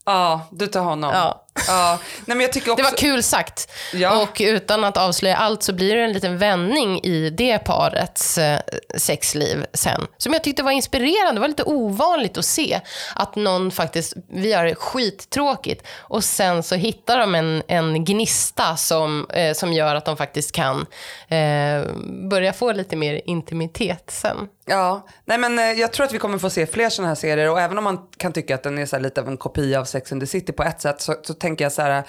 Ja, 0.04 0.48
du 0.50 0.66
tar 0.66 0.80
honom. 0.80 1.10
Ja. 1.14 1.41
Ja. 1.66 1.98
Nej, 2.24 2.36
men 2.36 2.40
jag 2.40 2.52
tycker 2.52 2.70
också... 2.72 2.84
Det 2.84 2.90
var 2.90 2.96
kul 2.96 3.22
sagt. 3.22 3.72
Ja. 3.92 4.22
Och 4.22 4.36
utan 4.40 4.84
att 4.84 4.96
avslöja 4.96 5.36
allt 5.36 5.62
så 5.62 5.72
blir 5.72 5.96
det 5.96 6.02
en 6.02 6.12
liten 6.12 6.38
vändning 6.38 7.00
i 7.02 7.30
det 7.30 7.58
parets 7.58 8.38
eh, 8.38 8.60
sexliv 8.96 9.64
sen. 9.74 10.06
Som 10.18 10.32
jag 10.32 10.44
tyckte 10.44 10.62
var 10.62 10.70
inspirerande. 10.70 11.32
Det 11.34 11.40
var 11.40 11.48
lite 11.48 11.62
ovanligt 11.62 12.38
att 12.38 12.44
se 12.44 12.80
att 13.14 13.36
någon 13.36 13.70
faktiskt, 13.70 14.14
vi 14.28 14.52
har 14.52 14.64
det 14.64 14.74
skittråkigt 14.74 15.86
och 15.88 16.24
sen 16.24 16.62
så 16.62 16.74
hittar 16.74 17.18
de 17.18 17.34
en, 17.34 17.62
en 17.68 18.04
gnista 18.04 18.76
som, 18.76 19.26
eh, 19.30 19.54
som 19.54 19.72
gör 19.72 19.94
att 19.94 20.04
de 20.04 20.16
faktiskt 20.16 20.52
kan 20.52 20.86
eh, 21.28 21.92
börja 22.30 22.52
få 22.52 22.72
lite 22.72 22.96
mer 22.96 23.20
intimitet 23.24 24.04
sen. 24.08 24.36
Ja, 24.66 25.06
nej 25.24 25.38
men 25.38 25.58
eh, 25.58 25.64
jag 25.64 25.92
tror 25.92 26.06
att 26.06 26.12
vi 26.12 26.18
kommer 26.18 26.38
få 26.38 26.50
se 26.50 26.66
fler 26.66 26.88
sådana 26.88 27.08
här 27.08 27.14
serier 27.14 27.50
och 27.50 27.60
även 27.60 27.78
om 27.78 27.84
man 27.84 27.98
kan 28.16 28.32
tycka 28.32 28.54
att 28.54 28.62
den 28.62 28.78
är 28.78 28.86
så 28.86 28.98
lite 28.98 29.20
av 29.20 29.28
en 29.28 29.36
kopia 29.36 29.80
av 29.80 29.84
Sex 29.84 30.12
and 30.12 30.20
the 30.22 30.26
City 30.26 30.52
på 30.52 30.62
ett 30.62 30.80
sätt 30.80 31.00
så, 31.00 31.14
så 31.22 31.34
tänker 31.34 31.64
jag 31.64 31.72
så 31.72 31.82
här 31.82 32.04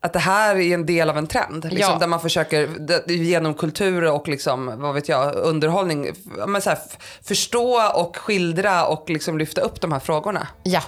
att 0.00 0.12
det 0.12 0.18
här 0.18 0.56
är 0.56 0.74
en 0.74 0.86
del 0.86 1.10
av 1.10 1.18
en 1.18 1.26
trend. 1.26 1.64
Liksom, 1.64 1.92
Ja. 1.92 1.98
Där 1.98 2.06
man 2.06 2.20
försöker 2.20 2.68
genom 3.10 3.54
kultur 3.54 4.04
och 4.04 4.28
liksom, 4.28 4.80
vad 4.80 4.94
vet 4.94 5.08
jag, 5.08 5.34
underhållning 5.34 6.12
men 6.46 6.62
så 6.62 6.70
här, 6.70 6.78
förstå 7.22 7.90
och 7.94 8.16
skildra 8.16 8.86
och 8.86 9.10
liksom 9.10 9.38
lyfta 9.38 9.60
upp 9.60 9.80
de 9.80 9.92
här 9.92 10.00
frågorna. 10.00 10.48
Ja. 10.62 10.82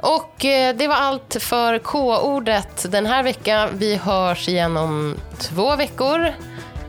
Och 0.00 0.44
eh, 0.44 0.76
det 0.76 0.88
var 0.88 0.94
allt 0.96 1.36
för 1.40 1.78
K-ordet 1.78 2.86
den 2.92 3.06
här 3.06 3.22
veckan. 3.22 3.68
Vi 3.72 3.96
hörs 3.96 4.48
igen 4.48 4.76
om 4.76 5.16
två 5.38 5.76
veckor. 5.76 6.32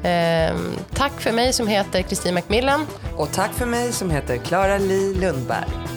Ehm, 0.04 0.72
tack 0.94 1.22
för 1.22 1.32
mig 1.32 1.54
som 1.54 1.68
heter 1.68 2.02
Kristin 2.02 2.34
Macmillan. 2.34 2.88
Och 3.16 3.32
tack 3.32 3.54
för 3.54 3.66
mig 3.66 3.92
som 3.92 4.12
heter 4.12 4.38
Clara 4.38 4.78
Li 4.78 5.14
Lundberg. 5.14 5.97